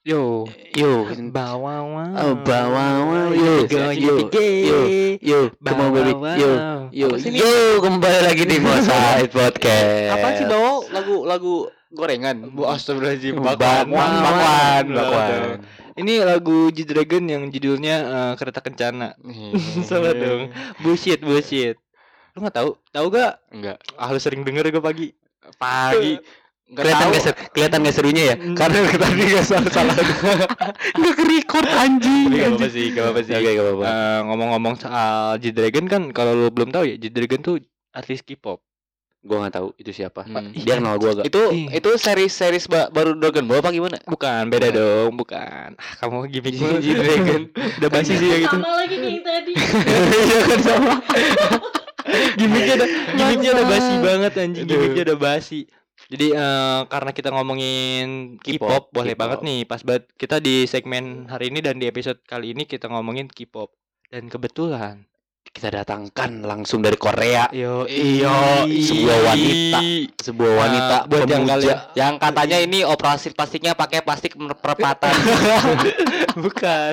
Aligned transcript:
Yo, 0.00 0.48
Yo, 0.72 1.04
bawa 1.28 1.84
wow. 1.84 2.08
oh 2.24 2.34
bawa 2.40 3.04
wow, 3.04 3.36
yo, 3.36 3.68
yo, 3.68 3.92
yo, 3.92 4.32
yo, 4.32 4.80
yo, 5.20 5.40
yo, 6.88 7.04
Apa 7.04 7.16
sih 7.20 7.28
ini? 7.28 7.44
yo, 7.44 7.84
kembali 7.84 8.18
lagi 8.24 8.48
di 8.48 8.56
Mosaic 8.64 9.28
Podcast. 9.36 10.16
Apa 10.16 10.40
sih 10.40 10.48
bawa 10.48 10.88
lagu 10.88 11.28
lagu 11.28 11.54
gorengan? 11.92 12.48
Bu 12.48 12.64
astagfirullahaladzim. 12.64 13.44
Bakwan, 13.44 13.92
bakwan, 13.92 14.84
bakwan. 14.88 15.40
Ini 16.00 16.24
lagu 16.24 16.72
G 16.72 16.88
Dragon 16.88 17.24
yang 17.28 17.52
judulnya 17.52 17.96
eh, 18.00 18.32
Kereta 18.40 18.64
Kencana. 18.64 19.20
Salah 19.84 20.16
dong. 20.16 20.48
Bullshit, 20.80 21.20
bullshit. 21.20 21.76
Lu 22.32 22.40
nggak 22.40 22.56
tahu? 22.56 22.72
Tahu 22.88 23.06
gak? 23.12 23.36
Enggak. 23.52 23.76
Ah, 24.00 24.08
lu 24.08 24.16
sering 24.16 24.48
denger 24.48 24.72
gue 24.72 24.80
pagi. 24.80 25.12
Pagi. 25.60 26.16
Kelihatan 26.70 27.02
tahu. 27.02 27.10
gak, 27.10 27.22
ser- 27.22 27.38
kelihatan 27.50 27.78
gak 27.82 27.94
serunya 27.94 28.22
ya? 28.24 28.34
Hmm. 28.36 28.54
Karena 28.54 28.78
tadi 29.02 29.22
gak 29.28 29.44
salah-salah. 29.44 29.94
Gak 31.00 31.14
ke-record 31.16 31.66
anjing. 31.68 32.24
Tapi 32.24 32.36
gak 32.36 32.46
apa-apa 32.46 32.62
anjing. 32.62 32.70
sih, 32.70 32.86
gak 32.90 33.02
apa-apa 33.04 33.20
sih. 33.20 33.32
Oke, 33.34 33.50
gak 33.50 33.64
apa-apa. 33.64 33.84
Eh, 33.84 34.18
ngomong-ngomong 34.24 34.74
soal 34.76 35.14
G 35.36 35.44
Dragon 35.50 35.84
kan 35.84 36.02
kalau 36.10 36.32
lu 36.32 36.48
belum 36.48 36.70
tahu 36.70 36.84
ya, 36.84 36.94
G 36.94 37.08
Dragon 37.08 37.40
tuh 37.40 37.54
artis 37.90 38.20
K-pop. 38.20 38.62
Gua 39.20 39.44
gak 39.44 39.54
tahu 39.54 39.68
itu 39.76 39.92
siapa. 39.92 40.22
Hmm. 40.22 40.54
Dia 40.54 40.78
kenal 40.78 40.96
gua 40.96 41.12
gak? 41.12 41.26
Itu 41.26 41.42
Ih. 41.50 41.68
itu 41.70 41.90
series-series 41.92 42.64
ba- 42.66 42.88
baru 42.88 43.12
Dragon 43.14 43.44
Ball 43.44 43.60
apa 43.60 43.68
gimana? 43.68 43.98
Bukan, 44.02 44.48
beda 44.48 44.70
dong, 44.70 45.12
bukan. 45.12 45.74
Ah, 45.74 45.92
kamu 45.98 46.24
gimmick 46.28 46.54
G 46.54 46.88
Dragon. 46.94 47.42
Udah 47.52 47.90
basi 47.90 48.14
sih 48.14 48.28
ya 48.28 48.38
gitu. 48.40 48.56
Sama 48.56 48.72
lagi 48.78 48.94
kayak 48.94 49.12
yang 49.12 49.22
tadi. 49.22 49.52
Iya 49.52 50.40
kan 50.40 50.58
sama. 50.62 50.92
gimmicknya 52.40 52.74
udah 52.74 52.88
gimmicknya 53.12 53.50
udah 53.52 53.66
basi 53.68 53.92
banget 54.00 54.32
anjing, 54.34 54.64
gimmicknya 54.64 55.02
udah 55.04 55.18
basi. 55.20 55.60
Jadi 56.10 56.26
eh, 56.28 56.80
karena 56.84 57.10
kita 57.10 57.30
ngomongin 57.30 58.06
K-pop, 58.36 58.90
boleh 58.90 59.14
banget 59.14 59.40
nih 59.40 59.62
pas 59.62 59.78
banget 59.80 60.10
kita 60.14 60.36
di 60.36 60.66
segmen 60.66 61.24
hari 61.24 61.48
ini 61.48 61.60
dan 61.60 61.78
di 61.78 61.86
episode 61.86 62.18
kali 62.24 62.50
ini 62.50 62.66
kita 62.66 62.86
ngomongin 62.86 63.26
K-pop. 63.26 63.70
Dan 64.04 64.26
kebetulan 64.26 65.06
Kita 65.42 65.66
datangkan 65.66 66.42
langsung 66.42 66.78
dari 66.78 66.94
Korea. 66.94 67.46
yo 67.50 67.82
Iyo, 67.82 68.30
sebuah 68.68 69.18
wanita, 69.24 69.78
sebuah 70.20 70.52
wanita 70.52 70.96
Nah, 70.96 71.08
buat 71.08 71.26
yang 71.26 71.42
kalian- 71.44 71.82
Yang 71.92 72.14
katanya 72.20 72.58
ini 72.60 72.78
operasi 72.82 73.26
plastiknya 73.30 73.72
pakai 73.72 73.98
plastik 74.00 74.34
perempatan. 74.36 75.10
bukan 76.44 76.92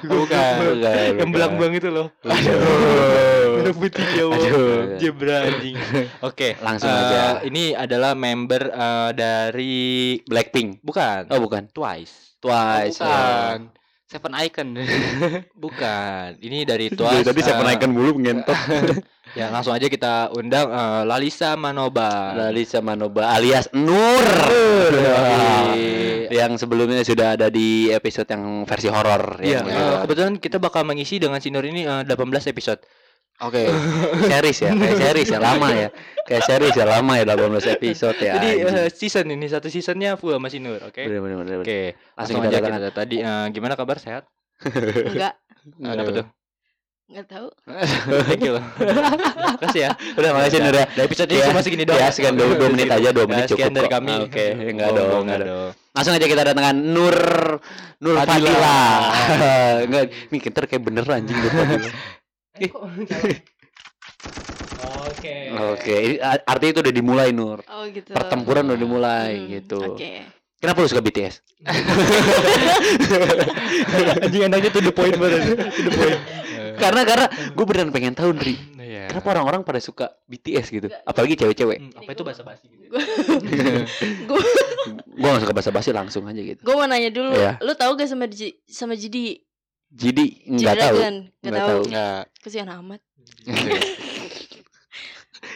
Bukan, 0.00 0.54
bukan, 0.56 0.56
yang 0.94 1.16
bukan. 1.18 1.28
belang-belang 1.28 1.74
itu 1.74 1.88
loh 1.88 2.08
Aduh. 2.22 3.37
Merah 3.58 3.74
putih 3.74 4.04
Jawa 4.14 4.34
Aduh. 4.38 4.96
Zebra 5.02 5.36
anjing 5.50 5.76
Oke 6.22 6.54
Langsung 6.62 6.88
eh, 6.88 6.98
aja. 7.02 7.22
Ini 7.42 7.74
adalah 7.74 8.14
member 8.14 8.62
eh, 8.70 9.10
dari 9.12 9.76
Blackpink. 10.24 10.80
Bukan 10.86 11.28
Oh, 11.34 11.42
bukan. 11.42 11.66
Twice 11.74 12.38
Twice. 12.38 13.02
Bukan. 13.02 13.74
Seven 14.08 14.32
Icon. 14.40 14.68
Bukan 15.64 16.28
Ini 16.40 16.64
dari 16.64 16.88
Dari 16.88 16.96
Twice 16.96 17.26
tadi 17.28 17.40
saya 17.44 17.58
eh, 17.58 17.60
menaikkan 17.60 17.90
bulu 17.92 18.16
ngentot. 18.16 18.56
Ya 19.36 19.52
langsung 19.52 19.76
aja 19.76 19.92
kita 19.92 20.32
undang 20.32 20.72
eh, 20.72 21.02
Lalisa 21.04 21.52
Manoba 21.52 22.32
Lalisa 22.32 22.80
Manoba 22.80 23.28
alias 23.36 23.68
Nur. 23.76 24.24
Yoi. 24.88 26.32
yang 26.32 26.56
sebelumnya 26.56 27.04
sudah 27.04 27.36
ada 27.36 27.48
di 27.52 27.88
episode 27.92 28.28
yang 28.28 28.64
versi 28.68 28.88
horor 28.88 29.40
Iya, 29.40 29.64
yang 29.64 29.68
eh, 29.68 29.96
kebetulan 30.04 30.34
kita 30.40 30.56
bakal 30.56 30.84
mengisi 30.88 31.20
dengan 31.20 31.40
Sinur 31.40 31.64
ini 31.64 31.84
eh, 31.84 32.02
18 32.08 32.52
episode. 32.52 32.80
Oke, 33.38 33.70
series 34.24 34.58
ya, 34.58 34.70
kayak 34.72 34.98
series 34.98 35.28
ya 35.28 35.38
lama 35.38 35.68
ya. 35.70 35.88
Kayak 36.22 36.42
series 36.44 36.74
ya 36.74 36.84
lama 36.84 37.12
ya 37.14 37.24
18 37.24 37.70
episode 37.72 38.18
ya. 38.18 38.34
Jadi 38.34 38.48
eh, 38.60 38.88
season 38.90 39.26
ini 39.28 39.46
satu 39.46 39.66
seasonnya 39.66 40.14
full 40.14 40.32
sama 40.32 40.46
Sinur, 40.46 40.82
oke? 40.82 40.98
Bener, 40.98 41.20
bener, 41.20 41.36
bener, 41.38 41.54
bener. 41.54 41.62
Oke, 41.62 41.80
langsung, 42.12 42.18
Langsung 42.34 42.40
kita 42.42 42.50
aja 42.50 42.58
datang. 42.60 42.72
kita 42.76 42.90
tadi 42.92 43.16
eh, 43.20 43.46
gimana 43.48 43.74
kabar 43.74 43.96
sehat? 43.96 44.26
Enggak, 45.06 45.38
Eh, 45.70 45.94
Dapat 45.94 46.12
tuh. 46.16 46.26
enggak 47.06 47.26
tahu. 47.26 47.48
Thank 48.26 48.42
you 48.42 48.52
loh. 48.52 48.64
Makasih 49.54 49.80
ya. 49.80 49.90
Udah 50.12 50.30
makasih 50.34 50.58
Nur 50.58 50.74
ya. 50.74 50.86
Dari 50.88 51.06
episode 51.06 51.28
ini 51.28 51.38
Ya, 51.38 51.46
cuma 51.46 51.60
segini 51.60 51.84
doang. 51.84 52.00
ya, 52.00 52.08
sekian 52.10 52.34
dua- 52.34 52.52
dua 52.52 52.68
menit 52.68 52.88
aja, 52.88 53.08
dua 53.08 53.22
Ya, 53.22 53.28
menit 53.28 53.44
sekian 53.46 53.70
cukup 53.70 53.76
dari 53.76 53.86
kok. 53.86 53.94
kami. 53.94 54.14
Oke, 54.24 54.46
enggak 54.74 54.88
Oh, 54.88 54.94
dong, 54.94 55.06
enggak 55.06 55.22
enggak 55.22 55.40
dong. 55.46 55.70
Langsung 55.88 56.12
aja 56.12 56.26
kita 56.26 56.42
datangkan 56.42 56.76
Nur 56.76 57.16
Nur 57.98 58.14
Fadila. 58.16 58.34
Fadila. 58.50 58.78
Enggak, 59.86 60.02
nih 60.28 60.40
kita 60.40 60.58
kayak 60.64 60.82
bener 60.84 61.04
anjing 61.06 61.38
Nur 61.38 61.52
Fadila. 61.52 61.86
Oke. 65.08 65.34
Oke, 65.48 65.96
a- 66.18 66.44
artinya 66.44 66.70
itu 66.72 66.80
udah 66.80 66.94
dimulai 66.94 67.28
Nur. 67.30 67.62
Oh 67.66 67.84
gitu. 67.86 68.10
Pertempuran 68.10 68.66
udah 68.66 68.78
dimulai 68.78 69.30
Hmm, 69.36 69.48
gitu. 69.50 69.80
Oke. 69.94 70.22
Kenapa 70.58 70.82
lu 70.82 70.90
suka 70.90 70.98
BTS? 71.00 71.38
Anjing 74.18 74.42
enaknya 74.44 74.70
tuh 74.70 74.82
the 74.82 74.90
point 74.90 75.14
banget. 75.14 75.54
The 75.54 75.90
point. 75.92 76.18
karena 76.78 77.02
karena 77.02 77.26
gue 77.48 77.64
beneran 77.64 77.90
pengen 77.90 78.14
tahu 78.14 78.34
Nri. 78.34 78.54
Iya. 78.76 79.06
Kenapa 79.08 79.28
orang-orang 79.32 79.62
pada 79.62 79.78
suka 79.78 80.18
BTS 80.26 80.66
gitu? 80.72 80.86
Apalagi 81.04 81.34
cewek-cewek. 81.34 81.78
Hmm, 81.78 81.94
Apa 81.94 82.10
itu 82.10 82.22
bahasa 82.22 82.42
basi 82.42 82.66
gitu? 82.66 82.90
Gue 84.26 84.42
Gue 85.14 85.28
gak 85.28 85.42
suka 85.42 85.54
basa-basi 85.54 85.90
langsung 85.90 86.22
aja 86.24 86.38
gitu. 86.38 86.58
gue 86.58 86.74
mau 86.74 86.86
nanya 86.86 87.10
dulu. 87.10 87.34
Iya. 87.34 87.58
Lu 87.58 87.74
tahu 87.74 87.94
gak 87.94 88.08
sama 88.08 88.26
sama 88.64 88.94
Jidi? 88.94 89.42
Jadi 89.88 90.44
nggak 90.44 90.74
tahu. 90.76 90.96
Nggak 91.40 91.54
tahu. 91.56 91.80
tahu. 91.88 92.22
Kesian 92.48 92.72
amat. 92.80 93.04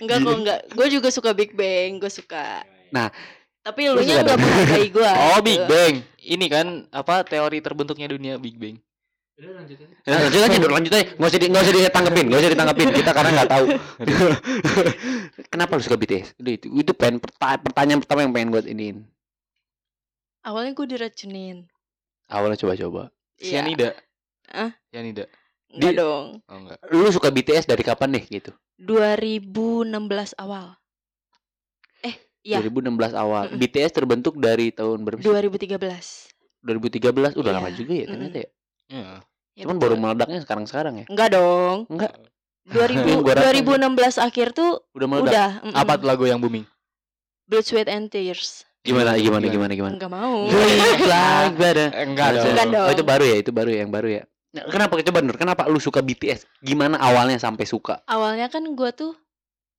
Enggak 0.04 0.18
kok 0.20 0.36
enggak. 0.36 0.60
Gue 0.76 0.86
juga 0.92 1.08
suka 1.08 1.32
Big 1.32 1.56
Bang. 1.56 1.96
Gue 1.96 2.12
suka. 2.12 2.68
Nah, 2.92 3.08
Tapi 3.64 3.88
lu 3.88 3.96
lu 3.96 4.04
nya 4.04 4.20
suka 4.20 4.28
enggak 4.28 4.38
menghargai 4.44 4.88
gue. 5.00 5.10
Oh, 5.32 5.40
Big 5.40 5.62
Bang. 5.64 5.94
Ini 6.20 6.46
kan 6.52 6.66
apa 6.92 7.24
teori 7.24 7.64
terbentuknya 7.64 8.12
dunia 8.12 8.36
Big 8.36 8.60
Bang. 8.60 8.76
Nah, 10.04 10.20
lanjut 10.20 10.38
aja, 10.44 10.56
Nur, 10.60 10.70
lanjut 10.76 10.92
aja. 10.92 11.16
Nggak 11.16 11.28
usah 11.32 11.40
di, 11.40 11.46
nggak 11.48 11.62
usah 11.64 11.74
ditanggepin, 11.74 12.26
nggak 12.28 12.40
usah 12.44 12.52
ditanggepin. 12.52 12.88
Kita 12.92 13.10
karena 13.16 13.30
nggak 13.40 13.50
tahu. 13.50 13.66
Kenapa 15.56 15.72
lu 15.74 15.82
suka 15.82 15.96
BTS? 15.96 16.36
Udah 16.36 16.52
itu, 16.52 16.66
itu 16.68 16.92
pengen 16.92 17.16
perta- 17.18 17.58
pertanyaan 17.58 18.04
pertama 18.04 18.20
yang 18.22 18.36
pengen 18.36 18.48
gue 18.52 18.62
iniin. 18.68 18.96
Awalnya 20.44 20.76
gue 20.76 20.86
diracunin. 20.86 21.64
Awalnya 22.28 22.60
coba-coba. 22.60 23.08
Iya. 23.40 23.64
Cyanida. 23.64 23.88
Ah? 24.52 24.70
Cyanida. 24.92 25.24
Enggak 25.72 25.92
Di- 25.92 25.98
dong. 25.98 26.26
Oh 26.42 26.56
enggak. 26.58 26.78
Lu 26.88 27.08
suka 27.08 27.28
BTS 27.28 27.64
dari 27.64 27.80
kapan 27.80 28.12
deh 28.12 28.24
gitu? 28.24 28.52
2016 28.76 29.88
awal. 30.36 30.76
Eh, 32.00 32.14
iya. 32.42 32.60
2016 32.60 32.92
awal. 33.14 33.44
Mm-mm. 33.48 33.58
BTS 33.58 33.92
terbentuk 33.92 34.36
dari 34.36 34.68
tahun 34.68 35.02
berapa? 35.02 35.18
sih? 35.18 35.26
2013. 35.26 36.28
2013 36.60 37.34
udah 37.34 37.50
Iya. 37.50 37.56
lama 37.56 37.70
juga 37.70 37.92
ya 37.92 38.06
ternyata 38.06 38.36
ya. 38.38 38.48
Iya. 38.88 39.12
Ya, 39.52 39.62
Cuman 39.62 39.76
betul. 39.76 39.84
baru 39.84 39.94
meledaknya 39.98 40.38
sekarang-sekarang 40.40 40.94
ya. 41.00 41.06
Enggak 41.08 41.28
dong. 41.30 41.78
Enggak, 41.88 42.12
2000 42.64 43.20
Gua 43.24 43.32
rasa- 43.34 43.52
2016 43.52 44.16
akhir 44.18 44.46
tuh 44.52 44.70
udah 44.92 45.06
meledak. 45.06 45.32
udah. 45.32 45.50
mm-mm. 45.62 45.74
Apa 45.76 45.92
tuh 45.96 46.06
lagu 46.06 46.24
yang 46.24 46.38
booming? 46.38 46.64
Blood, 47.44 47.64
Sweat 47.64 47.88
and 47.88 48.08
Tears. 48.08 48.64
Gimana 48.82 49.14
gimana 49.14 49.46
Gimana? 49.46 49.46
gimana 49.46 49.72
gimana? 49.72 49.94
Enggak 49.94 50.10
mau. 50.10 50.48
Enggak. 50.48 52.42
Bukan 52.42 52.68
dong. 52.72 52.86
Oh, 52.88 52.90
itu 52.90 53.04
baru 53.04 53.24
ya, 53.24 53.36
itu 53.38 53.50
baru 53.50 53.70
ya, 53.70 53.78
yang 53.86 53.92
baru 53.92 54.08
ya. 54.10 54.22
Nah, 54.52 54.68
Kenapa 54.68 55.00
coba 55.00 55.18
Nur? 55.20 55.36
Kenapa 55.36 55.64
lu 55.64 55.80
suka 55.80 56.04
BTS? 56.04 56.44
Gimana 56.60 57.00
awalnya 57.00 57.40
sampai 57.40 57.64
suka? 57.64 58.04
Awalnya 58.04 58.52
kan 58.52 58.60
gua 58.76 58.92
tuh 58.92 59.16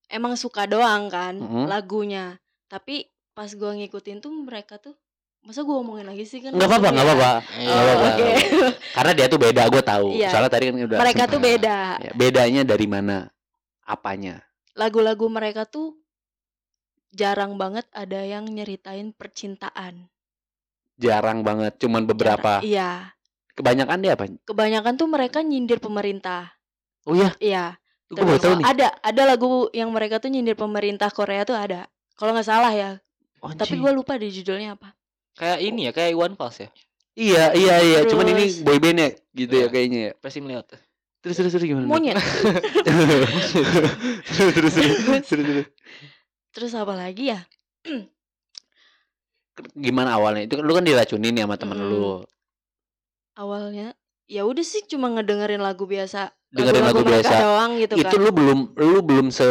emang 0.09 0.33
suka 0.33 0.65
doang 0.65 1.07
kan 1.07 1.37
Mhm. 1.37 1.69
lagunya. 1.69 2.41
Tapi 2.65 3.05
pas 3.31 3.53
gua 3.53 3.73
ngikutin 3.73 4.17
tuh 4.17 4.33
mereka 4.33 4.81
tuh 4.81 4.97
masa 5.41 5.61
gua 5.61 5.77
ngomongin 5.77 6.09
lagi 6.09 6.25
sih 6.25 6.41
kan 6.41 6.57
Enggak 6.57 6.73
apa-apa, 6.73 6.87
enggak 6.89 7.05
apa-apa. 7.05 7.31
Iya. 7.53 7.69
Oh, 7.69 7.77
apa-apa. 7.77 8.07
oke. 8.09 8.31
Karena 8.97 9.11
dia 9.13 9.25
tuh 9.27 9.39
beda, 9.39 9.61
gue 9.67 9.83
tahu. 9.83 10.07
Iya. 10.11 10.29
Soalnya 10.29 10.51
tadi 10.51 10.63
kan 10.65 10.75
udah 10.79 10.99
mereka 10.99 11.23
tuh 11.27 11.39
beda. 11.39 11.77
Ya, 11.99 12.11
bedanya 12.13 12.61
dari 12.63 12.87
mana? 12.87 13.17
Apanya? 13.83 14.41
Lagu-lagu 14.73 15.25
mereka 15.29 15.65
tuh 15.65 16.01
jarang 17.11 17.57
banget 17.57 17.85
ada 17.91 18.25
yang 18.25 18.47
nyeritain 18.47 19.13
percintaan. 19.13 20.09
Jarang 20.95 21.41
banget, 21.41 21.77
cuman 21.77 22.05
beberapa. 22.05 22.57
Jarang- 22.57 22.65
Iya. 22.65 22.91
Kebanyakan 23.53 23.97
dia 24.01 24.17
apa? 24.17 24.25
Kebanyakan 24.43 24.93
tuh 24.97 25.05
mereka 25.05 25.39
nyindir 25.41 25.77
pemerintah. 25.77 26.49
Oh 27.05 27.13
iya, 27.13 27.35
Iya. 27.37 27.65
gue 28.09 28.21
baru 28.21 28.39
tahu 28.39 28.53
nih. 28.61 28.65
Ada 28.65 28.87
ada 29.01 29.21
lagu 29.25 29.69
yang 29.71 29.89
mereka 29.89 30.17
tuh 30.17 30.29
nyindir 30.29 30.55
pemerintah 30.55 31.09
Korea 31.09 31.43
tuh 31.43 31.53
ada. 31.53 31.85
Kalau 32.15 32.33
nggak 32.33 32.47
salah 32.47 32.73
ya. 32.73 32.97
Tapi 33.43 33.75
gue 33.75 33.91
lupa 33.91 34.15
di 34.15 34.31
judulnya 34.31 34.73
apa. 34.73 34.95
Kayak 35.35 35.59
ini 35.59 35.79
ya, 35.85 35.91
kayak 35.91 36.09
Iwan 36.13 36.33
Fals 36.33 36.61
ya. 36.61 36.69
Iya, 37.13 37.43
iya, 37.53 37.75
iya. 37.83 37.99
Cuman 38.07 38.25
ini 38.31 38.49
Terus- 38.49 38.61
boy 38.65 38.77
band 38.79 38.97
ya, 38.97 39.09
gitu 39.33 39.53
ya 39.53 39.61
Iya. 39.61 39.69
kayaknya 39.69 39.99
ya. 39.99 40.11
Pasti 40.17 40.39
melihat. 40.41 40.65
Terus 41.21 41.35
terus 41.37 41.51
terus 41.53 41.63
gimana? 41.63 41.85
Monyet. 41.85 42.17
terus 42.19 43.53
terus 44.53 44.73
terus 44.73 45.23
terus 45.23 45.45
terus. 45.45 45.67
Terus 46.53 46.71
apa 46.73 46.93
lagi 46.93 47.33
ya? 47.33 47.39
Gimana 49.77 50.17
awalnya? 50.17 50.49
Itu 50.49 50.57
kan 50.57 50.63
lu 50.65 50.73
kan 50.73 50.81
diracunin 50.83 51.37
ya 51.37 51.45
sama 51.45 51.55
temen 51.57 51.77
Mm-mm. 51.77 51.91
lu. 51.93 52.25
Awalnya 53.33 53.97
ya 54.23 54.43
udah 54.43 54.61
sih 54.61 54.85
cuma 54.85 55.09
ngedengerin 55.09 55.59
lagu 55.59 55.83
biasa. 55.83 56.31
Dengerin 56.47 56.85
lagu 56.85 57.01
mereka 57.01 57.27
biasa. 57.27 57.41
doang 57.41 57.71
gitu 57.75 57.93
itu 57.97 58.05
kan. 58.07 58.21
lu 58.21 58.29
belum 58.29 58.59
lu 58.77 58.97
belum 59.01 59.27
se 59.29 59.47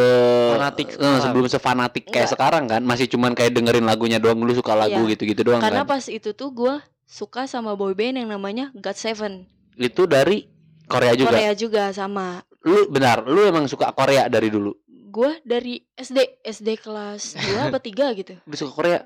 Fanatik 0.55 0.89
eh, 0.95 1.19
sebelum 1.19 1.47
sefanatik 1.47 2.05
kayak 2.07 2.15
Enggak. 2.25 2.31
sekarang 2.31 2.65
kan 2.71 2.81
masih 2.81 3.07
cuman 3.11 3.35
kayak 3.35 3.51
dengerin 3.53 3.83
lagunya 3.83 4.23
doang 4.23 4.39
lu 4.39 4.55
suka 4.55 4.79
lagu 4.79 5.03
Iya. 5.03 5.11
gitu-gitu 5.13 5.43
doang 5.43 5.59
Karena 5.59 5.83
kan 5.83 5.91
pas 5.91 6.05
itu 6.07 6.31
tuh 6.31 6.51
gue 6.53 6.75
suka 7.03 7.45
sama 7.45 7.75
boyband 7.75 8.17
yang 8.17 8.31
namanya 8.31 8.71
God 8.73 8.95
Seven. 8.95 9.51
Itu 9.75 10.07
dari 10.07 10.47
Korea 10.87 11.13
juga. 11.13 11.35
Korea 11.35 11.53
juga 11.53 11.83
sama. 11.91 12.47
Lu 12.63 12.87
benar, 12.87 13.27
lu 13.27 13.43
emang 13.43 13.67
suka 13.67 13.91
Korea 13.91 14.31
dari 14.31 14.47
dulu. 14.47 14.71
Gua 15.11 15.35
dari 15.43 15.83
SD, 15.93 16.41
SD 16.41 16.79
kelas 16.79 17.35
2 17.59 17.69
apa 17.69 17.77
3 17.77 18.15
gitu. 18.15 18.39
Lu 18.41 18.55
suka 18.55 18.73
Korea? 18.73 19.01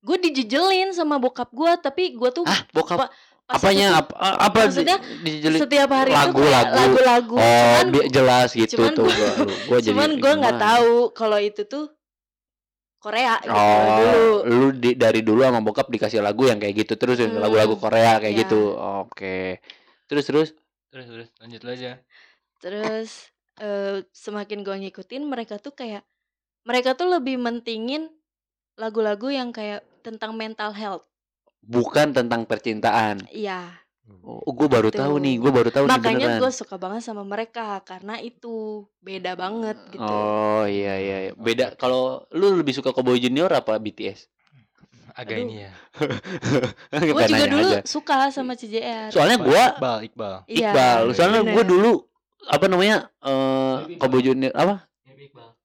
Gue 0.00 0.16
dijejelin 0.20 0.92
sama 0.92 1.18
bokap 1.18 1.48
gua, 1.50 1.74
tapi 1.74 2.14
gua 2.14 2.28
tuh 2.28 2.44
Ah, 2.44 2.62
bokap 2.70 3.08
apanya 3.44 3.86
itu 3.92 3.98
apa 4.00 4.14
apa 4.40 4.58
maksudnya 4.64 4.96
di- 4.98 5.20
dijelit? 5.36 5.60
setiap 5.60 5.90
hari 5.92 6.10
itu 6.10 6.16
lagu, 6.16 6.40
kayak 6.40 6.52
lagu. 6.54 6.74
lagu-lagu. 6.80 7.34
Oh, 7.36 7.78
cuman 7.84 8.08
jelas 8.08 8.48
gitu 8.50 8.72
cuman 8.80 8.92
tuh 8.96 9.04
gua- 9.06 9.34
gua, 9.36 9.54
gua 9.68 9.78
jadi 9.78 9.88
cuman 9.92 10.10
gue 10.16 10.32
nggak 10.40 10.56
gimana? 10.56 10.66
tahu 10.72 10.92
kalau 11.12 11.38
itu 11.38 11.62
tuh 11.64 11.84
Korea 12.96 13.36
gitu 13.44 13.52
Oh, 13.52 13.84
dulu. 14.00 14.24
lu 14.48 14.68
di, 14.72 14.90
dari 14.96 15.20
dulu 15.20 15.44
sama 15.44 15.60
bokap 15.60 15.92
dikasih 15.92 16.24
lagu 16.24 16.48
yang 16.48 16.56
kayak 16.56 16.88
gitu 16.88 16.96
terus 16.96 17.20
Hmm, 17.20 17.36
lagu-lagu 17.36 17.76
Korea 17.76 18.16
kayak 18.16 18.32
iya. 18.32 18.42
gitu. 18.48 18.72
Oke. 19.04 19.60
Terus 20.08 20.24
terus 20.24 20.48
Terus 20.88 21.06
terus 21.10 21.28
lanjut 21.36 21.60
lu 21.60 21.70
aja. 21.74 21.92
Terus 22.64 23.28
eh, 23.60 24.08
semakin 24.08 24.64
gue 24.64 24.76
ngikutin 24.88 25.20
mereka 25.20 25.60
tuh 25.60 25.76
kayak 25.76 26.00
mereka 26.64 26.96
tuh 26.96 27.12
lebih 27.12 27.36
mentingin 27.36 28.08
lagu-lagu 28.80 29.28
yang 29.28 29.52
kayak 29.52 29.84
tentang 30.00 30.32
mental 30.32 30.72
health. 30.72 31.04
Bukan 31.64 32.12
tentang 32.12 32.44
percintaan. 32.44 33.24
Iya. 33.32 33.84
Oh, 34.24 34.52
gue 34.52 34.68
baru 34.68 34.92
Gitu. 34.92 35.00
tahu 35.00 35.14
nih, 35.16 35.34
gue 35.40 35.52
baru 35.52 35.70
tahu 35.72 35.84
nih 35.88 35.92
Makanya 35.96 36.28
gue 36.36 36.50
suka 36.52 36.76
banget 36.76 37.00
sama 37.08 37.24
mereka 37.24 37.80
karena 37.88 38.20
itu 38.20 38.84
beda 39.00 39.32
banget 39.32 39.80
gitu. 39.88 40.04
Oh 40.04 40.68
iya 40.68 40.96
iya, 41.00 41.16
iya. 41.28 41.32
beda. 41.32 41.72
Kalau 41.80 42.24
lu 42.36 42.52
lebih 42.60 42.76
suka 42.76 42.92
Cowboy 42.92 43.16
Junior 43.16 43.48
apa 43.48 43.80
BTS? 43.80 44.28
Agak 45.16 45.40
Aduh. 45.40 45.44
ini 45.48 45.54
ya. 45.64 45.72
gue 47.16 47.22
juga 47.32 47.46
dulu 47.48 47.68
aja. 47.70 47.80
suka 47.88 48.28
sama 48.28 48.52
CJR. 48.60 49.08
Soalnya 49.08 49.40
gue 49.40 49.62
Iqbal, 49.72 49.98
Iqbal. 50.12 50.34
Iya, 50.52 50.70
Iqbal. 50.72 51.00
Soalnya 51.16 51.40
gue 51.48 51.64
dulu 51.64 51.92
apa 52.44 52.66
namanya 52.68 53.08
Cowboy 53.96 54.20
Junior 54.20 54.52
apa? 54.52 54.84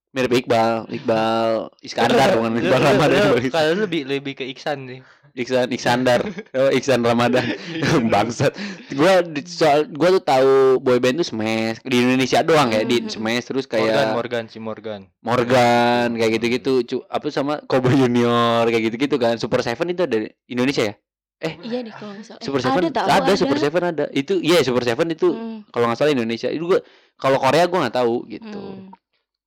Mirip 0.09 0.41
Iqbal, 0.41 0.89
Iqbal 0.89 1.69
Iskandar 1.85 2.33
bukan 2.39 2.57
Iqbal 2.57 2.81
Iqbal 2.81 3.11
Kalau 3.53 3.69
lu 3.77 3.85
lebih 3.85 4.09
lebih 4.09 4.33
ke 4.39 4.45
Iksan 4.47 4.89
sih. 4.89 4.99
Iksan 5.39 5.71
Iksandar, 5.71 6.19
oh, 6.51 6.69
Iksan 6.69 6.99
Ramadan, 6.99 7.55
bangsat. 8.11 8.51
Gua 8.91 9.21
di- 9.21 9.47
soal 9.47 9.87
gua 9.87 10.11
tuh 10.11 10.21
tahu 10.21 10.51
boyband 10.77 11.15
tuh 11.17 11.27
Smash 11.29 11.79
di 11.81 11.95
Indonesia 11.97 12.43
doang 12.43 12.67
ya, 12.69 12.83
di 12.83 12.99
Mhm. 12.99 13.09
Smash 13.09 13.45
terus 13.45 13.65
Morgan, 13.65 13.87
kayak 13.87 14.11
Morgan, 14.11 14.43
si 14.45 14.59
Morgan. 14.59 15.01
Morgan 15.19 16.07
kayak 16.13 16.31
gitu-gitu, 16.35 16.73
cu- 16.83 17.05
apa 17.07 17.25
sama 17.29 17.63
Cowboy 17.63 17.95
Junior 17.95 18.65
kayak 18.65 18.83
gitu-gitu 18.85 19.15
kan. 19.15 19.35
Super 19.35 19.61
Seven 19.61 19.87
itu 19.89 20.03
ada 20.03 20.17
di 20.17 20.27
Indonesia 20.47 20.83
ya? 20.83 20.95
Iya 21.39 21.79
deh 21.81 21.93
kalau 21.93 22.11
nggak 22.11 22.25
salah. 22.25 22.39
Eh, 22.39 22.43
Super 22.43 22.59
Seven 22.59 22.81
ada 22.83 22.91
tahu 22.91 23.07
ada, 23.09 23.31
Super 23.33 23.57
Seven 23.57 23.83
ada. 23.85 24.05
Itu 24.11 24.33
iya 24.37 24.59
Super 24.59 24.83
Seven 24.83 25.07
itu 25.07 25.27
Hmm, 25.29 25.63
kalau 25.71 25.87
nggak 25.87 25.95
salah 25.97 26.11
Indonesia. 26.11 26.51
Itu 26.51 26.67
gua 26.67 26.83
kalau 27.15 27.39
Korea 27.39 27.63
gua 27.63 27.87
nggak 27.87 27.95
tahu 27.95 28.27
gitu. 28.27 28.59
hmm. 28.59 28.91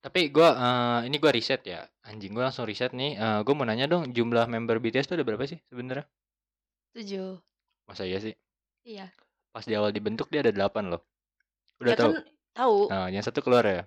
Tapi 0.03 0.27
gua 0.29 0.49
eh, 0.51 0.99
ini 1.07 1.15
gua 1.15 1.31
riset 1.31 1.63
ya. 1.63 1.87
Anjing 2.03 2.35
gua 2.35 2.51
langsung 2.51 2.67
riset 2.67 2.91
nih. 2.91 3.15
Eh, 3.15 3.39
gua 3.41 3.53
mau 3.55 3.63
nanya 3.63 3.87
dong, 3.87 4.11
jumlah 4.11 4.51
member 4.51 4.77
BTS 4.77 5.07
tuh 5.07 5.15
ada 5.15 5.23
berapa 5.23 5.47
sih 5.47 5.57
sebenarnya? 5.71 6.03
Tujuh. 6.93 7.39
Masa 7.87 8.03
iya 8.03 8.19
sih? 8.19 8.35
Iya. 8.83 9.07
Pas 9.49 9.63
di 9.63 9.73
awal 9.73 9.95
dibentuk 9.95 10.27
dia 10.27 10.43
ada 10.43 10.51
8 10.51 10.91
loh. 10.91 11.01
Udah 11.79 11.93
ya 11.93 11.97
tahu. 11.97 12.11
kan 12.11 12.23
tahu. 12.53 12.77
Nah, 12.91 13.07
yang 13.07 13.23
satu 13.23 13.39
keluar 13.39 13.63
ya. 13.63 13.81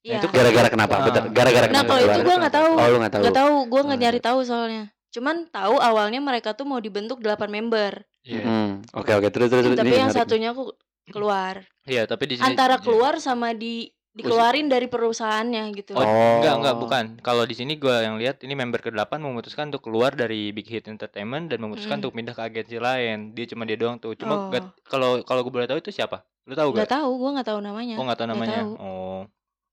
Iya. 0.00 0.24
itu 0.24 0.32
Gara-gara 0.32 0.68
kenapa? 0.72 0.94
Ah. 0.96 1.04
Bentar, 1.04 1.22
gara-gara 1.28 1.66
Nah, 1.68 1.72
kenapa? 1.76 1.88
kalau 1.92 2.00
itu 2.00 2.08
keluar? 2.08 2.24
gua 2.24 2.36
nggak 2.40 2.54
tahu. 2.56 2.70
Oh, 2.72 2.86
lu 2.88 2.96
nggak 2.98 3.12
tahu. 3.12 3.22
Gak 3.28 3.36
tahu, 3.36 3.54
gue 3.68 3.80
nggak 3.84 3.98
Oh, 3.98 4.02
nyari 4.02 4.20
tahu 4.24 4.38
soalnya. 4.48 4.84
Cuman 5.10 5.36
tahu 5.50 5.74
awalnya 5.76 6.20
mereka 6.22 6.56
tuh 6.56 6.64
mau 6.64 6.80
dibentuk 6.80 7.20
8 7.20 7.50
member, 7.50 8.00
Iya. 8.20 8.44
Hmm, 8.44 8.84
Oke 8.92 9.16
oke 9.16 9.32
terus 9.32 9.48
terus 9.48 9.64
terus. 9.64 9.76
tapi 9.80 9.88
Ini 9.92 9.96
yang 9.96 10.12
menarik 10.12 10.28
satunya 10.28 10.48
aku 10.52 10.64
keluar. 11.08 11.64
Iya, 11.88 12.04
tapi 12.04 12.24
di 12.28 12.34
sini 12.36 12.46
Antara 12.52 12.76
iya. 12.76 12.84
keluar 12.84 13.16
sama 13.16 13.56
di 13.56 13.88
dikeluarin 14.12 14.66
dari 14.66 14.86
perusahaannya 14.86 15.62
gitu. 15.72 15.94
Oh, 15.94 16.02
Oh. 16.02 16.42
enggak 16.42 16.54
enggak 16.56 16.76
bukan. 16.76 17.04
Kalau 17.20 17.44
di 17.44 17.54
sini 17.54 17.74
gua 17.74 18.02
yang 18.02 18.16
lihat 18.16 18.42
ini 18.42 18.52
member 18.52 18.80
ke-8 18.80 19.16
memutuskan 19.16 19.70
untuk 19.70 19.86
keluar 19.86 20.12
dari 20.12 20.50
Big 20.50 20.66
Hit 20.66 20.84
Entertainment 20.84 21.46
dan 21.46 21.58
memutuskan 21.58 21.96
Mm. 21.96 22.00
untuk 22.02 22.12
pindah 22.12 22.34
ke 22.34 22.42
agensi 22.42 22.76
lain. 22.76 23.32
Dia 23.32 23.46
cuma 23.46 23.62
dia 23.62 23.74
doang 23.74 23.96
tuh. 23.96 24.12
Cuma 24.14 24.50
Oh. 24.50 24.62
kalau 24.82 25.22
kalau 25.22 25.40
gue 25.40 25.52
boleh 25.52 25.64
tahu 25.64 25.78
itu 25.78 25.90
siapa? 25.90 26.26
Lu 26.42 26.52
tahu 26.52 26.74
Nggak 26.74 26.84
gak? 26.84 26.94
tahu, 26.96 27.10
gue 27.16 27.30
nggak 27.30 27.48
tahu 27.48 27.60
namanya. 27.60 27.94
Oh, 27.96 28.04
nggak 28.04 28.18
tahu 28.18 28.28
namanya. 28.28 28.58
tahu. 28.58 28.72
Oh. 28.76 29.22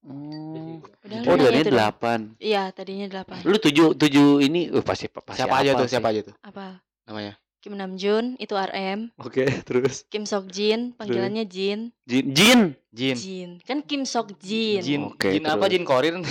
Hmm. 0.07 0.79
Udah 1.03 1.17
Oh, 1.19 1.33
lu 1.33 1.41
dari 1.41 1.49
nanya 1.49 1.57
itu 1.57 1.67
dong. 1.67 1.75
delapan. 1.75 2.19
Iya, 2.37 2.63
tadinya 2.71 3.07
8 3.09 3.41
Lu 3.43 3.57
tujuh 3.57 3.97
tujuh 3.97 4.39
ini, 4.39 4.69
uh, 4.69 4.79
pasti 4.79 5.09
pasti 5.09 5.35
Siapa 5.35 5.59
aja 5.59 5.73
tuh? 5.73 5.83
sih? 5.83 5.97
Siapa 5.97 6.07
aja 6.13 6.21
tuh 6.23 6.35
Apa? 6.39 6.79
namanya? 7.03 7.33
Kim 7.67 7.75
Namjoon 7.75 8.39
itu 8.39 8.55
RM, 8.55 9.11
Oke, 9.19 9.43
terus 9.67 10.07
Kim 10.07 10.23
Sok 10.23 10.47
Jin 10.55 10.95
panggilannya 10.95 11.43
Jin. 11.43 11.91
Jin, 12.07 12.31
Jin. 12.31 12.61
Jin. 12.95 13.17
Jin. 13.19 13.49
Kan 13.67 13.83
Kim 13.83 14.07
Sok 14.07 14.39
Jin. 14.39 14.79
Jin. 14.79 15.01
Oke, 15.11 15.35
Jin 15.35 15.43
apa? 15.43 15.67
Jin 15.75 15.83
Korin? 15.83 16.23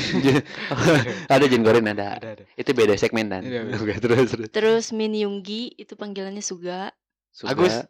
ada 1.29 1.45
Jin 1.45 1.61
Gorin 1.61 1.93
ada. 1.93 2.17
ada. 2.17 2.41
Itu 2.57 2.73
beda 2.73 2.97
segmen 2.97 3.29
kan. 3.29 3.45
Iya, 3.45 3.69
beda. 3.69 3.77
Oke, 3.85 3.95
terus 4.01 4.33
terus. 4.33 4.49
Terus 4.49 4.85
Min 4.97 5.13
Yoongi 5.13 5.77
itu 5.77 5.93
panggilannya 5.93 6.41
Suga. 6.41 6.89
Suga. 7.37 7.53
Agus. 7.53 7.85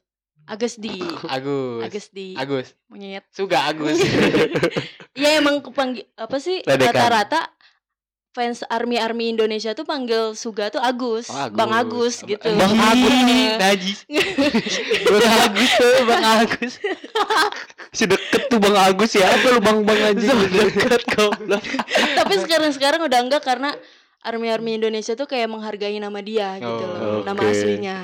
Agus 0.50 0.74
di. 0.82 0.98
Agus. 1.30 1.86
Agus 1.86 2.06
di. 2.10 2.34
Agus. 2.34 2.74
Monyet. 2.90 3.22
Suga 3.30 3.70
Agus. 3.70 4.02
Iya 5.16 5.40
emang 5.40 5.64
kepanggil 5.64 6.04
apa 6.12 6.36
sih 6.36 6.60
rata-rata 6.60 7.55
fans 8.36 8.60
army 8.68 9.00
army 9.00 9.32
Indonesia 9.32 9.72
tuh 9.72 9.82
panggil 9.82 10.36
Suga 10.36 10.68
tuh 10.68 10.76
Agus, 10.78 11.32
Oh, 11.32 11.48
Agus. 11.48 11.56
Bang 11.56 11.72
Agus 11.72 12.14
gitu. 12.20 12.44
Bang 12.52 12.76
Agus 12.76 13.14
nih, 13.24 13.44
Najis. 13.56 13.98
Bang 15.08 15.24
Agus 15.40 15.70
tuh, 15.72 15.92
Bang 16.04 16.24
Agus. 16.26 16.72
Si 17.90 18.04
deket 18.04 18.52
tuh 18.52 18.60
Bang 18.60 18.76
Agus 18.76 19.16
ya. 19.16 19.24
Apa 19.26 19.46
lu 19.50 19.60
Bang 19.64 19.80
Bang 19.82 19.96
aja? 19.96 20.28
Deket 20.52 21.02
goblok. 21.16 21.64
Tapi 21.88 22.34
sekarang 22.44 22.70
sekarang 22.76 23.00
udah 23.00 23.20
enggak 23.24 23.40
karena 23.40 23.72
army 24.20 24.52
army 24.52 24.76
Indonesia 24.76 25.16
tuh 25.16 25.24
kayak 25.24 25.48
menghargai 25.48 25.96
nama 25.96 26.20
dia 26.20 26.60
gitu 26.60 26.84
Oh, 26.84 27.22
loh, 27.22 27.24
nama 27.24 27.40
oke. 27.40 27.48
aslinya. 27.48 27.96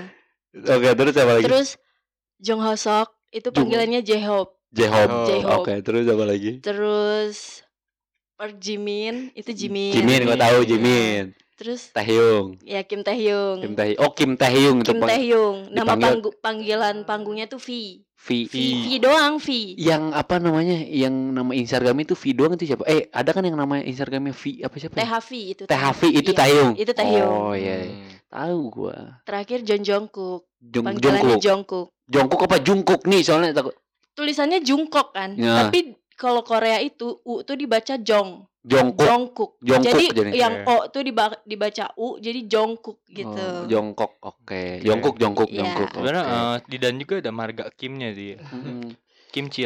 Oke, 0.55 0.89
terus 0.95 1.15
apa 1.15 1.33
lagi? 1.35 1.45
Terus 1.45 1.69
Jong 2.39 2.63
Ho 2.63 2.73
Sok 2.73 3.09
itu 3.29 3.49
panggilannya 3.49 4.01
J-Hope. 4.01 4.55
J-Hope. 4.73 5.13
J-Hope. 5.29 5.61
Oke, 5.61 5.75
terus 5.83 6.05
apa 6.07 6.25
lagi? 6.25 6.63
Terus 6.65 7.62
Park 8.43 8.59
Jimin 8.59 9.31
itu 9.39 9.55
Jimin. 9.55 9.95
Jimin, 9.95 10.27
gua 10.27 10.35
tahu 10.35 10.67
Jimin. 10.67 11.31
Terus 11.55 11.95
Taehyung. 11.95 12.59
ya 12.67 12.83
Kim 12.83 13.07
Taehyung. 13.07 13.63
Kim 13.63 13.75
Taehyung. 13.79 14.03
Oh, 14.03 14.11
Kim 14.11 14.35
Taehyung 14.35 14.83
itu 14.83 14.91
Kim 14.91 14.99
Taehyung. 14.99 15.71
Nama 15.71 15.95
panggu- 15.95 16.35
panggilan 16.43 17.07
panggungnya 17.07 17.47
tuh 17.47 17.63
V. 17.63 18.03
V. 18.19 18.29
V, 18.51 18.55
V 18.83 18.99
doang 18.99 19.39
V. 19.39 19.79
Yang 19.79 20.11
apa 20.11 20.43
namanya? 20.43 20.75
Yang 20.75 21.15
nama 21.31 21.55
Instagram 21.55 22.03
itu 22.03 22.19
V 22.19 22.35
doang 22.35 22.59
itu 22.59 22.67
siapa? 22.67 22.83
Eh, 22.91 23.07
ada 23.15 23.31
kan 23.31 23.47
yang 23.47 23.55
namanya 23.55 23.87
Instagramnya 23.87 24.35
V 24.35 24.59
apa 24.59 24.75
siapa? 24.75 24.99
THV 24.99 25.31
itu. 25.55 25.63
THV 25.71 26.01
itu 26.11 26.31
Iya, 26.35 26.39
Taehyung. 26.43 26.73
Itu 26.75 26.91
Taehyung. 26.91 27.31
Oh 27.31 27.55
iya, 27.55 27.87
iya. 27.87 27.95
Hmm. 27.95 28.11
tahu 28.27 28.59
gua. 28.75 29.23
Terakhir 29.23 29.63
Jon 29.63 29.87
Jungkook. 29.87 30.51
Jungkook. 30.59 31.39
Jungkook. 31.39 31.89
Jungkook 32.11 32.43
apa 32.43 32.59
Jungkook 32.59 33.07
nih 33.07 33.23
soalnya 33.23 33.55
takut 33.55 33.79
Tulisannya 34.13 34.67
Jungkook 34.67 35.15
kan. 35.15 35.39
Ya. 35.39 35.63
Tapi 35.63 35.95
kalau 36.23 36.41
Korea 36.41 36.79
itu 36.79 37.19
U 37.21 37.43
tuh 37.43 37.59
dibaca 37.59 37.99
Jong. 37.99 38.47
Jongkook. 38.63 39.03
Jongkook. 39.03 39.51
Jongkook 39.59 39.91
Jadi 39.91 40.05
jadi. 40.15 40.31
yang 40.39 40.55
Iya. 40.57 40.71
O 40.71 40.87
tuh 40.87 41.03
diba- 41.03 41.43
dibaca 41.43 41.85
U 41.99 42.15
jadi 42.17 42.47
Jongkook 42.47 43.03
gitu. 43.11 43.35
Oh, 43.35 43.67
Jongkok. 43.67 44.23
Oke. 44.23 44.79
Jongkook, 44.81 45.19
Jongkook, 45.19 45.51
Iya. 45.51 45.67
Jongkook. 45.67 45.91
Sebenarnya 45.93 46.23
oke. 46.23 46.31
eh, 46.31 46.57
di 46.65 46.77
dan 46.79 46.95
juga 46.95 47.15
ada 47.19 47.33
marga 47.35 47.65
Kimnya 47.75 48.15
dia. 48.15 48.39
Mm. 48.39 48.95
Kim. 49.33 49.49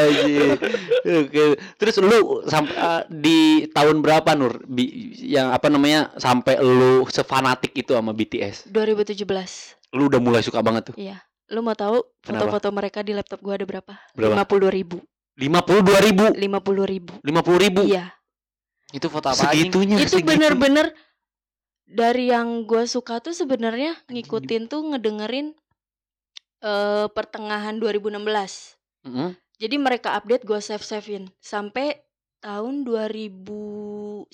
Anjing. 0.00 0.56
Oke. 1.04 1.42
Terus 1.76 1.94
lu 2.00 2.18
sampai 2.42 2.74
uh, 2.74 3.02
di 3.06 3.68
tahun 3.68 4.00
berapa 4.00 4.32
Nur 4.32 4.64
Bi- 4.64 5.12
yang 5.28 5.52
apa 5.52 5.68
namanya 5.68 6.10
sampai 6.16 6.56
lu 6.56 7.04
sefanatik 7.06 7.76
itu 7.76 7.92
sama 7.92 8.10
BTS? 8.10 8.66
2017. 8.66 9.22
Lu 9.92 10.08
udah 10.08 10.18
mulai 10.18 10.40
suka 10.40 10.58
banget 10.58 10.90
tuh. 10.90 10.96
Iya. 10.96 11.20
Lu 11.48 11.60
mau 11.60 11.72
tahu 11.72 12.04
foto-foto 12.20 12.68
mereka 12.70 13.00
di 13.00 13.16
laptop 13.16 13.40
gua 13.40 13.56
ada 13.56 13.64
berapa? 13.64 13.92
Berapa? 14.12 14.44
52 14.44 14.68
ribu. 14.72 14.98
Lima 15.38 15.62
puluh 15.62 15.86
dua 15.86 16.02
ribu. 16.02 16.24
50 16.34 16.38
ribu. 16.84 17.12
Lima 17.22 17.40
puluh 17.40 17.60
ribu. 17.62 17.86
Iya. 17.86 18.10
Itu 18.90 19.06
foto 19.06 19.30
apa? 19.30 19.54
Segitunya. 19.54 20.02
itu 20.02 20.18
bener-bener 20.18 20.90
dari 21.88 22.28
yang 22.28 22.68
gue 22.68 22.84
suka 22.84 23.22
tuh 23.22 23.32
sebenarnya 23.32 23.96
ngikutin 24.12 24.68
tuh 24.68 24.84
ngedengerin 24.92 25.56
eh 26.58 27.06
pertengahan 27.08 27.80
2016 27.80 28.18
Mm-mm. 29.08 29.30
jadi 29.56 29.76
mereka 29.80 30.12
update 30.12 30.44
gue 30.44 30.60
save 30.60 30.84
savein 30.84 31.32
sampai 31.40 31.96
tahun 32.42 32.84
2019 32.84 34.28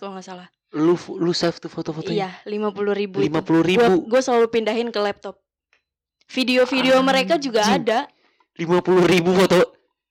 kalau 0.00 0.12
nggak 0.18 0.26
salah 0.26 0.48
Lu 0.72 0.94
lu 1.14 1.30
save 1.30 1.58
tuh 1.58 1.70
foto-fotonya. 1.70 2.10
iya 2.10 2.30
50 2.42 2.74
ribu 2.96 3.22
Lima 3.22 3.42
puluh 3.44 3.62
ribu. 3.62 4.08
gue 4.08 4.20
selalu 4.20 4.50
pindahin 4.50 4.90
ke 4.90 4.98
laptop 4.98 5.38
video-video 6.30 7.02
mereka 7.02 7.34
juga 7.42 7.66
ada 7.66 8.06
Lima 8.54 8.84
puluh 8.84 9.08
ribu 9.08 9.32
foto. 9.32 9.56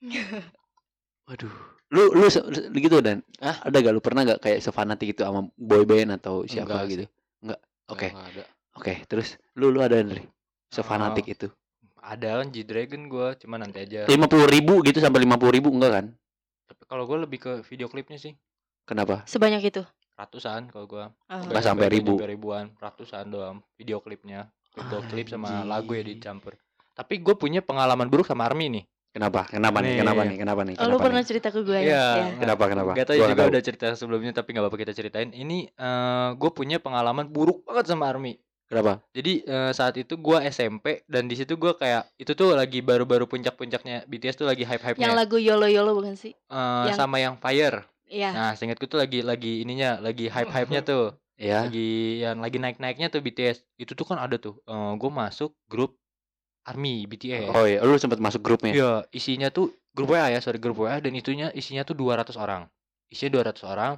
Waduh. 1.30 1.54
Lu 1.90 2.14
lu 2.14 2.26
se- 2.30 2.46
gitu 2.78 3.02
dan 3.02 3.22
Hah? 3.42 3.62
ada 3.66 3.78
gak 3.82 3.94
lu 3.94 4.02
pernah 4.02 4.22
gak 4.26 4.42
kayak 4.42 4.60
sefanatik 4.62 5.14
itu 5.18 5.22
sama 5.26 5.50
boyband 5.58 6.18
atau 6.18 6.46
siapa 6.46 6.70
Enggak 6.70 6.86
gitu? 6.90 7.06
Enggak. 7.46 7.60
Oke. 7.90 8.08
Ada. 8.14 8.44
Oke, 8.78 8.94
terus 9.10 9.38
lu 9.58 9.74
lu 9.74 9.82
ada 9.82 9.98
Andre? 9.98 10.26
Oh. 10.26 10.30
Sefanatik 10.70 11.26
itu. 11.30 11.48
Ada 12.00 12.42
kan 12.42 12.48
G-Dragon 12.50 13.10
gua, 13.10 13.36
cuma 13.38 13.58
nanti 13.58 13.86
aja. 13.86 14.06
Lima 14.10 14.26
puluh 14.26 14.48
ribu 14.50 14.82
gitu 14.86 14.98
sampai 15.02 15.26
lima 15.26 15.36
puluh 15.38 15.54
ribu 15.54 15.70
enggak 15.70 15.92
kan? 15.94 16.06
Tapi 16.70 16.84
kalau 16.86 17.04
gua 17.10 17.26
lebih 17.26 17.42
ke 17.42 17.52
video 17.66 17.90
klipnya 17.90 18.18
sih. 18.18 18.34
Kenapa? 18.86 19.26
Sebanyak 19.30 19.62
itu? 19.62 19.82
Ratusan 20.18 20.70
kalau 20.74 20.86
gua. 20.90 21.06
Oh. 21.30 21.42
Nggak 21.42 21.66
sampai 21.66 21.90
ribu. 21.90 22.18
ribuan, 22.22 22.74
ratusan 22.82 23.30
doang 23.30 23.62
video 23.78 24.02
klipnya. 24.02 24.50
Video 24.80 25.00
klip 25.06 25.28
sama 25.28 25.64
lagu 25.64 25.92
ya 25.92 26.04
dicampur. 26.04 26.56
Tapi 26.94 27.20
gue 27.20 27.36
punya 27.36 27.60
pengalaman 27.60 28.08
buruk 28.08 28.28
sama 28.28 28.44
Army 28.44 28.68
nih. 28.70 28.84
Kenapa? 29.10 29.50
Kenapa 29.50 29.82
nih? 29.82 29.90
Nih. 29.90 30.00
Kenapa 30.00 30.22
nih? 30.22 30.38
Kenapa 30.38 30.62
nih? 30.62 30.76
Oh, 30.76 30.80
lu 30.80 30.88
Kenapa 30.88 31.04
pernah 31.04 31.22
nih? 31.22 31.28
cerita 31.28 31.48
ke 31.50 31.60
gue 31.66 31.80
Iya. 31.80 31.90
ya? 31.90 31.98
Ya. 31.98 32.26
Kenapa? 32.38 32.64
Kenapa? 32.70 32.92
Gak 32.94 33.06
tau 33.06 33.16
juga 33.16 33.26
nggak 33.26 33.40
tahu. 33.42 33.50
udah 33.50 33.64
cerita 33.64 33.88
sebelumnya 33.98 34.32
tapi 34.32 34.50
nggak 34.54 34.64
apa-apa 34.64 34.78
kita 34.78 34.94
ceritain. 34.94 35.30
Ini 35.30 35.58
eh 35.70 36.30
gue 36.38 36.52
punya 36.52 36.78
pengalaman 36.78 37.26
buruk 37.28 37.66
banget 37.66 37.90
sama 37.90 38.06
Army. 38.08 38.38
Kenapa? 38.70 39.02
Jadi 39.10 39.42
eh, 39.42 39.72
saat 39.74 39.98
itu 39.98 40.14
gua 40.14 40.46
SMP 40.46 41.02
dan 41.10 41.26
di 41.26 41.34
situ 41.34 41.58
gua 41.58 41.74
kayak 41.74 42.06
itu 42.22 42.38
tuh 42.38 42.54
lagi 42.54 42.86
baru-baru 42.86 43.26
puncak-puncaknya 43.26 44.06
BTS 44.06 44.38
tuh 44.38 44.46
lagi 44.46 44.62
hype-hype-nya. 44.62 45.02
Yang 45.02 45.16
lagu 45.18 45.42
Yolo 45.42 45.66
Yolo 45.66 45.98
bukan 45.98 46.14
sih? 46.14 46.38
Eh, 46.38 46.84
yang- 46.86 46.94
sama 46.94 47.18
yang 47.18 47.34
Fire. 47.42 47.90
Iya. 48.06 48.30
Nah, 48.30 48.52
seingatku 48.54 48.86
tuh 48.86 49.02
lagi 49.02 49.26
lagi 49.26 49.66
ininya, 49.66 49.98
lagi 49.98 50.30
hype-hype-nya 50.30 50.86
tuh. 50.86 51.18
Ya. 51.40 51.64
Lagi 51.64 52.20
yang 52.20 52.44
lagi 52.44 52.60
naik-naiknya 52.60 53.08
tuh 53.08 53.24
BTS. 53.24 53.64
Itu 53.80 53.96
tuh 53.96 54.04
kan 54.04 54.20
ada 54.20 54.36
tuh. 54.36 54.60
Eh 54.68 54.94
gue 55.00 55.12
masuk 55.12 55.56
grup 55.72 55.96
Army 56.68 57.08
BTS. 57.08 57.56
Oh 57.56 57.64
iya, 57.64 57.80
lu 57.82 57.96
sempat 57.96 58.20
masuk 58.20 58.44
grupnya. 58.44 58.76
Iya, 58.76 58.94
isinya 59.16 59.48
tuh 59.48 59.72
grup 59.96 60.14
WA 60.14 60.30
ya, 60.30 60.44
sorry 60.44 60.60
grup 60.60 60.84
WA 60.84 61.00
dan 61.00 61.16
itunya 61.16 61.50
isinya 61.56 61.88
tuh 61.88 61.96
200 61.96 62.36
orang. 62.36 62.68
Isinya 63.08 63.42
200 63.42 63.64
orang. 63.64 63.94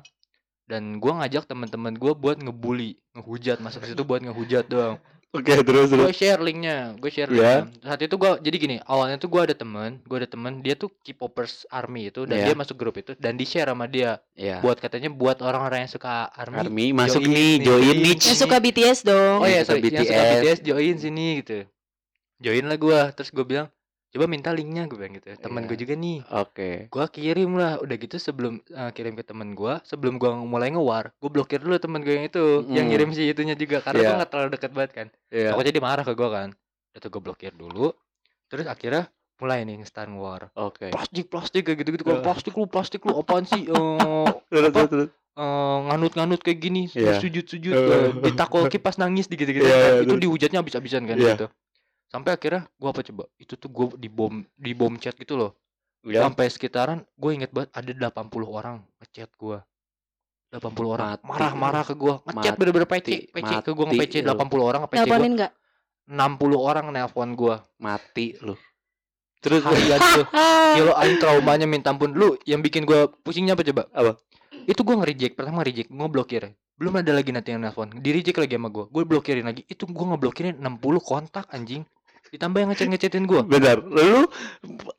Dan 0.70 1.04
gua 1.04 1.20
ngajak 1.20 1.52
teman-teman 1.52 1.98
gua 2.00 2.16
buat 2.16 2.40
ngebully, 2.40 2.96
ngehujat, 3.18 3.60
masuk 3.60 3.84
situ 3.84 4.08
buat 4.08 4.24
ngehujat 4.24 4.72
doang. 4.72 5.02
Oke, 5.32 5.56
terus 5.64 5.88
Gue 5.96 6.12
share 6.12 6.44
linknya, 6.44 6.92
gue 7.00 7.08
share 7.08 7.32
linknya. 7.32 7.72
Saat 7.80 8.04
itu 8.04 8.20
gua 8.20 8.36
jadi 8.36 8.52
gini, 8.60 8.76
awalnya 8.84 9.16
tuh 9.16 9.32
gua 9.32 9.48
ada 9.48 9.56
temen, 9.56 10.04
gua 10.04 10.20
ada 10.20 10.28
temen, 10.28 10.60
dia 10.60 10.76
tuh 10.76 10.92
K-popers 11.08 11.64
Army 11.72 12.12
itu 12.12 12.28
dan 12.28 12.44
Iya. 12.44 12.52
dia 12.52 12.56
masuk 12.60 12.76
grup 12.76 13.00
itu 13.00 13.16
dan 13.16 13.40
di 13.40 13.48
share 13.48 13.72
sama 13.72 13.88
dia 13.88 14.20
Iya. 14.36 14.60
buat 14.60 14.76
katanya 14.84 15.08
buat 15.08 15.40
orang-orang 15.40 15.88
yang 15.88 15.92
suka 15.96 16.28
Army. 16.36 16.68
Army 16.68 16.86
masuk 16.92 17.24
join 17.24 17.32
nih, 17.32 17.54
join 17.64 17.80
join 17.80 17.98
nih. 18.04 18.16
Yang 18.20 18.40
suka 18.44 18.58
BTS 18.60 19.00
dong. 19.08 19.38
Oh 19.40 19.48
iya, 19.48 19.64
Yang 19.64 19.72
suka 19.72 19.80
sorry, 19.80 19.88
yang 19.88 20.04
suka 20.04 20.20
BTS. 20.20 20.36
BTS 20.44 20.60
join 20.68 20.96
sini 21.00 21.28
gitu. 21.40 21.58
Join 22.44 22.64
lah 22.68 22.76
gua, 22.76 23.00
terus 23.16 23.32
gue 23.32 23.46
bilang, 23.48 23.72
coba 24.12 24.27
minta 24.27 24.51
linknya 24.51 24.86
gue 24.86 24.98
bilang 24.98 25.15
gitu. 25.15 25.32
Temen 25.34 25.63
Iya. 25.63 25.68
gue 25.68 25.77
juga 25.80 25.94
nih. 25.96 26.18
Oke. 26.30 26.70
Gua 26.88 27.08
kirim 27.08 27.56
lah, 27.56 27.80
udah 27.80 27.96
gitu 27.96 28.18
sebelum 28.18 28.60
eh, 28.62 28.91
kirim 28.91 29.15
ke 29.15 29.24
temen 29.24 29.51
gua, 29.51 29.80
sebelum 29.82 30.15
gua 30.15 30.36
mulai 30.36 30.68
ngewar, 30.70 31.15
gua 31.15 31.30
blokir 31.32 31.58
dulu 31.58 31.75
temen 31.77 32.00
gue 32.00 32.13
yang 32.13 32.27
itu, 32.27 32.44
yang 32.70 32.86
Mm. 32.86 32.91
ngirim 32.91 33.10
si 33.12 33.24
itunya 33.25 33.56
juga 33.56 33.80
karena 33.80 33.98
Iya. 33.98 34.06
gua 34.06 34.18
nggak 34.18 34.30
terlalu 34.30 34.50
dekat 34.51 34.72
banget 34.72 34.91
kan. 34.91 35.08
Iya. 35.30 35.50
Pokoknya 35.51 35.72
dia 35.72 35.84
marah 35.84 36.03
ke 36.03 36.13
gua 36.13 36.30
kan. 36.30 36.50
Itu 36.91 37.08
gua 37.08 37.22
blokir 37.24 37.53
dulu. 37.53 37.96
Terus 38.46 38.68
akhirnya 38.68 39.08
mulai 39.38 39.63
nih 39.63 39.80
nge-start 39.80 40.12
war. 40.13 40.51
Oke. 40.53 40.91
Plastik, 40.91 41.25
plastik 41.25 41.63
kayak 41.63 41.82
gitu-gitu. 41.82 42.03
Kalau 42.03 42.20
Iya. 42.20 42.25
plastik 42.27 42.53
lu, 42.53 42.68
plastik 42.68 43.01
lu 43.01 43.15
apaan 43.15 43.41
sih? 43.44 43.63
Terus, 44.51 44.70
apa? 44.70 45.08
eh, 45.34 45.77
nganut-nganut 45.88 46.44
kayak 46.44 46.60
gini, 46.60 46.91
Iya. 46.91 47.15
sujud-sujud, 47.18 47.72
Eh. 47.72 47.88
eh, 47.88 48.08
ditakoki 48.22 48.75
pas 48.77 48.94
nangis 48.94 49.25
gitu-gitu 49.25 49.56
Iya, 49.58 49.65
kan. 49.65 49.91
iya, 49.98 50.03
Itu 50.03 50.13
dihujatnya 50.20 50.60
habis-habisan 50.60 51.08
kan 51.08 51.15
Iya. 51.15 51.39
gitu. 51.39 51.48
Sampai 52.12 52.36
akhirnya 52.36 52.68
gua 52.75 52.91
apa 52.91 53.08
coba? 53.08 53.24
Itu 53.39 53.56
tuh 53.56 53.72
gua 53.72 53.88
di 53.96 54.12
bom 54.12 54.44
di 54.60 54.75
bom 54.75 54.91
chat 55.00 55.15
gitu 55.15 55.39
loh. 55.39 55.56
Ya. 56.03 56.25
Sampai 56.25 56.50
sekitaran 56.50 57.06
gue 57.13 57.32
inget 57.32 57.53
banget 57.53 57.70
ada 57.77 58.10
80 58.10 58.50
orang 58.50 58.82
ngechat 59.00 59.30
gua. 59.38 59.62
80 60.51 60.74
orang 60.84 61.08
Mati 61.15 61.24
marah-marah 61.24 61.84
ke 61.86 61.94
gua. 61.96 62.20
Ngechat 62.25 62.58
bener-bener 62.58 62.89
PC, 62.89 63.32
PC 63.32 63.51
ke 63.63 63.72
gua 63.72 63.86
Mati 63.88 63.96
nge-PC 64.01 64.13
lu. 64.25 64.34
80 64.34 64.65
orang 64.65 64.80
nge-PC 64.84 64.98
gua. 64.98 65.06
Nelponin 65.08 65.34
nggak? 65.38 65.51
60 66.12 66.58
orang 66.58 66.86
nelpon 66.91 67.30
gua. 67.38 67.56
Mati 67.80 68.36
lu. 68.41 68.58
Terus 69.39 69.62
Harian 69.62 70.01
tuh. 70.01 70.25
Gila 70.75 70.94
aing 71.06 71.18
traumanya 71.22 71.70
minta 71.70 71.94
ampun. 71.94 72.12
Lu 72.18 72.36
yang 72.50 72.65
bikin 72.65 72.84
gua 72.84 73.08
pusingnya 73.22 73.53
apa 73.53 73.63
coba? 73.63 73.86
Apa? 73.94 74.12
Itu 74.65 74.82
gua 74.82 75.06
nge-reject, 75.06 75.38
pertama 75.38 75.62
reject, 75.62 75.88
gua 75.94 76.10
blokir. 76.10 76.50
Belum 76.82 76.98
ada 76.98 77.13
lagi 77.13 77.30
nanti 77.30 77.53
yang 77.53 77.62
nelpon. 77.62 77.94
Di-reject 78.01 78.41
lagi 78.41 78.58
sama 78.58 78.74
gua. 78.74 78.89
Gua 78.89 79.06
blokirin 79.06 79.46
lagi. 79.46 79.62
Itu 79.70 79.86
gua 79.86 80.18
ngeblokirin 80.18 80.58
60 80.58 80.98
kontak 80.98 81.46
anjing. 81.53 81.86
Ditambah 82.32 82.64
yang 82.64 82.70
ngechat-ngechatin 82.72 83.28
gua. 83.28 83.44
Bentar, 83.44 83.84
lu 83.84 84.24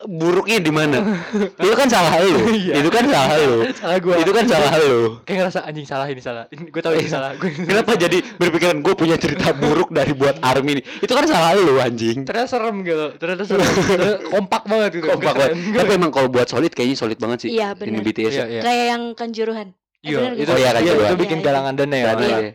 buruknya 0.04 0.60
di 0.60 0.68
mana? 0.68 1.00
itu 1.64 1.72
kan 1.72 1.88
salah 1.88 2.20
lu. 2.20 2.44
Iya. 2.60 2.84
Itu 2.84 2.92
kan 2.92 3.08
salah 3.08 3.32
lu. 3.40 3.56
Salah 3.80 3.98
gua. 4.04 4.14
Itu 4.20 4.30
kan 4.36 4.44
salah 4.44 4.72
lu. 4.76 5.16
Kayak 5.24 5.38
ngerasa 5.48 5.60
anjing 5.64 5.86
salah 5.88 6.06
ini 6.12 6.20
salah. 6.20 6.44
Ini 6.52 6.68
gue 6.68 6.82
tahu 6.84 6.92
ini 6.92 7.08
salah. 7.08 7.32
Gua 7.40 7.48
Kenapa 7.48 7.96
jadi 7.96 8.20
berpikiran 8.36 8.84
gue 8.84 8.94
punya 8.94 9.16
cerita 9.16 9.56
buruk 9.56 9.88
dari 9.96 10.12
buat 10.12 10.36
army 10.44 10.76
ini? 10.76 10.82
Itu 11.00 11.16
kan 11.16 11.24
salah 11.24 11.56
lu 11.56 11.80
anjing. 11.80 12.28
ternyata 12.28 12.52
serem 12.52 12.76
gitu 12.84 13.16
ternyata 13.16 13.42
serem 13.48 13.64
Ternyata 13.64 14.28
kompak 14.28 14.62
banget 14.68 14.90
gitu 15.00 15.06
Kompak 15.08 15.32
banget. 15.32 15.50
Keren. 15.56 15.76
Tapi 15.80 15.90
emang 15.96 16.10
kalau 16.12 16.28
buat 16.28 16.46
solid 16.52 16.72
kayaknya 16.76 16.96
solid 17.00 17.16
banget 17.16 17.48
sih. 17.48 17.50
Iya, 17.56 17.72
Ini 17.72 17.80
benar. 17.80 18.04
BTS. 18.04 18.28
iya 18.28 18.44
ya. 18.44 18.44
iya 18.44 18.60
Kayak 18.60 18.84
yang 18.92 19.02
Kanjuruhan. 19.16 19.68
Iya 20.04 20.18
itu? 20.36 20.50
Oh, 20.52 20.58
iya, 20.60 20.70
kan, 20.76 20.82
iya, 20.84 20.92
itu 21.08 21.16
bikin 21.16 21.38
Iya, 21.40 21.40
iya. 21.40 21.46
galangan 21.48 21.72
dana 21.80 21.96
ya 21.96 22.12
ya. 22.12 22.52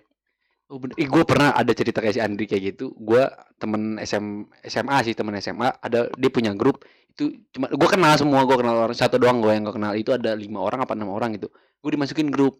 Oh 0.68 0.84
bener. 0.84 1.00
gue 1.00 1.24
pernah 1.24 1.56
ada 1.56 1.72
cerita 1.72 2.04
kayak 2.04 2.16
si 2.20 2.22
Andri 2.22 2.44
kayak 2.44 2.76
gitu. 2.76 2.92
Gue 3.00 3.24
temen 3.56 3.96
SM, 4.04 4.52
SMA 4.68 4.98
sih 5.08 5.16
temen 5.16 5.32
SMA. 5.40 5.72
Ada 5.80 6.12
dia 6.12 6.28
punya 6.28 6.52
grup 6.52 6.84
itu 7.16 7.40
cuma 7.56 7.72
gue 7.72 7.88
kenal 7.88 8.12
semua. 8.20 8.44
Gue 8.44 8.60
kenal 8.60 8.76
orang 8.92 8.98
satu 8.98 9.16
doang 9.16 9.40
gue 9.40 9.56
yang 9.56 9.64
gak 9.64 9.80
kenal 9.80 9.96
itu 9.96 10.12
ada 10.12 10.36
lima 10.36 10.60
orang 10.60 10.84
apa 10.84 10.92
enam 10.92 11.16
orang 11.16 11.40
gitu. 11.40 11.48
Gue 11.80 11.96
dimasukin 11.96 12.28
grup. 12.28 12.60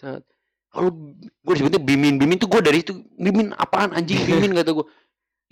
Set. 0.00 0.24
Lalu 0.72 1.20
gue 1.44 1.52
disebutnya 1.60 1.80
Bimin. 1.84 2.16
Bimin 2.16 2.40
tuh 2.40 2.48
gue 2.48 2.64
dari 2.64 2.80
itu 2.80 2.96
Bimin 3.20 3.52
apaan 3.52 3.92
anjing 3.92 4.24
Bimin 4.24 4.56
kata 4.58 4.72
gue. 4.72 4.86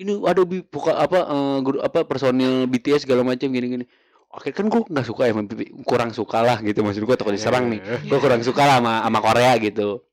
Ini 0.00 0.16
ada 0.24 0.40
bi 0.48 0.64
buka 0.64 0.96
apa 0.96 1.18
eh, 1.28 1.58
grup 1.60 1.84
apa 1.84 2.08
personil 2.08 2.64
BTS 2.64 3.04
segala 3.04 3.28
macam 3.28 3.52
gini-gini. 3.52 3.84
Akhirnya 4.32 4.56
kan 4.56 4.66
gue 4.72 4.80
nggak 4.88 5.04
suka 5.04 5.22
ya 5.28 5.36
kurang 5.84 6.16
suka 6.16 6.40
lah 6.40 6.56
gitu 6.64 6.80
maksud 6.80 7.02
gue 7.02 7.16
takut 7.18 7.34
diserang 7.34 7.66
nih 7.66 7.82
gue 7.82 8.18
kurang 8.22 8.46
suka 8.46 8.62
lah 8.62 8.78
sama, 8.78 9.02
sama 9.02 9.18
Korea 9.18 9.58
gitu 9.58 10.06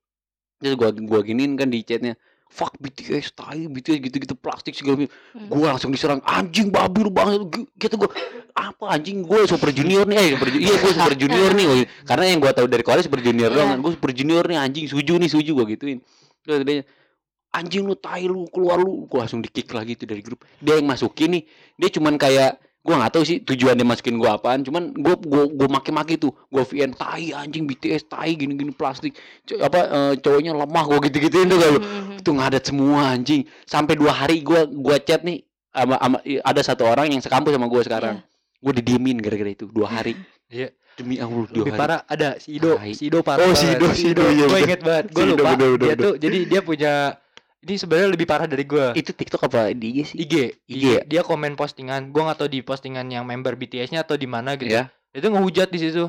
terus 0.58 0.74
gua 0.74 0.90
gua 0.92 1.22
giniin 1.22 1.54
kan 1.54 1.68
di 1.68 1.82
chatnya 1.82 2.14
fuck 2.48 2.74
BTS 2.78 3.34
tai 3.34 3.68
BTS 3.68 4.00
gitu-gitu 4.02 4.34
plastik 4.34 4.72
segala 4.72 5.04
macam 5.04 5.12
Hmm. 5.36 5.48
gua 5.48 5.68
langsung 5.72 5.92
diserang 5.92 6.24
anjing 6.24 6.68
babi 6.68 7.00
lu 7.02 7.12
banget 7.12 7.44
gitu 7.76 7.96
gua 7.96 8.10
apa 8.54 8.90
anjing 8.90 9.22
gue 9.22 9.46
super 9.46 9.70
junior 9.70 10.04
nih 10.04 10.18
eh 10.18 10.28
super 10.34 10.48
iya 10.50 10.74
gue 10.76 10.92
super 10.92 11.14
junior 11.14 11.52
nih 11.52 11.66
gua 11.66 11.78
gitu. 11.78 11.90
karena 12.04 12.24
yang 12.26 12.40
gua 12.40 12.52
tahu 12.52 12.66
dari 12.66 12.82
Korea 12.82 13.04
super 13.04 13.20
junior 13.20 13.50
doang 13.50 13.68
Iya. 13.68 13.74
kan 13.76 13.80
gue 13.80 13.92
super 13.94 14.12
junior 14.12 14.44
nih 14.44 14.58
anjing 14.58 14.86
suju 14.88 15.14
nih 15.16 15.30
suju 15.30 15.52
gua 15.54 15.66
gituin 15.68 16.00
terus 16.42 16.64
dia 16.64 16.82
anjing 17.50 17.84
lu 17.84 17.94
tai 17.94 18.26
lu 18.26 18.48
keluar 18.48 18.78
lu 18.78 19.06
gua 19.06 19.24
langsung 19.24 19.40
di 19.40 19.50
kick 19.50 19.70
lagi 19.70 19.94
tuh 19.94 20.06
dari 20.06 20.22
grup 20.22 20.42
dia 20.58 20.74
yang 20.74 20.86
masukin 20.86 21.30
nih 21.32 21.44
dia 21.76 21.90
cuman 21.92 22.16
kayak 22.16 22.58
gua 22.88 22.96
nggak 22.98 23.12
tahu 23.12 23.24
sih 23.24 23.44
tujuan 23.44 23.76
dia 23.76 23.84
masukin 23.84 24.16
gua 24.16 24.40
apaan. 24.40 24.64
Cuman 24.64 24.96
gua 24.96 25.20
gua 25.20 25.44
gua 25.46 25.68
maki-maki 25.70 26.16
tuh. 26.16 26.32
Gua 26.48 26.64
VN 26.64 26.96
tai 26.96 27.36
anjing 27.36 27.68
BTS 27.68 28.08
tai 28.08 28.32
gini-gini 28.34 28.72
plastik. 28.72 29.12
Co- 29.44 29.60
apa 29.60 29.80
eh, 29.84 30.14
cowoknya 30.18 30.56
lemah 30.56 30.84
gua 30.86 31.00
gitu-gituin 31.02 31.46
tuh 31.46 31.60
kalau 31.60 31.78
Hmm. 31.78 32.16
itu 32.16 32.32
ngadat 32.32 32.64
semua 32.64 33.12
anjing. 33.12 33.44
Sampai 33.64 33.94
dua 33.94 34.16
hari 34.16 34.40
gua 34.40 34.64
gua 34.64 34.96
chat 34.98 35.20
nih 35.22 35.44
sama, 35.70 35.96
sama 35.98 36.18
i- 36.24 36.40
ada 36.40 36.62
satu 36.62 36.84
orang 36.84 37.12
yang 37.12 37.20
sekampus 37.20 37.52
sama 37.52 37.68
gua 37.68 37.84
sekarang. 37.84 38.16
Gua 38.58 38.72
didiemin 38.72 39.20
gara-gara 39.20 39.52
itu 39.52 39.68
dua 39.68 39.92
hari. 39.92 40.16
Iya. 40.48 40.72
demi 40.96 41.20
Allah 41.20 41.44
dua 41.46 41.62
lebih 41.62 41.76
hari. 41.76 41.82
parah 41.84 42.00
ada 42.08 42.30
si 42.40 42.56
Ido 42.56 42.80
si 42.90 43.06
Ido 43.06 43.20
parah 43.22 43.44
Oh, 43.44 43.54
si. 43.54 43.68
Ido, 43.68 43.92
si 43.92 44.16
Ido, 44.16 44.24
iya, 44.26 44.48
gue 44.48 44.50
bener. 44.50 44.64
inget 44.66 44.82
banget 44.82 45.06
gue 45.12 45.20
Si 45.20 45.28
lupa. 45.28 45.44
bener, 45.44 45.54
bener, 45.54 45.76
dia 45.78 45.88
bener. 45.94 45.98
tuh 46.02 46.14
jadi 46.18 46.38
dia 46.48 46.62
punya 46.64 46.94
ini 47.68 47.76
sebenarnya 47.76 48.10
lebih 48.10 48.24
parah 48.24 48.48
dari 48.48 48.64
gue 48.64 48.96
itu 48.96 49.12
TikTok 49.12 49.44
apa 49.44 49.70
di 49.70 49.92
IG 49.92 50.00
sih? 50.06 50.16
IG, 50.18 50.34
IG 50.66 50.84
ya? 50.88 51.02
dia 51.04 51.22
komen 51.22 51.54
postingan 51.54 52.10
gue 52.10 52.22
nggak 52.22 52.38
tahu 52.38 52.48
di 52.48 52.60
postingan 52.62 53.04
yang 53.06 53.24
member 53.24 53.54
BTS-nya 53.54 54.02
atau 54.02 54.16
di 54.16 54.24
mana 54.24 54.56
gitu. 54.56 54.72
Ya 54.72 54.88
itu 55.12 55.28
ngehujat 55.28 55.68
di 55.68 55.80
situ. 55.82 56.08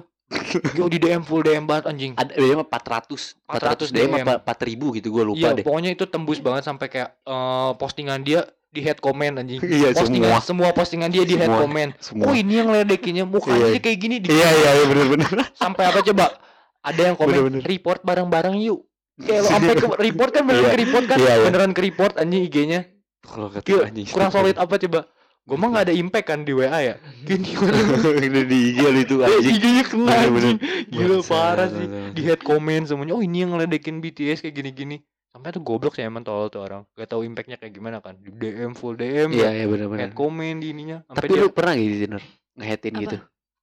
Yo 0.72 0.86
di 0.86 0.96
DM 0.96 1.24
full 1.24 1.40
DM 1.40 1.64
banget 1.64 1.88
anjing. 1.88 2.12
Ada 2.12 2.36
mah 2.54 2.68
400 2.68 3.40
400 3.48 3.90
400 3.90 3.90
DM 3.90 4.10
DM. 4.12 4.14
apa 4.22 4.34
4000 4.54 4.96
gitu 5.00 5.08
gua 5.08 5.24
lupa 5.24 5.40
iya 5.40 5.50
deh. 5.50 5.64
pokoknya 5.64 5.90
itu 5.90 6.04
tembus 6.04 6.38
banget 6.38 6.62
sampai 6.62 6.86
kayak 6.86 7.16
eh, 7.18 7.70
postingan 7.74 8.20
dia 8.22 8.44
di 8.68 8.84
head 8.84 9.00
comment 9.00 9.34
anjing. 9.34 9.56
Iya, 9.64 9.96
postingan 9.96 10.28
semua. 10.38 10.44
semua. 10.44 10.68
postingan 10.70 11.08
dia 11.08 11.24
di 11.24 11.34
head 11.34 11.48
Semua. 11.48 11.58
comment. 11.58 11.90
Semua. 11.98 12.24
Oh 12.28 12.34
ini 12.36 12.54
yang 12.54 12.68
ledekinnya. 12.68 13.24
Mukanya 13.24 13.72
Iya. 13.72 13.80
kayak 13.80 13.98
gini 13.98 14.16
di 14.20 14.28
iya 14.28 14.48
iya 14.52 14.70
iya 14.76 14.84
bener 14.86 15.06
bener. 15.08 15.28
Sampai 15.56 15.88
apa 15.88 16.04
coba? 16.04 16.36
Ada 16.78 17.00
yang 17.08 17.16
komen 17.16 17.32
Bener-bener. 17.34 17.62
report 17.64 18.00
bareng-bareng 18.00 18.54
yuk 18.62 18.84
kayak 19.18 19.40
lo 19.42 19.48
sampai 19.48 19.74
ke 19.74 19.86
report 20.00 20.30
kan 20.30 20.42
beneran 20.46 20.62
Iya. 20.62 20.70
ke 20.70 20.80
report 20.80 21.04
kan? 21.06 21.16
Iya, 21.18 21.32
iya. 21.32 21.44
beneran 21.44 21.72
ke 21.72 21.80
report 21.82 22.12
anjing 22.16 22.42
IG-nya 22.44 22.80
kalau 23.20 23.48
kata 23.50 23.66
Gila, 23.66 23.84
anjing 23.90 24.06
kurang 24.08 24.30
solid 24.30 24.56
apa 24.56 24.74
coba? 24.78 25.00
Gue 25.42 25.56
mah 25.56 25.68
nggak 25.72 25.84
ada 25.88 25.94
impact 25.96 26.26
kan 26.28 26.44
di 26.44 26.52
WA 26.52 26.68
ya? 26.68 26.94
Gini 27.28 27.56
Udah 27.56 28.44
di 28.44 28.58
IG 28.68 28.78
lu 28.84 29.00
itu 29.00 29.14
anjing. 29.24 29.54
IG-nya 29.56 29.84
kena 29.84 30.12
anjing. 30.22 30.58
gila 30.88 31.18
parah 31.24 31.68
sih. 31.68 31.86
di 32.12 32.20
head 32.20 32.40
comment 32.40 32.84
semuanya 32.84 33.16
oh 33.16 33.24
ini 33.24 33.42
yang 33.42 33.56
ngeledekin 33.56 33.98
BTS 33.98 34.44
kayak 34.44 34.54
gini-gini. 34.54 35.00
Sampai 35.28 35.52
tuh 35.52 35.64
goblok 35.64 35.96
sih 35.96 36.04
emang 36.04 36.20
tolol 36.20 36.48
tuh 36.48 36.60
orang. 36.60 36.84
Gak 36.92 37.08
tahu 37.08 37.24
impactnya 37.24 37.56
kayak 37.56 37.72
gimana 37.72 38.00
kan. 38.00 38.20
Di 38.20 38.28
DM 38.28 38.76
full 38.76 38.96
DM 38.96 39.32
iya 39.32 39.52
iya 39.54 39.64
bener 39.64 39.88
head 39.96 40.12
comment 40.12 40.60
di 40.60 40.68
ininya. 40.72 41.00
Sampai 41.08 41.20
tapi 41.24 41.32
dia 41.32 41.42
lu 41.42 41.48
pernah 41.48 41.74
gitu 41.74 41.96
Dinner 41.96 42.22
ngehetin 42.52 42.92
Apa? 42.92 43.02
gitu? 43.08 43.16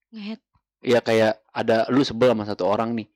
Ngehead. 0.09 0.39
Iya 0.81 0.99
kayak 1.01 1.33
ada 1.49 1.77
lu 1.89 2.01
sebel 2.01 2.33
sama 2.33 2.45
satu 2.45 2.65
orang 2.65 2.97
nih. 2.97 3.07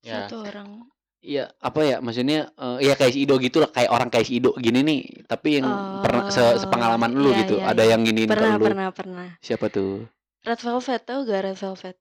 Ya. 0.00 0.28
satu 0.28 0.44
orang. 0.44 0.89
Iya, 1.20 1.52
apa 1.60 1.80
ya 1.84 1.96
maksudnya 2.00 2.48
eh, 2.48 2.78
ya 2.80 2.96
kayak 2.96 3.12
si 3.12 3.28
Ido 3.28 3.36
gitu 3.36 3.60
lah, 3.60 3.68
kayak 3.68 3.92
orang 3.92 4.08
kayak 4.08 4.24
si 4.24 4.40
Ido 4.40 4.56
gini 4.56 4.80
nih, 4.80 5.00
tapi 5.28 5.60
yang 5.60 5.68
pernah 6.00 6.32
se- 6.32 6.40
Oh, 6.40 6.56
sepengalaman 6.56 7.12
lu 7.12 7.28
iya, 7.28 7.44
gitu. 7.44 7.54
iya, 7.60 7.68
Ada 7.68 7.82
iya. 7.84 7.90
yang 7.92 8.00
giniin 8.02 8.24
ke 8.24 8.32
Pernah, 8.32 8.54
lu. 8.56 8.64
pernah, 8.64 8.88
pernah. 8.88 9.28
Siapa 9.38 9.68
tuh? 9.68 10.08
Red 10.40 10.60
Velvet 10.64 11.02
tau 11.04 11.20
gak 11.22 11.40
Red 11.44 11.58
Velvet? 11.60 11.96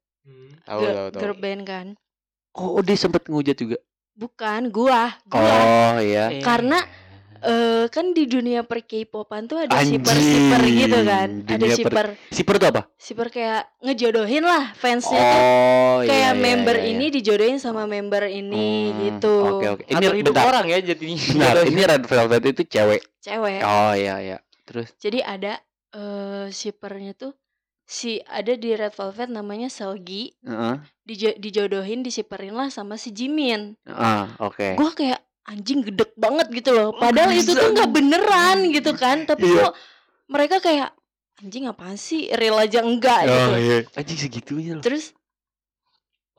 Tahu 0.64 0.80
Girl- 0.80 0.96
tahu 0.96 1.08
tahu. 1.12 1.20
Girl 1.20 1.36
band 1.36 1.62
kan? 1.68 1.88
Oh, 2.56 2.80
dia 2.80 2.96
sempet 2.96 3.28
ngehujat 3.28 3.60
juga. 3.60 3.78
Bukan, 4.16 4.72
gua, 4.72 5.12
gua. 5.28 5.44
Oh, 5.44 5.96
iya. 6.00 6.40
Karena 6.40 6.80
eh 7.41 7.86
kan 7.88 8.12
di 8.12 8.24
dunia 8.24 8.62
per 8.62 8.81
K-popan 8.81 9.46
tuh 9.46 9.58
ada 9.60 9.79
shipper-shipper 9.79 10.62
gitu 10.65 11.00
kan. 11.01 11.29
Ada 11.41 11.55
dunia 11.55 11.60
per- 11.60 11.75
shipper, 11.75 12.08
Siper 12.29 12.55
tuh 12.55 12.67
apa? 12.69 12.81
shipper 12.96 13.27
kayak 13.29 13.62
ngejodohin 13.79 14.41
lah 14.41 14.74
fansnya 14.74 15.17
tuh. 15.17 15.39
Oh, 15.39 15.98
iya, 16.01 16.10
Kayak 16.10 16.31
iya, 16.31 16.41
member 16.41 16.75
iya, 16.75 16.84
iya. 16.84 16.91
ini 16.91 17.05
dijodohin 17.10 17.58
sama 17.58 17.84
member 17.84 18.24
ini 18.25 18.69
Hmm, 18.86 18.98
gitu. 19.01 19.36
Oke, 19.55 19.67
oke. 19.69 19.84
Ini 19.86 19.96
Ngatur 19.96 20.15
hidup 20.15 20.34
bentar. 20.34 20.48
orang 20.48 20.65
ya 20.67 20.79
jadinya. 20.81 21.17
Bentar, 21.34 21.58
ini 21.65 21.81
Red 21.84 22.03
Velvet 22.05 22.43
itu 22.46 22.62
cewek. 22.67 23.01
Cewek. 23.19 23.60
Oh, 23.62 23.93
iya, 23.93 24.15
iya. 24.19 24.38
Terus 24.63 24.91
Jadi 24.96 25.19
ada 25.19 25.58
eh 25.89 26.48
shippernya 26.50 27.13
tuh 27.13 27.34
si 27.81 28.22
ada 28.22 28.53
di 28.53 28.69
Red 28.72 28.93
Velvet 28.93 29.25
namanya 29.27 29.65
Selgi 29.65 30.29
Heeh. 30.39 30.77
dijo- 31.01 31.34
dijodohin 31.36 32.00
dishiperin 32.00 32.53
lah 32.53 32.69
sama 32.69 32.93
si 32.93 33.10
Jimin. 33.10 33.74
Ah, 33.84 34.29
oke. 34.38 34.75
Gua 34.75 34.91
kayak 34.91 35.17
anjing 35.50 35.82
gedek 35.82 36.13
banget 36.13 36.48
gitu 36.53 36.70
loh. 36.72 36.94
Padahal 36.94 37.34
itu 37.34 37.51
tuh 37.51 37.74
nggak 37.74 37.89
beneran 37.89 38.70
gitu 38.70 38.94
kan. 38.94 39.25
Tapi 39.25 39.50
Iya. 39.50 39.62
kok 39.65 39.74
mereka 40.27 40.56
kayak 40.60 40.94
anjing 41.38 41.65
apaan 41.65 41.98
sih? 41.98 42.29
Real 42.29 42.56
aja 42.56 42.79
enggak 42.79 43.25
gitu. 43.25 43.50
Oh, 43.50 43.58
iya. 43.58 43.77
Anjing 43.94 44.20
segitunya 44.20 44.77
loh. 44.77 44.86
Terus 44.86 45.18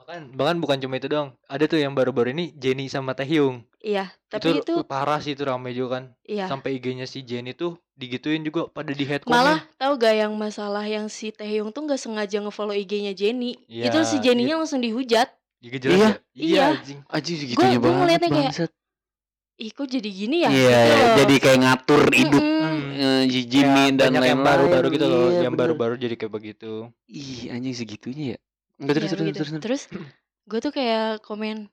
Bahkan 0.00 0.33
bahkan 0.33 0.57
bukan 0.59 0.79
cuma 0.81 0.97
itu 0.97 1.07
doang. 1.07 1.37
Ada 1.45 1.64
tuh 1.67 1.76
yang 1.76 1.93
baru-baru 1.93 2.33
ini 2.33 2.50
Jenny 2.52 2.88
sama 2.88 3.12
Taehyung. 3.12 3.62
iya, 3.81 4.12
tapi 4.29 4.59
itu, 4.59 4.61
itu, 4.61 4.75
parah 4.85 5.17
sih 5.17 5.33
itu 5.33 5.40
rame 5.40 5.73
juga 5.73 5.97
kan. 5.97 6.05
iya. 6.23 6.45
Sampai 6.45 6.76
IG-nya 6.76 7.05
si 7.05 7.21
Jenny 7.21 7.52
tuh 7.52 7.76
digituin 7.95 8.40
juga 8.40 8.67
pada 8.67 8.90
di 8.90 9.05
head 9.05 9.25
Malah 9.25 9.61
comment. 9.61 9.76
tahu 9.76 9.93
gak 9.97 10.14
yang 10.17 10.33
masalah 10.35 10.85
yang 10.85 11.07
si 11.07 11.31
Taehyung 11.31 11.69
tuh 11.71 11.85
nggak 11.85 11.97
sengaja 11.97 12.40
ngefollow 12.40 12.73
IG-nya 12.75 13.12
Jenny. 13.12 13.57
Iya, 13.64 13.88
itu 13.88 13.99
si 14.05 14.17
Jenny-nya 14.19 14.57
langsung 14.57 14.81
dihujat. 14.81 15.29
Iya. 15.61 15.76
ya? 15.76 15.88
Iya, 15.93 16.11
Iya. 16.35 16.64
anjing. 16.75 17.00
Anjing 17.07 17.37
segitunya 17.38 17.76
gua 17.76 17.85
banget. 17.85 17.99
ngeliatnya 18.00 18.29
kayak. 18.31 18.52
Ih 19.61 19.71
kok 19.71 19.87
jadi 19.87 20.09
gini 20.09 20.37
ya? 20.40 20.49
Iya, 20.49 20.57
Gitu 20.57 20.73
iya, 20.73 21.07
jadi 21.21 21.35
kayak 21.37 21.59
ngatur 21.61 22.02
hidup 22.11 22.40
Mm-mm. 22.40 22.76
eh, 22.97 23.23
si 23.29 23.40
Jimin 23.45 23.93
Kayak 23.93 24.00
dan 24.00 24.09
banyak 24.09 24.23
yang 24.25 24.40
lain-lain. 24.40 24.49
baru-baru 24.49 24.87
gitu 24.88 25.07
loh, 25.07 25.26
Iya, 25.29 25.40
yang 25.45 25.55
baru-baru 25.55 25.95
jadi 26.00 26.14
kayak 26.17 26.33
begitu. 26.33 26.73
Ih, 27.05 27.52
anjing 27.52 27.76
segitunya 27.76 28.25
ya. 28.35 28.38
Enggak 28.81 28.95
terus 28.97 29.05
Iya, 29.05 29.12
terus 29.12 29.21
begitu. 29.21 29.37
terus. 29.37 29.50
terus. 29.52 29.61
Terus 29.61 29.83
gue 30.49 30.59
tuh 30.59 30.73
kayak 30.73 31.21
komen 31.21 31.69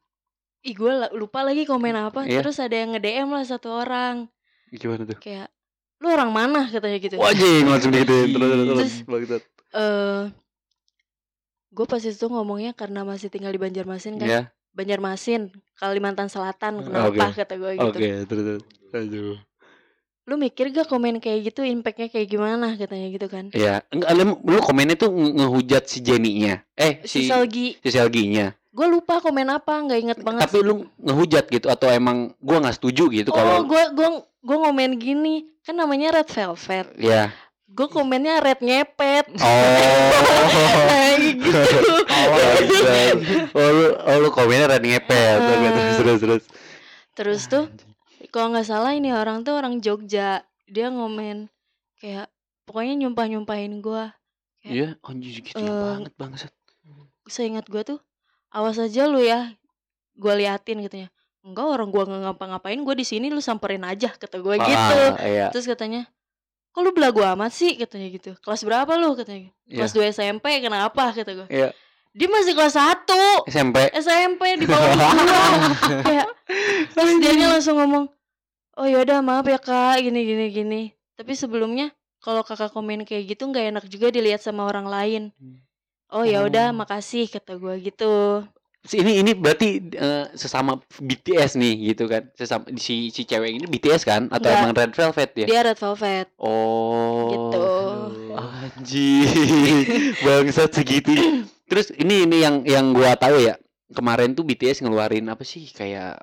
Ih 0.62 0.76
gue 0.76 0.92
lupa 1.16 1.40
lagi 1.42 1.64
komen 1.64 1.96
apa 1.96 2.28
Iya. 2.28 2.44
Terus 2.44 2.60
ada 2.60 2.76
yang 2.76 2.92
nge-DM 2.92 3.30
lah 3.32 3.44
satu 3.48 3.72
orang 3.72 4.28
Gimana 4.68 5.08
tuh? 5.08 5.16
Kayak 5.18 5.48
Lu 5.98 6.12
orang 6.12 6.30
mana 6.30 6.68
katanya 6.68 6.98
gitu 7.00 7.16
Wah, 7.16 7.32
anjing 7.32 7.64
langsung 7.64 7.90
gitu. 7.90 8.16
Terus 8.28 8.52
terus 8.52 8.68
terus. 8.68 8.94
Terus, 9.08 9.44
eh 9.74 10.24
Gue 11.72 11.86
pas 11.86 12.02
itu 12.02 12.26
ngomongnya 12.28 12.76
karena 12.76 13.08
masih 13.08 13.32
tinggal 13.32 13.50
di 13.50 13.62
Banjarmasin 13.62 14.20
kan 14.20 14.28
Ya. 14.28 14.42
Banjarmasin 14.72 15.50
Kalimantan 15.76 16.28
Selatan 16.28 16.82
Oke. 16.82 16.90
Kenapa 17.16 17.36
kata 17.36 17.54
gue 17.56 17.72
gitu 17.76 17.88
Oke, 17.94 18.10
terus 18.26 18.44
terus. 18.44 18.64
Aduh. 18.90 19.38
Lu 20.24 20.36
mikir 20.36 20.70
gak 20.70 20.86
komen 20.86 21.18
kayak 21.18 21.40
gitu 21.46 21.64
Impactnya 21.64 22.08
kayak 22.08 22.28
gimana 22.28 22.76
katanya 22.76 23.08
gitu 23.08 23.28
kan 23.28 23.48
Iya, 23.52 23.80
enggak 23.88 24.12
lu, 24.14 24.24
lu 24.44 24.60
komennya 24.60 24.96
tuh 24.96 25.08
nge- 25.08 25.34
ngehujat 25.36 25.84
si 25.86 25.98
Jenny-nya. 26.00 26.68
Eh, 26.74 27.00
Si 27.04 27.24
si 27.24 27.28
Selgi 27.28 27.68
si 27.78 27.90
Selgi-nya. 27.90 28.52
Gue 28.70 28.86
lupa 28.86 29.18
komen 29.18 29.48
apa 29.48 29.74
nggak 29.80 30.00
inget 30.00 30.20
banget 30.22 30.46
Tapi 30.46 30.62
lu 30.62 30.86
ngehujat 31.00 31.50
gitu 31.50 31.66
atau 31.66 31.90
emang 31.90 32.30
gua 32.38 32.62
nggak 32.62 32.78
setuju 32.78 33.10
gitu 33.10 33.30
Oh 33.30 33.34
kalau 33.34 33.66
gue 33.66 33.84
gua, 33.92 34.10
gua 34.44 34.58
ngomen 34.64 35.00
gini 35.00 35.50
Kan 35.66 35.76
namanya 35.76 36.14
Red 36.14 36.30
Velvet 36.30 36.88
ya. 36.96 37.34
Gue 37.68 37.88
komennya 37.92 38.40
red 38.40 38.64
ngepet 38.64 39.28
Oh. 39.38 39.44
Gitu 41.28 41.60
oh, 43.52 43.70
lu, 43.70 43.88
oh, 44.00 44.18
lu 44.24 44.30
komennya 44.32 44.72
red 44.72 44.84
ngepet. 44.88 45.40
Ah. 45.40 45.60
terus 45.76 45.98
terus 46.00 46.20
terus. 46.24 46.44
Terus 47.12 47.42
tuh 47.52 47.66
Kalau 48.32 48.56
nggak 48.56 48.68
salah 48.68 48.96
ini 48.96 49.12
orang 49.12 49.44
tuh 49.44 49.58
orang 49.58 49.84
Jogja 49.84 50.46
Dia 50.64 50.88
ngomen 50.88 51.50
Kayak 52.00 52.30
Pokoknya 52.64 52.94
nyumpah-nyumpahin 53.04 53.80
gua 53.80 54.16
Iya, 54.64 55.00
anjing 55.00 55.32
segitu 55.32 55.58
Eh, 55.58 55.68
banget 55.68 56.14
bangsat. 56.20 56.52
Seingat 57.28 57.68
gua 57.68 57.84
tuh 57.84 58.00
Awas 58.52 58.80
aja 58.80 59.08
lu 59.08 59.20
ya 59.20 59.56
Gua 60.16 60.36
liatin 60.36 60.84
katanya 60.86 61.10
Enggak 61.44 61.68
orang 61.68 61.90
gua 61.92 62.04
nggak 62.06 62.22
ngapa-ngapain 62.32 62.80
Gua 62.84 62.96
di 62.96 63.04
sini 63.08 63.28
lu 63.32 63.40
samperin 63.40 63.84
aja 63.84 64.12
Kata 64.14 64.38
gitu 64.38 64.56
Ah, 64.64 65.18
iya. 65.26 65.48
Terus 65.52 65.68
katanya 65.68 66.06
Kok 66.72 66.82
lu 66.84 66.92
belagu 66.94 67.22
amat 67.24 67.52
sih? 67.52 67.74
katanya 67.76 68.08
gitu. 68.14 68.32
Kelas 68.40 68.62
berapa 68.62 68.92
lu? 68.96 69.18
katanya 69.18 69.50
Kelas 69.66 69.92
2 69.92 70.14
SMP 70.14 70.46
kenapa? 70.62 71.12
kata 71.14 71.32
gua. 71.34 71.48
Iya. 71.50 71.74
Dia 72.18 72.28
masih 72.34 72.54
kelas 72.58 72.74
1 72.74 73.46
SMP. 73.50 73.78
SMP 73.94 74.42
di 74.58 74.66
bawah 74.66 74.92
gua. 74.94 75.12
Kayak 76.08 76.28
terus 76.94 77.12
dianya 77.22 77.48
langsung 77.58 77.78
ngomong 77.78 78.06
oh 78.78 78.86
yaudah 78.86 79.22
maaf 79.26 79.46
ya 79.46 79.58
kak. 79.62 80.02
Gini 80.06 80.22
gini 80.26 80.46
gini. 80.50 80.82
Tapi 81.18 81.34
sebelumnya 81.34 81.90
kalau 82.22 82.42
kakak 82.42 82.74
komen 82.74 83.06
kayak 83.06 83.38
gitu 83.38 83.50
nggak 83.50 83.74
enak 83.74 83.86
juga 83.90 84.10
dilihat 84.14 84.42
sama 84.42 84.66
orang 84.66 84.86
lain. 84.90 85.24
Oh 86.08 86.24
ya 86.24 86.46
udah 86.46 86.72
Oh. 86.72 86.78
makasih 86.78 87.28
kata 87.28 87.58
gua 87.58 87.76
gitu 87.78 88.46
Ini 88.90 89.20
ini 89.20 89.32
berarti 89.32 89.70
eh, 89.90 90.26
sesama 90.32 90.76
BTS 90.96 91.56
nih 91.56 91.92
gitu 91.92 92.06
kan. 92.06 92.32
Sesama 92.32 92.64
si 92.76 93.10
si 93.10 93.22
cewek 93.22 93.52
ini 93.54 93.66
BTS 93.66 94.02
kan 94.02 94.28
atau 94.28 94.48
Enggak. 94.48 94.62
emang 94.62 94.74
Red 94.74 94.94
Velvet 94.94 95.32
ya? 95.36 95.46
dia 95.46 95.62
red 95.62 95.76
velvet 95.76 96.28
Oh. 96.38 97.28
gitu 97.28 97.64
Anjing, 98.38 99.26
bangsat 100.24 100.72
segitu. 100.72 101.12
Terus 101.66 101.92
ini 101.92 102.24
ini 102.24 102.38
yang 102.40 102.64
yang 102.64 102.86
gua 102.92 103.14
tahu 103.14 103.42
ya. 103.42 103.58
Kemarin 103.88 104.32
tuh 104.32 104.44
BTS 104.44 104.84
ngeluarin 104.84 105.28
apa 105.28 105.42
sih 105.42 105.68
kayak 105.68 106.20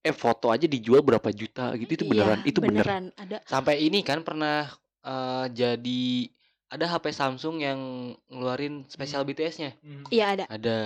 eh 0.00 0.14
foto 0.14 0.48
aja 0.48 0.64
dijual 0.64 1.02
berapa 1.02 1.28
juta 1.28 1.74
gitu 1.74 1.90
itu 1.92 2.04
beneran 2.06 2.38
Iya, 2.40 2.46
itu 2.46 2.58
bener. 2.62 2.86
beneran 2.86 3.04
ada 3.12 3.42
Sampai 3.42 3.82
ini 3.82 4.00
kan 4.00 4.22
pernah 4.22 4.70
eh, 5.02 5.46
jadi 5.50 6.30
ada 6.66 6.84
HP 6.84 7.10
Samsung 7.10 7.56
yang 7.58 7.78
ngeluarin 8.26 8.82
spesial 8.86 9.22
BTS-nya. 9.22 9.74
iya 10.08 10.34
ada 10.34 10.44
Ada. 10.48 10.78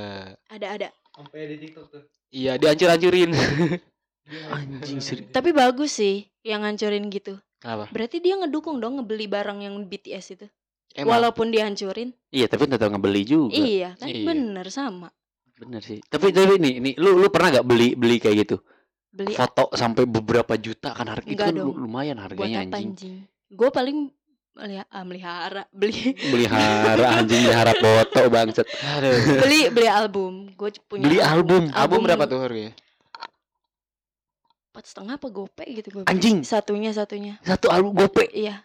ada 0.49 0.67
ada 0.71 0.89
Sampai 1.11 1.49
di 1.49 1.57
TikTok 1.61 1.87
tuh. 1.89 2.03
Iya, 2.31 2.55
dihancur-hancurin. 2.57 3.35
Anjing 4.49 5.01
seri. 5.01 5.27
tapi 5.27 5.51
bagus 5.51 5.99
sih 5.99 6.23
yang 6.43 6.63
ngancurin 6.63 7.11
gitu 7.11 7.35
Apa? 7.61 7.91
berarti 7.91 8.23
dia 8.23 8.39
ngedukung 8.39 8.79
dong 8.79 8.97
ngebeli 8.97 9.27
barang 9.27 9.59
yang 9.61 9.75
BTS 9.83 10.27
itu 10.33 10.47
Emang 10.91 11.19
walaupun 11.19 11.51
dihancurin 11.51 12.15
Iya, 12.29 12.47
tapi 12.47 12.67
tetap 12.67 12.91
ngebeli 12.91 13.23
juga. 13.23 13.51
iya 13.53 13.95
kan 13.95 14.07
Iya. 14.07 14.23
bener 14.25 14.67
sama 14.69 15.11
Bener 15.53 15.83
sih. 15.83 16.01
Tapi 16.01 16.31
tapi 16.31 16.57
nih, 16.57 16.81
nih 16.81 16.95
lu 16.97 17.19
lu 17.19 17.29
pernah 17.29 17.53
gak 17.53 17.67
beli 17.67 17.93
beli 17.93 18.17
kayak 18.17 18.37
gitu? 18.41 18.57
beli 19.11 19.35
Foto 19.35 19.69
sampai 19.73 20.07
beberapa 20.07 20.55
juta 20.55 20.95
kan 20.95 21.11
harga 21.11 21.27
itu 21.27 21.37
kan 21.37 21.51
dong. 21.53 21.75
lumayan 21.77 22.17
buat 22.17 22.25
harganya 22.31 22.59
apa 22.63 22.79
anjing. 22.79 22.87
anjing 22.87 23.15
gue 23.51 23.69
paling 23.69 23.99
ah, 24.53 25.03
melihara 25.03 25.63
beli 25.75 26.15
Melihara 26.27 27.07
anjing 27.15 27.41
melihara 27.41 27.73
foto 27.73 28.21
bangsat. 28.27 28.67
Aduh. 28.67 29.41
beli 29.41 29.69
beli 29.69 29.89
album 29.89 30.51
gue 30.53 30.71
punya 30.85 31.05
Beli 31.05 31.19
album. 31.19 31.63
Album 31.71 32.01
berapa 32.03 32.25
tuh 32.25 32.41
harganya? 32.41 32.75
empat 34.71 34.85
setengah 34.87 35.19
apa 35.19 35.29
gope 35.29 35.67
gitu 35.67 35.89
gue 35.91 36.03
Anjing. 36.07 36.43
satunya 36.43 36.91
satunya 36.91 37.43
Satu 37.43 37.67
album 37.69 37.91
gope. 37.93 38.23
iya 38.31 38.63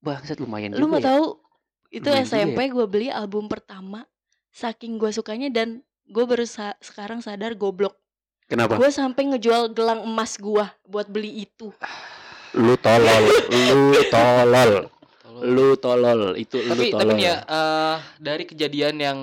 Bangsat 0.00 0.38
lumayan 0.38 0.72
lu 0.72 0.86
mau 0.86 0.96
ya. 0.96 1.10
tahu 1.10 1.42
itu 1.90 2.06
Lumayan 2.06 2.22
SMP 2.24 2.70
gue 2.70 2.86
beli 2.86 3.10
album 3.10 3.50
pertama 3.50 4.06
saking 4.48 4.94
gue 4.94 5.10
sukanya 5.10 5.50
dan 5.50 5.82
gue 6.06 6.22
baru 6.22 6.46
sa- 6.46 6.78
sekarang 6.78 7.18
sadar 7.18 7.54
goblok 7.54 7.98
Kenapa? 8.46 8.74
gue 8.74 8.86
sampai 8.88 9.26
ngejual 9.28 9.70
gelang 9.70 10.02
emas 10.02 10.34
gue 10.34 10.62
buat 10.84 11.06
beli 11.06 11.44
itu 11.44 11.74
Lu 12.58 12.74
tolol, 12.78 13.24
lu 13.50 13.94
tolol. 14.10 14.72
Lu 15.40 15.72
tolol, 15.80 16.20
itu 16.36 16.60
lu 16.60 16.68
tapi 16.68 16.92
tolol. 16.92 17.16
tapi 17.16 17.22
ya 17.24 17.36
eh, 17.40 17.96
dari 18.20 18.44
kejadian 18.44 18.96
yang 19.00 19.18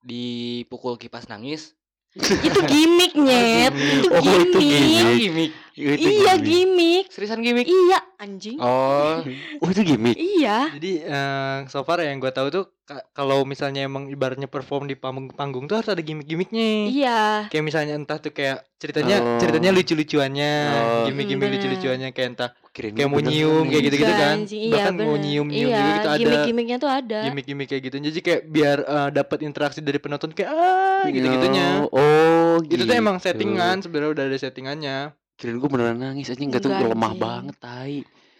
dipukul 0.00 0.96
kipas 0.96 1.26
nangis 1.28 1.74
itu 2.46 2.60
gimmick 2.64 3.12
nyet 3.12 3.74
itu 3.76 4.08
Oh, 4.08 4.22
itu 4.22 4.56
gimmick 4.56 5.18
gimmick. 5.20 5.52
Itu 5.76 6.08
Iya 6.08 6.40
gimmick. 6.40 7.12
Seriusan 7.12 7.38
gimmick? 7.38 7.68
Iya 7.68 8.00
anjing. 8.16 8.56
Oh, 8.56 9.20
Oh 9.60 9.68
itu 9.68 9.84
gimmick. 9.84 10.16
Iya. 10.16 10.72
Jadi 10.72 10.92
eh, 11.00 11.58
so 11.68 11.84
far 11.84 12.00
yang 12.00 12.16
gue 12.16 12.30
tahu 12.30 12.48
tuh 12.48 12.64
ka- 12.82 13.04
kalau 13.12 13.44
misalnya 13.44 13.84
emang 13.84 14.08
ibaratnya 14.08 14.46
perform 14.46 14.84
di 14.84 14.94
panggung 14.94 15.28
panggung 15.30 15.68
tuh 15.68 15.76
harus 15.76 15.92
ada 15.92 16.00
gimmick-gimmicknya. 16.00 16.88
Iya. 16.88 17.20
Kayak 17.46 17.64
misalnya 17.66 17.92
entah 17.94 18.16
tuh 18.16 18.32
kayak 18.32 18.64
ceritanya 18.74 19.16
Oh. 19.18 19.36
ceritanya 19.36 19.68
lucu-lucuannya, 19.70 20.52
Oh. 20.66 21.04
gimmick-gimmick 21.06 21.44
Hmm, 21.46 21.56
lucu-lucuannya 21.58 22.08
kayak 22.10 22.28
entah 22.30 22.50
Kirain 22.72 22.92
kayak 22.92 23.08
mau 23.08 23.20
nyium 23.20 23.64
kayak 23.66 23.82
gitu-gitu 23.84 24.14
kan. 24.14 24.36
anjing. 24.38 24.60
Iya, 24.62 24.72
Bahkan 24.74 24.92
mau 24.94 25.04
bener. 25.10 25.20
nyium-nyium 25.22 25.68
iya, 25.68 25.76
juga 25.78 25.92
gitu 25.92 26.08
ada 26.08 26.16
Gimmick-gimmicknya 26.18 26.76
tuh 26.78 26.90
ada. 26.90 27.20
gimmick-gimmick 27.22 27.68
kayak 27.68 27.82
gitu. 27.84 27.96
Jadi 28.02 28.18
kayak 28.22 28.42
biar 28.46 28.78
eh, 28.80 29.08
dapat 29.12 29.38
interaksi 29.42 29.80
dari 29.80 29.98
penonton 29.98 30.32
kayak 30.32 30.48
ah 30.48 31.04
gitu-gitunya. 31.06 31.84
Oh, 31.86 32.56
Itu 32.62 32.80
tuh 32.82 32.94
emang 32.94 33.16
gitu. 33.16 33.28
settingan 33.28 33.76
sebenarnya 33.78 34.10
udah 34.10 34.24
ada 34.26 34.38
settingannya. 34.38 34.98
Kirain 35.36 35.60
gue 35.60 35.68
beneran 35.68 36.00
nangis 36.00 36.32
aja 36.32 36.40
enggak 36.40 36.64
tuh 36.64 36.72
Enggak, 36.72 36.96
lemah 36.96 37.12
anjing. 37.12 37.20
banget 37.20 37.56
tai. 37.60 37.96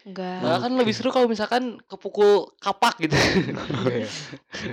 Enggak. 0.07 0.39
malah 0.39 0.59
kan 0.63 0.71
lebih 0.71 0.93
seru 0.95 1.09
kalau 1.11 1.27
misalkan 1.29 1.77
kepukul 1.85 2.49
kapak 2.57 2.95
gitu. 3.03 3.13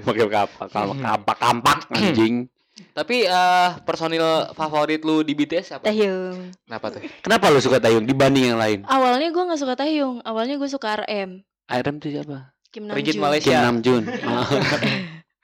Pakai 0.07 0.25
kapak, 0.31 0.67
kapak, 0.73 0.97
kapak, 0.97 1.37
kampak 1.37 1.79
anjing. 1.93 2.49
Tapi 2.91 3.27
eh 3.27 3.71
personil 3.87 4.51
favorit 4.55 5.05
lu 5.07 5.23
di 5.23 5.37
BTS 5.37 5.75
siapa? 5.75 5.85
Taehyung. 5.87 6.55
Kenapa 6.67 6.87
tuh? 6.91 7.03
Kenapa 7.23 7.45
lu 7.51 7.63
suka 7.63 7.79
Taeyong 7.79 8.03
dibanding 8.03 8.51
yang 8.55 8.59
lain? 8.59 8.83
Awalnya 8.89 9.31
gue 9.31 9.43
nggak 9.47 9.61
suka 9.61 9.75
Taehyung. 9.79 10.19
Awalnya 10.27 10.59
gue 10.59 10.71
suka 10.71 11.03
RM. 11.05 11.45
Adam 11.71 12.03
tuh 12.03 12.11
siapa? 12.11 12.51
Kim 12.75 12.91
Rigid 12.91 13.15
Namjoon. 13.15 13.23
Malaysia. 13.23 13.55
Kim 13.55 13.63
Namjoon. 13.63 14.05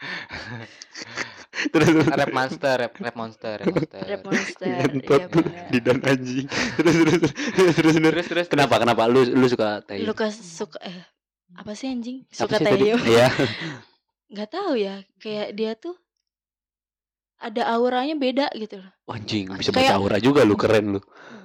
Terus 1.68 1.88
terus 1.92 2.07
Rap 2.09 2.33
monster, 2.33 2.75
rap, 2.81 2.92
rap 2.96 3.16
monster, 3.16 3.53
rap 3.61 3.68
monster. 3.68 4.01
Rap 4.01 4.23
Monster. 4.25 4.66
Ngentot 4.81 5.20
Iya 5.20 5.27
tuh 5.29 5.42
bener. 5.44 5.66
di 5.68 5.79
dan 5.85 5.99
anjing. 6.01 6.46
Terus 6.49 6.94
terus 6.96 7.14
terus 7.20 7.33
terus 7.33 7.75
terus. 7.77 7.94
Terus 8.01 8.27
terus 8.33 8.46
Kenapa 8.49 8.75
kenapa 8.81 9.05
lu 9.05 9.20
lu 9.29 9.46
suka 9.46 9.85
Taeyong? 9.85 10.09
Lukas 10.09 10.35
suka 10.40 10.81
eh 10.81 11.05
apa 11.53 11.73
sih 11.75 11.92
anjing? 11.92 12.25
Suka? 12.33 12.57
Taehyung. 12.57 13.03
Iya. 13.05 13.29
Nggak 14.33 14.49
tahu 14.49 14.73
ya. 14.79 15.03
Kayak 15.18 15.49
dia 15.53 15.73
tuh 15.77 15.99
ada 17.40 17.62
auranya 17.73 18.14
beda 18.14 18.46
gitu 18.55 18.79
loh. 18.79 18.90
Anjing, 19.09 19.49
bisa 19.57 19.73
baca 19.73 19.96
aura 19.96 20.20
juga 20.20 20.44
lu 20.44 20.55
keren 20.55 20.96
lu. 20.96 21.01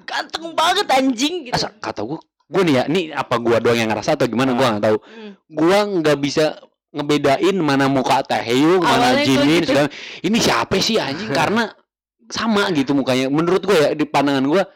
Ganteng 0.06 0.51
banget 0.54 0.86
anjing 0.91 1.49
gitu. 1.49 1.56
Asa 1.56 1.71
kata 1.71 2.04
gua 2.04 2.19
gua 2.45 2.62
nih 2.62 2.75
ya, 2.78 2.84
nih 2.86 3.04
apa 3.15 3.39
gua 3.41 3.58
doang 3.58 3.80
yang 3.80 3.89
ngerasa 3.89 4.19
atau 4.19 4.28
gimana 4.28 4.54
gua 4.54 4.75
nggak 4.75 4.86
tahu. 4.86 4.97
Hmm. 5.01 5.32
Gua 5.49 5.80
nggak 5.88 6.17
bisa 6.19 6.60
ngebedain 6.95 7.55
mana 7.60 7.91
muka 7.91 8.23
Taehyung, 8.23 8.79
mana 8.79 9.12
Awalnya 9.12 9.27
Jimin, 9.27 9.62
gitu. 9.62 9.75
segala. 9.75 9.89
Ini 10.23 10.38
siapa 10.39 10.75
sih 10.79 10.95
anjing 10.95 11.29
karena 11.36 11.67
sama 12.31 12.71
gitu 12.71 12.95
mukanya. 12.95 13.27
Menurut 13.27 13.67
gua 13.67 13.75
ya 13.75 13.89
di 13.91 14.08
pandangan 14.08 14.45
gua 14.47 14.63
kayak 14.63 14.73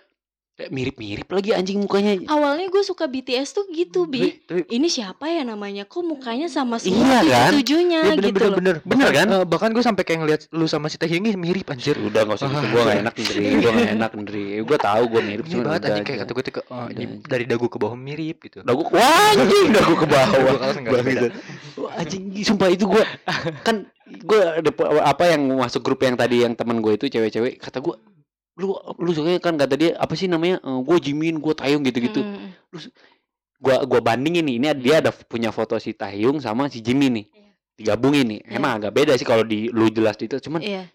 mirip-mirip 0.68 1.24
lagi 1.26 1.56
anjing 1.56 1.80
mukanya. 1.80 2.20
Awalnya 2.26 2.68
gue 2.68 2.84
suka 2.84 3.06
BTS 3.06 3.54
tuh 3.54 3.66
gitu, 3.70 4.04
Bi. 4.04 4.36
tapi 4.42 4.68
Ini 4.68 4.88
siapa 4.88 5.26
ya 5.26 5.42
namanya? 5.42 5.84
Kok 5.84 6.04
mukanya 6.04 6.46
sama 6.46 6.76
semua 6.76 7.00
Iya 7.00 7.20
tujuh 7.22 7.32
kan? 7.32 7.52
tujuhnya 7.56 8.00
Iya 8.02 8.12
bener 8.12 8.26
gitu 8.26 8.36
bener 8.36 8.50
loh. 8.50 8.58
bener 8.58 8.76
Bener 8.84 9.10
kan? 9.10 9.28
Eh, 9.30 9.46
bahkan 9.46 9.70
gue 9.70 9.80
sampai 9.80 10.04
kayak 10.04 10.20
ngeliat 10.20 10.42
lu 10.52 10.66
sama 10.66 10.86
si 10.86 11.00
Taehyung 11.00 11.24
ini 11.24 11.34
mirip 11.34 11.64
anjir. 11.66 11.96
Udah 11.96 12.28
gak 12.28 12.36
usah 12.36 12.50
gitu, 12.50 12.60
Ah. 12.60 12.68
gua 12.68 12.82
gak 12.84 13.00
enak 13.00 13.14
Ndri, 13.16 13.44
gua 13.56 13.72
gak 13.72 13.90
enak 13.94 14.12
Ndri 14.18 14.46
Gua 14.62 14.78
tahu 14.78 15.04
gua 15.08 15.22
mirip 15.22 15.46
Ini 15.46 15.52
cuma 15.54 15.64
banget 15.66 15.82
anjing 15.86 16.04
kayak 16.04 16.20
kata 16.20 16.32
gue 16.34 16.44
tuh 16.44 16.54
oh, 16.68 16.88
dari 17.24 17.46
dagu 17.46 17.66
ke 17.66 17.78
bawah 17.78 17.96
mirip 17.96 18.38
gitu. 18.42 18.60
Dagu, 18.60 18.84
wah 18.90 19.32
anjing 19.32 19.68
dagu 19.72 19.94
ke 19.96 20.08
bawah 20.10 20.54
anjing 21.96 22.24
sumpah 22.42 22.68
itu 22.68 22.86
gua 22.86 23.04
kan 23.62 23.86
gua 24.22 24.58
ada 24.58 24.70
pe- 24.70 24.90
apa 25.00 25.24
yang 25.28 25.42
masuk 25.56 25.82
grup 25.82 26.02
yang 26.02 26.16
tadi 26.16 26.42
yang 26.42 26.52
teman 26.52 26.80
gue 26.80 26.94
itu 26.94 27.06
cewek-cewek 27.08 27.58
kata 27.58 27.78
gua 27.78 27.96
lu 28.60 28.76
lu 29.00 29.10
sukanya 29.10 29.40
kan 29.40 29.56
kata 29.56 29.74
dia 29.74 29.90
apa 29.96 30.12
sih 30.14 30.28
namanya 30.28 30.60
Eh, 30.60 30.80
gua 30.84 31.00
Jimin 31.00 31.40
gua 31.40 31.56
Taeyong 31.56 31.80
gitu-gitu 31.82 32.20
Mm. 32.20 32.52
gua 33.58 33.84
gua 33.84 34.00
bandingin 34.02 34.44
nih 34.44 34.56
ini 34.56 34.68
dia 34.78 35.00
ada 35.00 35.12
punya 35.12 35.50
foto 35.50 35.76
si 35.76 35.92
Taeyong 35.92 36.40
sama 36.40 36.68
si 36.68 36.80
Jimin 36.80 37.12
nih 37.14 37.26
Iya. 37.30 37.52
digabungin 37.76 38.28
nih 38.28 38.40
Iya. 38.44 38.56
emang 38.56 38.72
agak 38.78 38.92
beda 38.94 39.16
sih 39.16 39.24
kalau 39.24 39.44
di 39.44 39.68
lu 39.70 39.88
jelas 39.88 40.16
itu 40.18 40.36
cuman 40.38 40.60
Iya. 40.60 40.92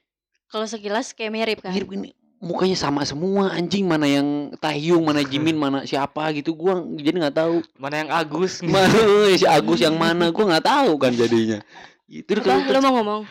Kalau 0.46 0.64
sekilas 0.64 1.10
kayak 1.10 1.32
mirip 1.32 1.58
kan. 1.60 1.72
mirip 1.72 1.88
ini 1.90 2.12
mukanya 2.38 2.76
sama 2.76 3.00
semua 3.02 3.48
anjing 3.50 3.84
mana 3.84 4.04
yang 4.04 4.28
Taehyung 4.60 5.00
mana 5.00 5.24
Jimin 5.26 5.56
mana 5.56 5.82
siapa 5.82 6.28
gitu 6.32 6.52
gua 6.52 6.78
jadi 6.94 7.16
nggak 7.18 7.34
tahu 7.34 7.64
Mana 7.74 7.94
yang 7.98 8.10
Agus? 8.10 8.60
mana 8.64 8.92
si 9.32 9.48
Agus 9.48 9.80
yang 9.80 9.96
mana 9.96 10.28
gua 10.28 10.52
nggak 10.52 10.64
tahu 10.64 10.92
kan 10.96 11.12
jadinya 11.12 11.64
itu 12.04 12.36
Apa? 12.36 12.68
Lo 12.68 12.78
mau 12.78 12.92
ngomong? 13.00 13.22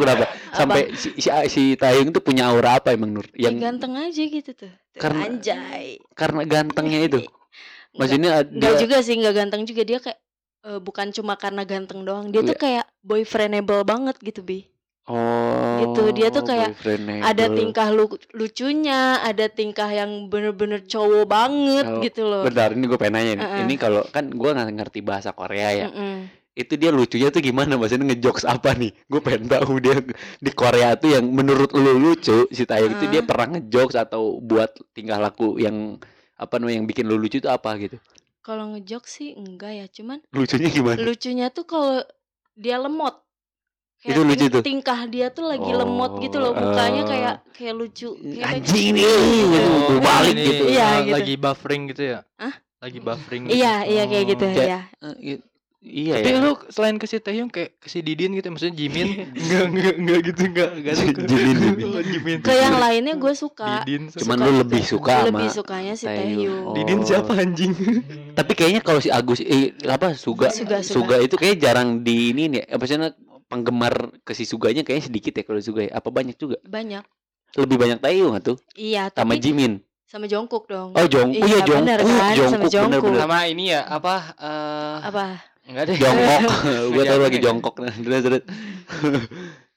kenapa 0.00 0.24
sampai 0.50 0.94
si, 0.94 1.12
si, 1.16 1.28
si 1.48 1.62
Taehyung 1.76 2.10
tuh 2.10 2.24
punya 2.24 2.48
aura 2.48 2.78
apa 2.78 2.94
emang 2.94 3.12
Nur 3.12 3.26
Ya 3.34 3.50
yang 3.50 3.60
ganteng 3.60 3.92
aja 3.94 4.22
gitu 4.22 4.50
tuh. 4.54 4.72
Karena- 4.96 5.26
Anjay. 5.26 5.98
karena 6.14 6.46
gantengnya 6.46 7.00
itu 7.04 7.20
maksudnya 7.92 8.42
enggak 8.42 8.72
dia 8.74 8.80
juga 8.80 8.96
sih, 9.02 9.14
enggak 9.14 9.34
ganteng 9.36 9.62
juga 9.64 9.82
dia 9.82 9.98
kayak 10.00 10.18
eh, 10.64 10.80
bukan 10.80 11.12
cuma 11.12 11.36
karena 11.36 11.62
ganteng 11.62 12.02
doang. 12.02 12.32
Dia 12.32 12.40
tuh 12.40 12.56
Iya. 12.56 12.62
kayak 12.62 12.84
boyfriendable 13.00 13.84
banget 13.84 14.16
gitu, 14.18 14.40
Bi. 14.40 14.64
oh 15.04 15.84
Gitu, 15.84 16.02
dia 16.16 16.32
tuh 16.32 16.40
kayak. 16.40 16.72
Ada 17.20 17.52
tingkah 17.52 17.92
lu- 17.92 18.16
lucunya, 18.32 19.20
ada 19.20 19.46
tingkah 19.46 19.86
yang 19.86 20.32
bener-bener 20.32 20.80
cowok 20.80 21.28
banget 21.28 21.84
Oh, 21.84 22.00
gitu 22.00 22.24
loh. 22.24 22.40
Bentar, 22.40 22.72
ini 22.72 22.88
gue 22.88 22.96
pengen 22.96 23.12
nanya 23.12 23.32
nih. 23.36 23.44
Heeh. 23.44 23.60
Ini 23.68 23.74
kalau 23.76 24.00
kan 24.08 24.32
gue 24.32 24.50
nggak 24.50 24.72
ngerti 24.72 25.00
bahasa 25.04 25.36
Korea 25.36 25.68
ya. 25.70 25.86
Mm-mm. 25.92 26.43
Itu 26.54 26.78
dia 26.78 26.88
lucunya 26.88 27.28
tuh 27.28 27.42
gimana? 27.42 27.74
Maksudnya 27.74 28.06
ngejokes 28.08 28.46
apa 28.46 28.72
nih? 28.72 28.94
Gue 29.04 29.18
pengen 29.18 29.50
tahu 29.50 29.82
dia 29.82 29.98
di 30.38 30.50
Korea 30.50 30.94
tuh 30.94 31.10
yang 31.12 31.26
menurut 31.26 31.74
lu 31.74 31.98
lucu 31.98 32.46
si 32.48 32.62
Taeyong 32.62 32.94
itu 32.94 33.10
dia 33.10 33.20
Heeh. 33.20 33.26
pernah 33.26 33.58
ngejokes 33.58 33.98
atau 33.98 34.38
buat 34.38 34.70
tingkah 34.90 35.18
laku 35.18 35.58
yang 35.58 35.98
apa 36.34 36.54
namanya 36.56 36.78
yang 36.78 36.86
bikin 36.86 37.04
lu 37.04 37.18
lucu 37.18 37.38
itu 37.38 37.50
apa 37.50 37.74
gitu? 37.76 37.98
Kalau 38.38 38.70
ngejok 38.70 39.04
sih 39.04 39.34
enggak 39.34 39.72
ya, 39.72 39.86
cuman 39.88 40.22
Lucunya 40.30 40.68
gimana? 40.68 40.98
lucunya 41.00 41.46
tuh 41.48 41.64
kalau 41.64 41.98
dia 42.54 42.78
lemot. 42.78 43.18
Itu 44.04 44.20
lucu 44.20 44.46
tuh? 44.46 44.60
Tingkah 44.60 45.08
dia 45.08 45.32
tuh 45.32 45.48
lagi 45.48 45.64
lemot 45.66 46.20
gitu 46.20 46.36
loh, 46.36 46.52
Oh, 46.52 46.60
mukanya 46.60 47.02
eh. 47.02 47.08
kayak 47.08 47.34
kayak 47.50 47.74
lucu. 47.74 48.12
Kayak 48.14 48.60
Anjing 48.60 48.88
nih, 48.92 49.00
Iya. 49.00 49.24
gitu, 49.48 49.60
Oh, 49.90 49.98
balik 49.98 50.34
ini, 50.36 50.42
gitu. 50.44 50.64
Iya, 50.68 50.86
eh, 50.86 50.98
gitu. 51.02 51.14
Lagi 51.16 51.34
buffering 51.40 51.82
gitu 51.88 52.02
ya? 52.04 52.18
Hah? 52.36 52.54
Lagi 52.84 52.98
buffering. 53.00 53.42
Iya, 53.48 53.74
iya 53.88 54.02
kayak 54.04 54.24
gitu 54.28 54.44
Kayak- 54.44 54.68
ya. 54.68 54.80
Eh, 55.00 55.16
i- 55.34 55.44
Iya 55.84 56.16
Tapi 56.16 56.30
ya. 56.30 56.40
lu 56.40 56.52
selain 56.68 56.96
ke 56.96 57.04
si 57.04 57.20
Taehyung 57.20 57.46
kayak 57.46 57.76
ke 57.76 57.86
si 57.86 58.00
Didin 58.00 58.32
gitu 58.32 58.48
maksudnya 58.48 58.72
Jimin 58.72 59.08
enggak 59.36 59.64
enggak 59.68 59.94
enggak 59.94 60.18
gitu 60.24 60.40
enggak 60.46 60.70
enggak 60.74 60.94
suka. 60.96 61.20
Jimin, 61.22 61.56
Jimin. 61.60 61.84
Oh, 61.84 62.00
Jimin. 62.02 62.38
Ke 62.40 62.52
yang 62.54 62.76
lainnya 62.76 63.14
gue 63.14 63.32
suka. 63.34 63.84
Didin 63.84 64.08
Cuman 64.08 64.16
suka 64.34 64.46
lu 64.46 64.52
lebih 64.58 64.82
suka 64.82 65.12
sama 65.14 65.28
Lebih 65.28 65.48
sukanya 65.52 65.92
si 65.92 66.04
Taehyung. 66.04 66.40
Taehyung. 66.40 66.74
Didin 66.74 66.98
Oh. 66.98 67.04
siapa 67.04 67.32
anjing? 67.34 67.72
Tapi 68.38 68.52
kayaknya 68.54 68.80
kalau 68.80 68.98
si 68.98 69.08
Agus 69.08 69.38
eh, 69.38 69.76
apa 69.84 70.16
Suga 70.16 70.48
Suga, 70.48 70.80
Suga, 70.80 70.80
Suga. 70.80 71.16
itu 71.20 71.36
kayak 71.36 71.60
jarang 71.60 72.00
di 72.00 72.32
ini 72.32 72.48
nih. 72.50 72.62
Apa 72.66 72.84
sih 72.84 72.96
penggemar 73.44 73.92
ke 74.20 74.32
si 74.32 74.42
Suganya 74.42 74.80
kayaknya 74.80 75.04
sedikit 75.06 75.32
ya 75.32 75.44
kalau 75.44 75.60
Suga 75.60 75.84
ya. 75.84 75.92
Apa 75.92 76.08
banyak 76.08 76.34
juga? 76.34 76.56
Banyak. 76.64 77.04
Lebih 77.54 77.76
banyak 77.76 77.98
Taeyong 78.00 78.34
tuh 78.40 78.56
Iya, 78.72 79.12
sama 79.12 79.30
tapi 79.30 79.44
Jimin. 79.44 79.78
sama 80.04 80.24
Jongkook 80.24 80.64
dong. 80.64 80.90
Oh 80.90 81.06
Jong, 81.06 81.30
oh 81.30 81.38
Iya, 81.38 81.54
iya 81.54 81.58
bener 81.62 81.98
Jongkook, 82.00 82.72
kan, 82.72 82.72
sama 82.72 82.88
bener-bener. 82.88 83.18
Sama 83.20 83.38
ini 83.44 83.64
ya 83.68 83.84
apa? 83.84 84.14
eh 84.34 84.96
Apa? 85.04 85.24
Enggak 85.64 85.84
deh. 85.88 85.96
Jongkok, 85.96 86.40
gue 86.90 87.02
tau 87.02 87.08
Jangan, 87.08 87.20
lagi 87.20 87.38
jangan. 87.38 87.46
jongkok 87.46 87.74
nah, 87.78 87.94
terus 87.94 88.20
terus. 88.22 88.42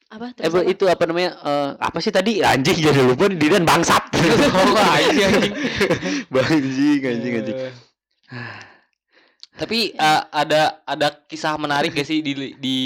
Apa? 0.07 0.25
Eh 0.31 0.33
Terus 0.39 0.51
Bu, 0.51 0.59
apa? 0.59 0.71
itu 0.71 0.83
apa 0.87 1.03
namanya? 1.03 1.31
eh, 1.37 1.69
apa 1.77 1.97
sih 1.99 2.11
tadi? 2.11 2.39
Anjing 2.39 2.77
jadi 2.79 3.01
lupa 3.03 3.27
Didan 3.27 3.63
bangsat. 3.63 4.03
Oh, 4.55 4.75
anjing, 4.77 5.19
anjing. 5.21 5.53
Anjing, 6.47 7.01
anjing, 7.03 7.33
anjing. 7.35 7.57
Eh. 7.59 7.73
Tapi 9.57 9.91
eh, 9.91 10.21
ada 10.29 10.79
ada 10.83 11.07
kisah 11.25 11.57
menarik 11.57 11.91
gak 11.91 12.05
sih 12.05 12.21
di 12.21 12.55
di 12.55 12.77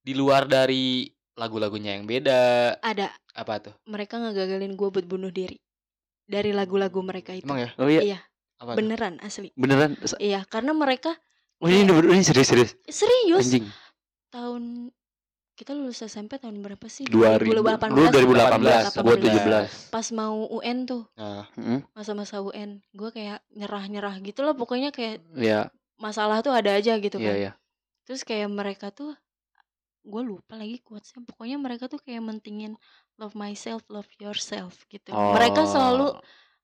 di 0.00 0.12
luar 0.12 0.48
dari 0.48 1.06
lagu-lagunya 1.34 1.94
yang 1.94 2.04
beda? 2.04 2.78
Ada. 2.80 3.14
Apa 3.34 3.58
tuh? 3.60 3.74
Mereka 3.84 4.16
ngegagalin 4.16 4.74
gue 4.74 4.88
buat 4.90 5.06
bunuh 5.06 5.30
diri. 5.30 5.58
Dari 6.24 6.50
lagu-lagu 6.50 6.98
mereka 6.98 7.30
itu. 7.30 7.44
Emang 7.44 7.62
ya? 7.62 7.70
Oh 7.76 7.86
iya, 7.86 8.00
Iya, 8.00 8.18
Apa 8.58 8.74
beneran 8.74 9.20
asli. 9.20 9.52
beneran. 9.54 9.98
Iya, 10.16 10.42
karena 10.48 10.72
mereka 10.72 11.12
Oh 11.64 11.68
ini 11.72 11.88
ini 11.88 12.20
serius 12.20 12.52
serius. 12.52 12.70
serius 12.84 13.48
Anjing. 13.48 13.64
tahun 14.28 14.92
kita 15.56 15.72
lulus 15.72 16.04
SMP 16.04 16.36
tahun 16.36 16.60
berapa 16.60 16.84
sih? 16.92 17.08
2000 17.08 17.56
lu 17.56 18.04
2018, 18.12 18.92
gua 19.00 19.16
17. 19.16 19.88
Pas 19.88 20.06
mau 20.12 20.44
UN 20.60 20.84
tuh, 20.84 21.08
Nah, 21.16 21.48
Heeh. 21.56 21.80
masa-masa 21.96 22.44
UN, 22.44 22.84
gue 22.92 23.08
kayak 23.08 23.40
nyerah-nyerah 23.54 24.20
gitu 24.20 24.44
lah 24.44 24.52
pokoknya 24.52 24.92
kayak 24.92 25.24
Iya, 25.32 25.72
masalah 25.96 26.44
tuh 26.44 26.52
ada 26.52 26.74
aja 26.76 27.00
gitu 27.00 27.16
iya, 27.16 27.32
kan. 27.32 27.36
iya. 27.40 27.52
Terus 28.04 28.28
kayak 28.28 28.50
mereka 28.52 28.92
tuh 28.92 29.16
gue 30.04 30.20
lupa 30.20 30.60
lagi 30.60 30.84
quotesnya 30.84 31.24
pokoknya 31.24 31.56
mereka 31.56 31.88
tuh 31.88 31.96
kayak 31.96 32.20
mentingin 32.20 32.76
love 33.16 33.32
myself, 33.32 33.80
love 33.88 34.10
yourself 34.20 34.84
gitu. 34.92 35.16
Mereka 35.16 35.64
selalu 35.64 36.12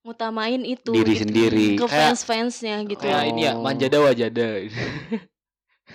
ngutamain 0.01 0.61
itu 0.61 0.89
Oh. 0.89 0.95
diri 0.95 1.13
gitu. 1.13 1.21
sendiri. 1.23 1.67
ke 1.75 1.85
Kayak- 1.85 2.17
fans-fansnya 2.17 2.75
gitu. 2.85 3.01
kayak 3.01 3.23
ini 3.29 3.41
ya, 3.45 3.53
Oh. 3.53 3.61
manjada 3.61 3.97
wajada. 3.99 4.47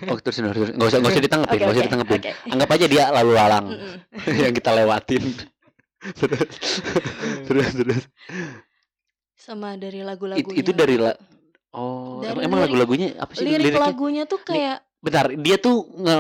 Oh 0.07 0.19
terus 0.21 0.37
terus 0.37 0.53
terus. 0.53 0.71
Nggak 0.73 0.87
usah 0.87 0.99
nggak 1.01 1.13
usah 1.13 1.25
ditanggepin, 1.25 1.57
nggak 1.57 1.67
usah 1.67 1.81
oke, 1.81 1.89
ditanggepin. 1.89 2.21
oke. 2.21 2.33
Anggap 2.53 2.69
aja 2.71 2.87
dia 2.87 3.05
lalu 3.11 3.31
lalang 3.33 3.67
yang 4.45 4.53
kita 4.53 4.71
lewatin. 4.73 5.25
terus 6.13 6.47
terus 7.47 7.71
terus. 7.73 8.03
sama 9.37 9.75
dari 9.75 10.01
It- 10.01 10.07
lagu-lagunya. 10.07 10.55
itu 10.55 10.71
dari 10.71 10.97
la- 10.97 11.19
Oh, 11.73 12.25
Dari 12.25 12.41
emang, 12.41 12.65
lirik- 12.65 12.73
lagu-lagunya 12.73 13.09
apa 13.17 13.33
sih 13.33 13.45
lirik 13.45 13.69
liriknya? 13.69 13.85
lagunya 13.85 14.23
tuh 14.25 14.41
kayak 14.41 14.81
Bentar, 14.97 15.29
dia 15.35 15.57
tuh 15.57 15.85
nge 15.93 16.17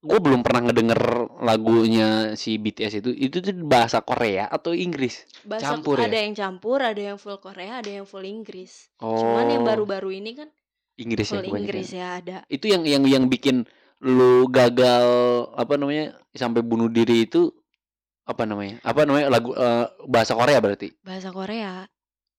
gue 0.00 0.16
belum 0.16 0.40
pernah 0.40 0.64
ngedenger 0.64 1.00
lagunya 1.44 2.08
si 2.32 2.56
BTS 2.56 3.04
itu. 3.04 3.10
Itu 3.12 3.44
tuh 3.44 3.52
bahasa 3.62 4.00
Korea 4.00 4.48
atau 4.48 4.72
Inggris? 4.72 5.28
bahasa 5.44 5.76
Campur 5.76 6.00
ya? 6.00 6.08
ada 6.08 6.18
yang 6.18 6.32
campur, 6.32 6.78
ada 6.80 7.02
yang 7.12 7.18
full 7.20 7.36
Korea, 7.36 7.84
ada 7.84 7.90
yang 7.90 8.08
full 8.08 8.24
Inggris. 8.24 8.88
Oh, 8.98 9.20
Cuman 9.20 9.46
yang 9.52 9.64
baru-baru 9.64 10.16
ini 10.16 10.40
kan 10.40 10.48
Inggris 10.96 11.28
ya 11.28 11.36
full 11.36 11.44
kebanyakan. 11.44 11.60
Inggris 11.64 11.88
ya 11.92 12.06
ada. 12.16 12.36
Itu 12.48 12.66
yang 12.68 12.82
yang 12.88 13.04
yang 13.04 13.24
bikin 13.28 13.68
lu 14.00 14.48
gagal 14.48 15.04
apa 15.52 15.76
namanya 15.76 16.16
sampai 16.32 16.64
bunuh 16.64 16.88
diri 16.88 17.28
itu 17.28 17.52
apa 18.24 18.48
namanya? 18.48 18.80
Apa 18.80 19.04
namanya 19.04 19.28
lagu 19.28 19.52
eh, 19.52 19.84
bahasa 20.08 20.32
Korea 20.32 20.60
berarti? 20.60 20.96
Bahasa 21.04 21.28
Korea. 21.28 21.84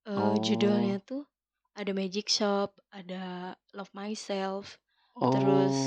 Eh, 0.02 0.10
Oh. 0.10 0.34
Judulnya 0.41 0.97
tuh 1.06 1.30
ada 1.78 1.93
Magic 1.93 2.26
Shop, 2.26 2.74
ada 2.89 3.54
Love 3.71 3.93
Myself, 3.93 4.82
Oh. 5.13 5.30
Terus 5.30 5.78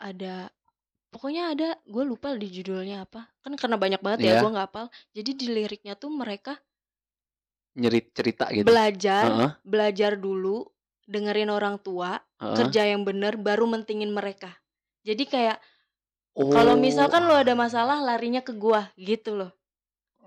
ada 0.00 0.50
pokoknya 1.10 1.42
ada 1.52 1.68
gue 1.86 2.04
lupa 2.06 2.32
di 2.38 2.46
judulnya 2.50 3.02
apa 3.04 3.26
kan 3.42 3.52
karena 3.58 3.76
banyak 3.76 4.00
banget 4.00 4.18
ya 4.24 4.32
Iya. 4.38 4.40
gue 4.42 4.50
nggak 4.54 4.66
hafal 4.70 4.86
jadi 5.10 5.30
di 5.34 5.46
liriknya 5.50 5.94
tuh 5.98 6.10
mereka 6.14 6.54
nyerit 7.74 8.10
cerita 8.14 8.50
gitu. 8.50 8.66
belajar 8.66 9.22
Heeh, 9.26 9.50
belajar 9.62 10.12
dulu 10.18 10.66
dengerin 11.06 11.50
orang 11.50 11.78
tua 11.82 12.18
heeh. 12.38 12.56
kerja 12.62 12.82
yang 12.86 13.02
bener 13.02 13.34
baru 13.38 13.66
mentingin 13.66 14.10
mereka 14.10 14.54
jadi 15.02 15.24
kayak 15.26 15.58
Oh. 16.30 16.54
kalau 16.54 16.78
misalkan 16.78 17.26
lo 17.26 17.34
ada 17.34 17.58
masalah 17.58 17.98
larinya 17.98 18.38
ke 18.40 18.54
gua 18.54 18.86
gitu 18.94 19.34
loh 19.34 19.50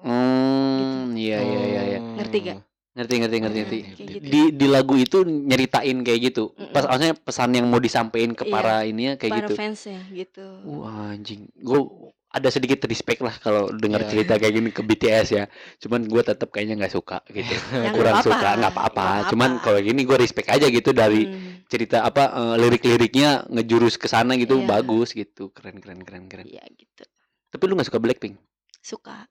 Hmm, 0.03 1.15
iya 1.15 1.39
iya 1.39 1.61
iya 1.63 1.81
iya. 1.95 1.99
Ngerti 2.19 2.37
gak? 2.43 2.59
Ngerti 2.93 3.13
ngerti 3.17 3.37
ngerti 3.39 3.59
ngerti. 3.59 3.79
Kayak 3.81 3.97
gitu. 3.97 4.25
Di 4.27 4.41
di 4.53 4.67
lagu 4.67 4.93
itu 4.95 5.17
nyeritain 5.21 5.97
kayak 5.99 6.19
gitu. 6.23 6.43
Mm-mm. 6.51 6.69
Pas 6.69 6.85
maksudnya 6.85 7.15
pesan 7.15 7.49
yang 7.51 7.65
mau 7.65 7.77
disampaikan 7.77 8.31
ke 8.31 8.43
Iya, 8.43 8.51
para 8.51 8.75
ininya 8.83 9.13
kayak 9.15 9.31
para 9.31 9.41
gitu. 9.43 9.55
fansnya 9.55 10.01
gitu 10.11 10.45
Wah 10.63 11.09
anjing, 11.09 11.49
gue 11.51 11.79
ada 12.29 12.49
sedikit 12.49 12.81
respect 12.83 13.19
lah 13.19 13.33
kalau 13.35 13.69
dengar 13.71 14.01
Iya. 14.01 14.09
cerita 14.11 14.33
kayak 14.35 14.53
gini 14.53 14.69
ke 14.69 14.81
BTS 14.81 15.27
ya. 15.31 15.45
Cuman 15.79 16.05
gue 16.05 16.21
tetap 16.23 16.49
kayaknya 16.49 16.77
nggak 16.79 16.93
suka 16.93 17.21
gitu. 17.27 17.49
Ya, 17.73 17.89
Kurang 17.91 18.15
apa-apa, 18.15 18.27
suka, 18.29 18.49
nggak 18.55 18.73
apa-apa. 18.73 19.07
Cuman 19.27 19.49
kalau 19.59 19.79
gini 19.79 20.01
gue 20.03 20.17
respect 20.17 20.47
aja 20.47 20.65
gitu 20.67 20.89
dari 20.91 21.25
Hmm, 21.25 21.65
cerita 21.65 22.01
apa 22.01 22.29
eh, 22.29 22.55
lirik-liriknya 22.59 23.49
ngejurus 23.49 23.97
ke 23.97 24.05
sana 24.05 24.33
gitu 24.35 24.57
Iya. 24.59 24.69
bagus 24.69 25.13
gitu. 25.13 25.49
Keren 25.49 25.77
keren 25.77 26.01
keren 26.01 26.25
keren. 26.25 26.45
iya 26.45 26.61
gitu 26.69 27.05
Tapi 27.49 27.63
lu 27.63 27.73
nggak 27.73 27.89
suka 27.89 27.97
Blackpink? 27.97 28.37
suka 28.79 29.25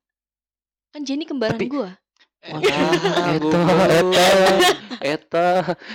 kan 0.88 1.03
Jenny 1.03 1.22
kembaran 1.22 1.55
Tapi- 1.55 1.68
gua 1.68 1.94
Wah, 2.42 2.59
eta, 2.59 3.61
eta, 3.87 4.26
eta. 4.98 5.46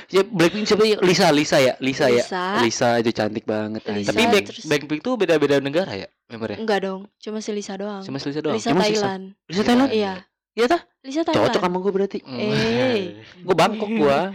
Ya 0.07 0.23
Blackpink 0.23 0.63
siapa 0.63 0.88
ya? 0.88 0.95
Lisa, 1.03 1.27
Lisa 1.36 1.60
ya, 1.60 1.75
Lisa, 1.83 2.07
ya. 2.07 2.23
Lisa 2.23 2.63
Lisa 2.63 2.89
itu 3.03 3.12
cantik 3.12 3.43
banget. 3.43 3.83
Lisa, 3.83 4.15
Tapi. 4.15 4.23
Black, 4.31 4.45
terus- 4.47 4.63
Blackpink 4.63 5.01
tuh 5.03 5.19
beda-beda 5.19 5.60
negara 5.60 5.91
ya 5.91 6.07
membernya? 6.27 6.60
enggak 6.60 6.79
dong 6.83 7.07
cuma 7.19 7.39
si 7.39 7.51
Lisa 7.55 7.75
doang 7.75 8.03
Cuma 8.03 8.19
Lisa 8.19 8.39
doang. 8.39 8.55
Lisa 8.55 8.71
sih, 8.71 8.79
Thailand 8.79 9.23
Lisa 9.47 9.63
Thailand? 9.63 9.91
iya 9.91 10.13
Iya 10.57 10.65
tah? 10.65 10.81
Lisa 11.05 11.21
Thailand 11.21 11.53
Cocok 11.53 11.62
sama 11.62 11.77
gue 11.77 11.91
berarti. 11.93 12.19
Hmm. 12.25 12.33
Eh. 12.41 13.21
Gue 13.45 13.53
Bangkok 13.53 13.93
gua, 13.93 14.33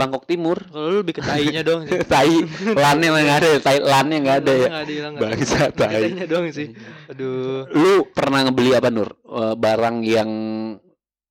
Bangkok 0.00 0.24
Timur. 0.24 0.56
Kalau 0.64 0.88
lu 0.88 1.04
lebih 1.04 1.20
ke 1.20 1.22
tainya 1.22 1.60
dong 1.60 1.84
sih. 1.84 2.00
tai 2.08 2.40
lannya 2.72 3.08
nggak 3.12 3.38
ada, 3.44 3.50
tai 3.60 3.76
lannya 3.84 4.16
nggak 4.24 4.36
ada 4.48 4.52
ya. 4.56 4.68
Nggak 4.72 4.80
ada 4.80 4.92
hilang, 4.96 5.12
nggak 5.12 5.28
ada. 5.28 5.36
Bangsa 5.36 5.60
tai. 5.76 6.02
Tainya 6.08 6.24
doang 6.24 6.48
sih. 6.48 6.72
Aduh. 7.12 7.68
Lu 7.68 8.08
pernah 8.16 8.48
ngebeli 8.48 8.80
apa 8.80 8.88
Nur? 8.88 9.12
Eh, 9.12 9.54
barang 9.60 9.96
yang 10.08 10.30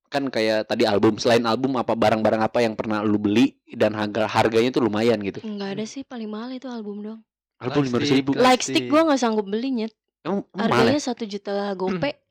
kan 0.08 0.32
kayak 0.32 0.66
tadi 0.66 0.88
album 0.88 1.20
selain 1.20 1.44
album 1.44 1.76
apa 1.76 1.92
barang-barang 1.92 2.42
apa 2.42 2.58
yang 2.64 2.74
pernah 2.74 3.04
lu 3.04 3.20
beli 3.20 3.54
dan 3.68 3.92
harga 3.92 4.24
harganya 4.26 4.72
tuh 4.72 4.82
lumayan 4.84 5.20
gitu. 5.20 5.44
Enggak 5.44 5.76
ada 5.76 5.84
sih 5.84 6.02
paling 6.02 6.28
mahal 6.28 6.50
itu 6.56 6.66
album 6.66 7.04
dong. 7.04 7.20
Album 7.60 7.84
lima 7.86 7.96
ratus 8.00 8.12
ribu. 8.16 8.30
Like 8.34 8.64
stick 8.64 8.88
gua 8.88 9.04
nggak 9.04 9.20
sanggup 9.20 9.46
belinya. 9.46 9.86
Emang, 10.24 10.42
emang 10.50 10.68
mahal 10.68 10.68
ya? 10.68 10.96
Harganya 10.96 11.02
satu 11.04 11.24
juta 11.28 11.52
gope. 11.76 12.10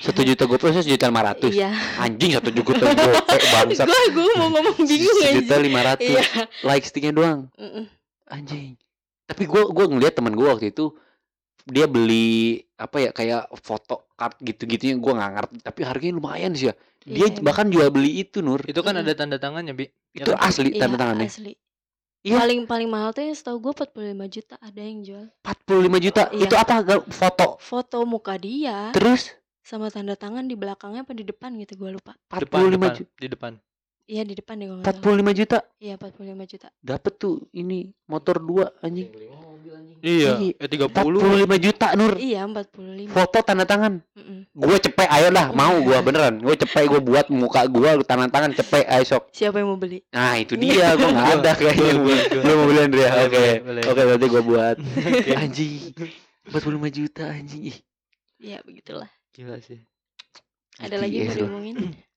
Satu 0.00 0.24
juta 0.24 0.48
gue 0.48 0.56
satu 0.56 0.88
juta 0.88 1.04
lima 1.12 1.20
ratus. 1.20 1.52
Iya. 1.52 1.68
Anjing 2.00 2.32
satu 2.32 2.48
juta 2.48 2.80
gue 2.80 3.12
bangsat. 3.28 3.84
Gua 3.92 4.02
gua 4.16 4.32
mau 4.40 4.48
ngomong 4.56 4.88
bingung 4.88 5.18
Sejuta 5.20 5.60
aja. 5.60 5.60
lima 5.60 5.80
ratus. 5.84 6.16
Iya. 6.16 6.24
Like 6.64 6.84
sticknya 6.88 7.12
doang. 7.12 7.40
Anjing. 8.24 8.80
Tapi 9.28 9.44
gua 9.44 9.68
gua 9.68 9.84
ngeliat 9.84 10.16
teman 10.16 10.32
gua 10.32 10.56
waktu 10.56 10.72
itu 10.72 10.96
dia 11.68 11.84
beli 11.84 12.64
apa 12.80 12.96
ya 12.96 13.10
kayak 13.12 13.52
foto 13.60 14.08
card 14.16 14.40
gitu-gitunya 14.40 14.96
gua 14.96 15.12
nggak 15.20 15.32
ngerti 15.36 15.56
tapi 15.60 15.80
harganya 15.84 16.14
lumayan 16.16 16.52
sih 16.56 16.72
ya. 16.72 16.74
Dia 17.00 17.28
Iya, 17.28 17.40
bahkan 17.40 17.68
jual 17.68 17.88
beli 17.88 18.24
itu 18.24 18.40
Nur. 18.40 18.60
Itu 18.64 18.80
kan 18.84 18.92
ada 18.96 19.12
tanda 19.16 19.36
tangannya, 19.40 19.72
Bi. 19.72 19.88
Itu 20.12 20.32
kan? 20.36 20.40
asli 20.48 20.72
Iya, 20.72 20.80
tanda 20.84 20.96
tangannya. 21.00 21.28
asli. 21.28 21.52
Iya. 22.20 22.36
Paling 22.44 22.60
paling 22.68 22.88
mahal 22.92 23.16
tuh 23.16 23.24
yang 23.24 23.32
setahu 23.32 23.56
gua 23.60 23.72
45 23.72 24.28
juta 24.28 24.54
ada 24.60 24.80
yang 24.84 25.00
jual. 25.00 25.24
45 25.40 25.96
juta. 26.00 26.22
Iya. 26.28 26.44
Itu 26.44 26.54
apa? 26.60 26.72
Foto. 27.08 27.46
Foto 27.60 27.98
muka 28.04 28.36
dia 28.36 28.92
Terus 28.92 29.32
sama 29.64 29.88
tanda 29.88 30.12
tangan 30.16 30.44
di 30.44 30.56
belakangnya 30.56 31.04
apa 31.04 31.12
di 31.16 31.24
depan 31.24 31.56
gitu 31.56 31.80
gua 31.80 31.96
lupa. 31.96 32.12
45 32.28 32.44
Depan, 32.44 32.60
depan, 32.76 32.90
juta. 32.96 33.12
di 33.16 33.28
depan. 33.32 33.52
Iya 34.10 34.26
di 34.26 34.34
depan 34.34 34.58
deh 34.58 34.66
kalau 34.66 34.82
nggak 34.82 34.90
salah. 34.90 35.22
45 35.22 35.38
juta. 35.38 35.58
Iya 35.78 35.94
45 35.94 36.50
juta. 36.50 36.68
Dapet 36.82 37.12
tuh 37.14 37.46
ini 37.52 37.78
motor 38.04 38.42
dua 38.42 38.74
anjing. 38.82 39.06
Iya, 40.00 40.40
Iya. 40.40 40.56
eh 40.56 40.66
30. 40.66 40.90
45 40.90 41.60
juta 41.60 41.86
Nur. 41.94 42.16
Iya 42.16 42.42
45. 42.42 43.06
Foto 43.06 43.38
tanda 43.40 43.62
tangan. 43.62 44.02
Mm-mm. 44.16 44.50
Gue 44.50 44.76
cepet 44.76 45.06
ayo 45.06 45.30
dah 45.30 45.52
mau 45.52 45.78
gua 45.78 46.00
beneran. 46.00 46.42
Gue 46.42 46.56
cepet 46.56 46.88
gue 46.88 46.98
buat 46.98 47.30
muka 47.30 47.62
gua 47.70 47.94
lu 47.94 48.02
tanda 48.02 48.26
tangan 48.26 48.50
cepet 48.50 48.82
ayo 48.84 49.04
sok. 49.06 49.30
Siapa 49.30 49.62
yang 49.62 49.70
mau 49.70 49.78
beli? 49.78 50.02
Nah 50.10 50.34
itu 50.36 50.56
dia 50.56 50.90
gue 50.96 51.06
nggak 51.06 51.30
ada 51.38 51.52
kayaknya. 51.54 51.92
Gua, 51.94 52.02
gua, 52.02 52.18
gua. 52.18 52.42
Lu 52.42 52.52
mau 52.52 52.66
beli 52.66 52.80
Andrea? 52.80 53.08
Boleh, 53.08 53.22
Oke. 53.22 53.38
boleh, 53.38 53.54
boleh. 53.62 53.82
Oke 53.86 54.00
berarti 54.02 54.26
gue 54.26 54.42
buat. 54.42 54.76
Anjing. 55.44 55.74
45 56.50 56.58
juta 56.90 57.24
anjing. 57.30 57.62
Ih, 57.70 57.78
Iya 58.40 58.58
begitulah. 58.64 59.06
Gila 59.30 59.60
sih. 59.60 59.78
Ada 60.80 60.96
lagi 60.96 61.14
yang 61.14 61.28
BTS 61.28 61.36
mau 61.36 61.36
loh. 61.36 61.46
diomongin? 61.46 61.76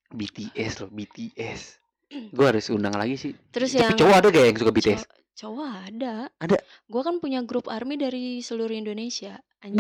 BTS 0.09 0.73
loh 0.79 0.89
BTS. 0.89 1.61
Gue 2.29 2.45
harus 2.45 2.67
undang 2.67 2.93
lagi 2.93 3.15
sih. 3.15 3.31
Terus 3.49 3.71
Tapi 3.71 3.81
yang 3.83 3.93
cowok 3.95 4.15
ada 4.15 4.27
gak 4.29 4.45
yang 4.45 4.57
suka 4.57 4.71
BTS? 4.71 5.01
Cow- 5.01 5.21
cowok 5.33 5.67
ada. 5.83 6.15
Ada? 6.37 6.57
Gua 6.85 7.01
kan 7.01 7.17
punya 7.17 7.41
grup 7.41 7.65
army 7.65 7.95
dari 7.95 8.39
seluruh 8.39 8.71
Indonesia. 8.71 9.33
Anjay. 9.59 9.79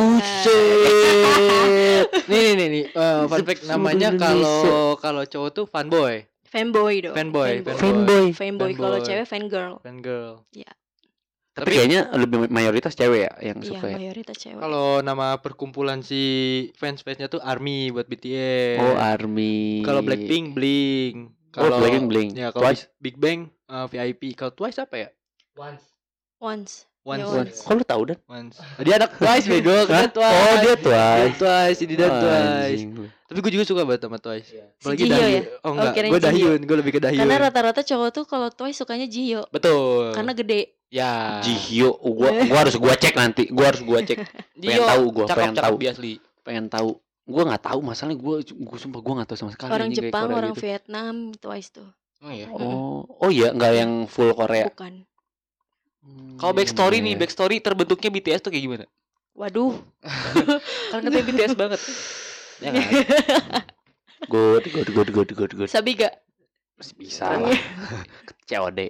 Buset. 1.03 2.07
Nih 2.25 2.39
nih 2.41 2.53
nih, 2.55 2.67
nih. 2.69 2.85
eh, 2.89 3.21
fun 3.23 3.43
fact 3.43 3.63
namanya 3.65 4.09
kalau 4.13 4.61
kalau 4.95 5.23
cowok 5.23 5.49
tuh 5.51 5.65
fanboy, 5.65 6.23
Fanboy 6.43 7.01
dong. 7.01 7.13
Fanboy, 7.13 7.61
Fanboy. 7.61 8.29
Fanboy. 8.31 8.71
Kalau 8.73 8.97
Fanboy. 8.97 9.03
cewek 9.03 9.25
fangirl. 9.25 9.73
fangirl. 9.79 10.41
Tapi 11.53 11.69
kayaknya 11.69 12.09
lebih 12.11 12.49
mayoritas 12.49 12.93
cewek 12.93 13.25
ya 13.25 13.33
yang 13.43 13.57
Iya, 13.59 13.67
suka 13.67 13.85
ya. 13.87 13.95
mayoritas 13.95 14.33
cewek. 14.35 14.57
Kalau 14.57 15.01
nama 15.01 15.37
perkumpulan 15.37 16.01
si 16.01 16.21
fans-fansnya 16.73 17.27
tuh 17.27 17.37
ARMY 17.39 17.89
buat 17.89 18.05
BTS. 18.05 18.77
Oh 18.79 18.97
Army. 18.97 19.81
Kalau 19.81 20.01
Blackpink 20.01 20.53
Blink. 20.53 21.29
Oh, 21.53 21.69
Kalau 21.69 21.77
Blackpink 21.79 22.07
Blink. 22.09 22.29
Ya, 22.33 22.49
kalau 22.49 22.65
Twice. 22.65 22.89
Big 22.97 23.15
Bang 23.15 23.45
eh, 23.47 23.85
VIP. 23.87 24.33
Kalau 24.33 24.51
Twice 24.51 24.77
apa 24.77 24.95
ya? 24.97 25.09
Once. 25.53 25.85
Once. 26.41 26.73
Ya, 27.03 27.27
Once. 27.27 27.59
Kok 27.61 27.75
lu 27.75 27.83
tahu 27.83 28.01
dan? 28.09 28.17
Once. 28.25 28.57
Dia 28.79 28.95
anak 28.95 29.19
Twice 29.19 29.45
bego, 29.45 29.75
kan 29.85 30.07
Twice. 30.09 30.33
Oh 30.33 30.55
dia 30.55 30.63
Dia 30.63 30.75
Twice. 30.79 31.35
Twice, 31.35 31.79
ini 31.83 31.93
dan 31.93 32.09
Twice. 32.09 32.79
Anjing. 32.79 32.91
Tapi 33.27 33.37
gue 33.39 33.51
juga 33.53 33.65
suka 33.67 33.81
banget 33.83 34.01
sama 34.01 34.17
Twice. 34.17 34.49
Si 34.49 34.87
Jiho 34.95 35.11
Dahyun. 35.11 35.29
ya? 35.29 35.41
Oh 35.43 35.61
Oh, 35.61 35.71
enggak, 35.75 35.93
kirain 35.93 36.09
gue. 36.09 36.21
Dahyun, 36.21 36.59
gue 36.63 36.77
lebih 36.79 36.91
ke 36.95 36.99
Dahyun. 37.03 37.19
Karena 37.19 37.35
rata-rata 37.43 37.81
cowok 37.83 38.09
tuh 38.09 38.25
kalau 38.25 38.47
Twice 38.49 38.77
sukanya 38.79 39.05
Jihyo. 39.05 39.45
Betul. 39.51 40.15
Karena 40.15 40.31
gede. 40.31 40.61
ya. 40.87 41.37
Jihyo, 41.41 41.97
gua 41.99 42.29
gua 42.45 42.57
harus 42.63 42.75
gua 42.77 42.93
cek 42.95 43.13
nanti. 43.13 43.49
Gua 43.49 43.73
harus 43.73 43.81
gua 43.81 43.99
cek. 43.99 44.17
Pengen 44.55 44.81
tahu 44.85 45.03
gua, 45.11 45.25
pengen 45.27 45.53
tahu. 45.53 45.75
biasli. 45.75 46.13
Pengen 46.41 46.65
tahu. 46.69 46.97
Gua 47.23 47.43
nggak 47.47 47.63
tahu 47.63 47.79
masalahnya 47.79 48.19
gua 48.19 48.43
gua 48.43 48.77
sumpah 48.77 48.99
gua 48.99 49.13
nggak 49.21 49.29
tahu 49.31 49.37
sama 49.39 49.51
sekali 49.55 49.71
orang 49.71 49.89
anjing 49.89 50.11
Jepang, 50.11 50.27
Korea 50.27 50.37
orang 50.43 50.53
gitu. 50.53 50.63
Vietnam 50.67 51.15
Twice 51.39 51.69
tuh. 51.71 51.89
Oh 52.23 52.31
iya. 52.31 52.47
Oh, 52.51 53.07
oh 53.07 53.29
iya 53.31 53.51
nggak 53.55 53.71
yang 53.75 53.91
full 54.11 54.31
Korea. 54.35 54.67
Bukan. 54.67 55.07
Hmm, 56.03 56.35
Kalau 56.35 56.51
backstory 56.51 56.99
nih, 56.99 57.15
iya. 57.15 57.19
backstory 57.19 57.63
terbentuknya 57.63 58.11
BTS 58.11 58.43
tuh 58.43 58.51
kayak 58.51 58.63
gimana? 58.67 58.85
Waduh. 59.39 59.79
Kan 60.91 60.99
katanya 60.99 61.25
BTS 61.31 61.55
banget. 61.55 61.79
Ya 62.59 62.69
kan? 62.75 62.83
Good, 64.31 64.71
good, 64.71 64.87
good, 64.95 65.09
good, 65.11 65.29
good, 65.35 65.51
good. 65.51 65.67
Sabi 65.67 65.99
gak? 65.99 66.15
Masih 66.79 66.95
bisa 66.95 67.27
lah. 67.27 67.51
COD. 68.47 68.87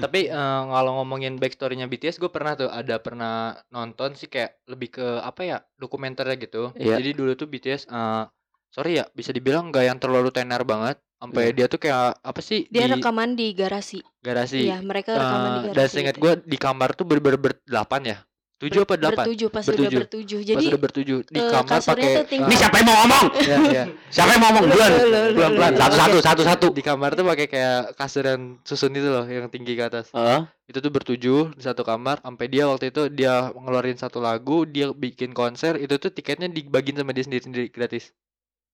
Tapi 0.00 0.20
eh, 0.26 0.62
kalau 0.66 0.92
ngomongin 0.98 1.36
backstorynya 1.36 1.86
BTS, 1.86 2.16
gue 2.16 2.28
pernah 2.28 2.52
tuh 2.54 2.68
ada 2.68 2.96
pernah 2.98 3.34
nonton 3.68 4.12
sih 4.12 4.26
kayak 4.26 4.60
lebih 4.66 4.88
ke 4.92 5.06
apa 5.20 5.40
ya 5.42 5.56
dokumenternya 5.76 6.36
gitu. 6.36 6.72
Iya. 6.74 7.00
Jadi 7.00 7.10
dulu 7.14 7.32
tuh 7.34 7.46
BTS, 7.46 7.88
eh 7.88 8.24
sorry 8.68 9.00
ya 9.00 9.08
bisa 9.10 9.32
dibilang 9.32 9.68
nggak 9.68 9.84
yang 9.84 9.98
terlalu 9.98 10.28
tenar 10.30 10.62
banget. 10.62 11.00
Sampai 11.16 11.52
Iya. 11.52 11.52
dia 11.52 11.66
tuh 11.68 11.76
kayak 11.78 12.16
apa 12.18 12.40
sih 12.40 12.64
Dia 12.68 12.88
di 12.88 12.96
rekaman 12.96 13.36
di 13.36 13.52
garasi. 13.52 14.00
garasi. 14.20 14.64
Iya, 14.64 14.80
mereka 14.80 15.16
rekaman 15.16 15.48
di 15.48 15.48
Eh, 15.50 15.64
garasi. 15.68 15.76
dan 15.76 15.86
seingat 15.86 16.16
gitu. 16.16 16.22
gue 16.24 16.32
di 16.44 16.56
kamar 16.56 16.88
tuh 16.92 17.04
ber 17.04 17.20
ber 17.20 17.36
berdelapan 17.36 18.02
ya. 18.04 18.18
Tujuh 18.60 18.80
apa 18.84 18.94
delapan 18.94 19.24
bertujuh 19.24 19.48
pas 19.48 19.64
udah 19.64 19.72
Bertujuh. 19.72 19.98
bertujuh 19.98 20.38
pas 20.38 20.48
jadi 20.52 20.64
udah 20.68 20.80
bertujuh 20.80 21.18
di 21.24 21.40
eh, 21.40 21.48
kamar 21.48 21.80
pakai 21.80 22.08
tuh. 22.12 22.44
Ini 22.44 22.54
siapa 22.54 22.76
yang 22.76 22.86
mau 22.86 22.96
ngomong? 23.00 23.24
ya, 23.48 23.56
ya. 23.66 23.84
Siapa 24.12 24.30
yang 24.30 24.40
mau 24.40 24.48
ngomong? 24.50 24.64
Lu, 24.68 24.76
lu, 24.76 24.88
lu, 25.00 25.16
Pelan-pelan. 25.32 25.70
lu. 25.72 25.80
Satu-satu, 25.80 26.16
satu-satu. 26.20 26.66
di 26.70 26.82
kamar 26.82 27.10
tuh 27.12 27.24
pakai 27.24 27.46
kayak 27.46 27.80
kasur 27.94 28.20
yang 28.22 28.42
susun 28.60 28.92
itu 28.92 29.08
loh 29.08 29.24
yang 29.24 29.48
tinggi 29.48 29.72
ke 29.72 29.82
atas 29.82 30.12
Heeh. 30.12 30.44
itu 30.66 30.78
tuh 30.78 30.92
bertujuh 30.92 31.56
di 31.56 31.62
satu 31.62 31.82
kamar 31.82 32.20
sampai 32.20 32.46
dia 32.46 32.68
waktu 32.68 32.88
itu 32.88 33.08
dia 33.08 33.48
ngeluarin 33.50 33.96
satu 33.96 34.20
lagu 34.20 34.62
dia 34.62 34.92
bikin 34.92 35.32
konser 35.32 35.74
itu 35.74 35.96
tuh 35.96 36.08
tiketnya 36.08 36.46
dibagiin 36.46 36.94
sama 36.94 37.10
dia 37.10 37.24
sendiri 37.24 37.42
sendiri 37.42 37.66
gratis 37.68 38.12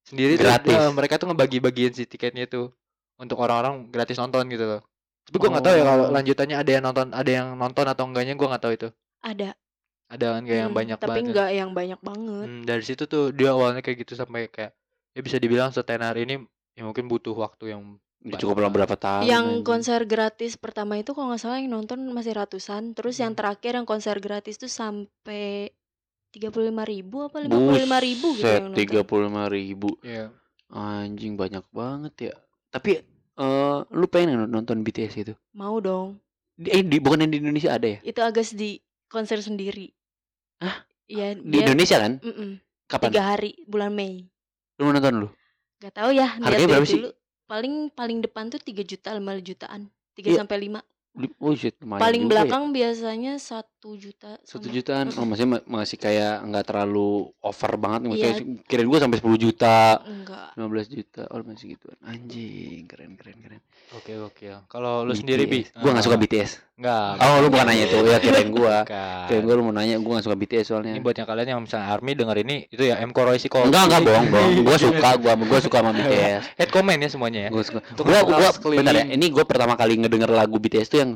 sendiri 0.02 0.34
tuh, 0.34 0.44
Gratis? 0.44 0.70
eh, 0.72 0.90
mereka 0.92 1.14
tuh 1.16 1.26
ngebagi-bagiin 1.26 1.92
si 1.92 2.04
tiketnya 2.04 2.44
itu 2.44 2.70
untuk 3.16 3.38
orang-orang 3.38 3.86
gratis 3.88 4.14
nonton 4.16 4.46
gitu 4.46 4.66
loh 4.66 4.80
tapi 5.22 5.36
gua 5.36 5.48
nggak 5.52 5.64
tahu 5.64 5.74
ya 5.74 5.84
kalau 5.84 6.04
Oh. 6.04 6.12
lanjutannya 6.12 6.56
ada 6.56 6.70
yang 6.70 6.84
nonton 6.84 7.06
ada 7.10 7.30
yang 7.32 7.46
nonton 7.54 7.84
atau 7.84 8.04
enggaknya 8.04 8.34
gua 8.34 8.48
nggak 8.50 8.62
tahu 8.62 8.72
itu 8.74 8.88
ada 9.20 9.48
ada 10.06 10.26
kan 10.38 10.42
kayak 10.46 10.60
yang 10.64 10.72
Hmm, 10.72 10.78
banyak 10.78 10.98
tapi 10.98 11.08
banget 11.10 11.22
kan. 11.22 11.32
nggak 11.34 11.48
yang 11.58 11.70
banyak 11.74 12.00
banget 12.00 12.46
Hmm, 12.46 12.60
dari 12.68 12.82
situ 12.86 13.02
tuh 13.10 13.24
dia 13.34 13.50
awalnya 13.56 13.80
kayak 13.82 13.98
gitu 14.06 14.12
sampai 14.14 14.46
kayak 14.50 14.72
ya 15.16 15.20
bisa 15.24 15.36
dibilang 15.42 15.70
setenar 15.74 16.14
ini 16.16 16.34
ya 16.76 16.82
mungkin 16.84 17.06
butuh 17.10 17.34
waktu 17.34 17.74
yang 17.74 17.82
Cukup 18.26 18.58
lama 18.58 18.74
berapa 18.74 18.96
tahun? 18.98 19.22
yang 19.30 19.46
anjing. 19.46 19.64
konser 19.64 20.00
gratis 20.04 20.58
pertama 20.58 20.98
itu 20.98 21.14
kalau 21.14 21.30
nggak 21.30 21.42
salah 21.42 21.58
yang 21.62 21.70
nonton 21.72 21.98
masih 22.10 22.34
ratusan 22.34 22.92
terus 22.96 23.16
yang 23.22 23.32
Hmm. 23.32 23.38
terakhir 23.38 23.72
yang 23.78 23.86
konser 23.86 24.16
gratis 24.18 24.58
tuh 24.58 24.68
sampai 24.70 25.70
tiga 26.34 26.52
puluh 26.52 26.68
lima 26.68 26.84
ribu 26.84 27.24
apa 27.26 27.38
lima 27.40 27.58
puluh 27.62 27.80
lima 27.80 27.98
ribu 28.02 28.36
gitu 28.36 28.52
yang 28.52 28.68
nonton 28.68 28.82
tiga 28.82 29.00
puluh 29.06 29.30
lima 29.30 29.46
ribu. 29.48 29.94
ya 30.04 30.28
Anjing 30.68 31.38
banyak 31.38 31.64
banget 31.70 32.14
ya. 32.32 32.34
Tapi 32.74 33.00
eh 33.36 33.78
lu 33.94 34.06
pengen 34.10 34.42
nggak 34.44 34.50
nonton 34.52 34.82
BTS 34.82 35.14
itu? 35.22 35.34
mau 35.56 35.80
dong 35.80 36.20
Di, 36.56 36.68
eh 36.72 36.82
di 36.84 36.96
bukan 37.00 37.24
di 37.28 37.36
Indonesia 37.40 37.72
ada 37.76 37.88
ya? 37.88 38.00
itu 38.04 38.20
agak 38.20 38.44
di 38.52 38.80
konser 39.08 39.40
sendiri 39.40 39.92
Hah? 40.60 40.76
Iya 41.06 41.36
Di 41.38 41.48
dia 41.52 41.60
Indonesia 41.62 41.96
kan? 42.00 42.12
mm-mm, 42.18 42.50
Kapan? 42.86 43.10
tiga 43.12 43.22
hari 43.34 43.50
bulan 43.66 43.92
Mei 43.92 44.26
Lu 44.78 44.88
mau 44.88 44.92
nonton 44.92 45.14
lu? 45.22 45.28
Gak 45.78 45.94
tahu 45.94 46.10
ya 46.12 46.26
Harganya 46.40 46.66
berapa 46.66 46.86
sih? 46.86 47.00
dulu. 47.00 47.10
paling 47.46 47.74
paling 47.94 48.18
depan 48.26 48.50
tuh 48.50 48.58
3 48.58 48.82
juta 48.82 49.14
5 49.14 49.22
jutaan 49.38 49.86
3 50.18 50.34
Iya. 50.34 50.42
sampai 50.42 50.56
5 50.66 50.82
Li- 51.16 51.36
Oh 51.38 51.54
shit, 51.54 51.78
lumayan 51.78 52.02
paling 52.02 52.22
ya. 52.24 52.28
belakang 52.28 52.64
biasanya 52.74 53.38
1 53.86 53.94
juta 53.96 54.30
Satu 54.42 54.66
jutaan, 54.66 55.06
oh, 55.14 55.22
masih 55.22 55.46
masih 55.62 55.94
kayak 55.96 56.42
nggak 56.42 56.64
terlalu 56.64 57.10
over 57.38 57.72
banget, 57.76 58.00
maksudnya 58.04 58.34
Iya. 58.34 58.42
kirain 58.64 58.84
gua 58.84 58.98
sampai 58.98 59.16
10 59.16 59.38
juta, 59.38 60.02
enggak 60.02 60.46
15 60.54 60.86
juta, 60.90 61.22
oh 61.30 61.38
masih 61.40 61.66
gituan. 61.72 61.94
Anjing, 62.02 62.82
keren 62.84 63.14
keren 63.14 63.38
keren. 63.38 63.60
oke 63.94 64.12
oke 64.20 64.46
kalau 64.66 65.06
lu 65.06 65.14
sendiri 65.14 65.46
bi. 65.46 65.62
Gua 65.72 65.94
nggak 65.94 66.02
suka 66.02 66.16
Eh, 66.16 66.20
BTS. 66.20 66.50
nggak 66.76 67.08
Oh, 67.16 67.36
lu 67.38 67.46
bukan 67.46 67.64
nanya 67.64 67.84
itu, 67.86 67.98
ya 68.02 68.18
kirain 68.18 68.50
gua. 68.50 68.82
Bukan. 68.82 69.24
Kirain 69.30 69.44
gua 69.44 69.54
lu 69.54 69.62
mau 69.62 69.72
nanya, 69.72 69.94
gua 69.96 70.12
nggak 70.18 70.26
suka 70.26 70.36
BTS 70.36 70.66
soalnya. 70.66 70.92
ini 70.92 71.00
buat 71.00 71.14
yang 71.14 71.24
kalian 71.24 71.46
yang 71.48 71.60
misalnya 71.62 71.86
army 71.88 72.12
denger 72.12 72.36
ini 72.38 72.56
itu 72.66 72.82
ya 72.82 72.98
M 72.98 73.10
Koroisi 73.10 73.46
kok 73.46 73.62
Enggak 73.62 73.86
enggak 73.86 74.02
bohong 74.02 74.26
bohong. 74.28 74.52
Gua 74.60 74.76
suka, 74.76 75.08
gua 75.16 75.32
gua 75.38 75.60
suka 75.60 75.78
sama 75.78 75.90
BTS. 75.94 76.42
head 76.56 76.70
comment 76.70 76.98
ya 76.98 77.08
semuanya 77.08 77.40
ya 77.46 77.50
Gua 77.50 77.62
suka. 77.62 77.80
Gua 77.96 78.50
sekeliling. 78.50 78.78
bentar 78.82 78.94
ya. 78.96 79.04
Ini 79.08 79.26
gua 79.30 79.44
pertama 79.46 79.72
kali 79.72 79.94
ngedenger 79.96 80.28
lagu 80.28 80.58
BTS 80.58 80.88
tuh 80.88 80.98
yang 80.98 81.10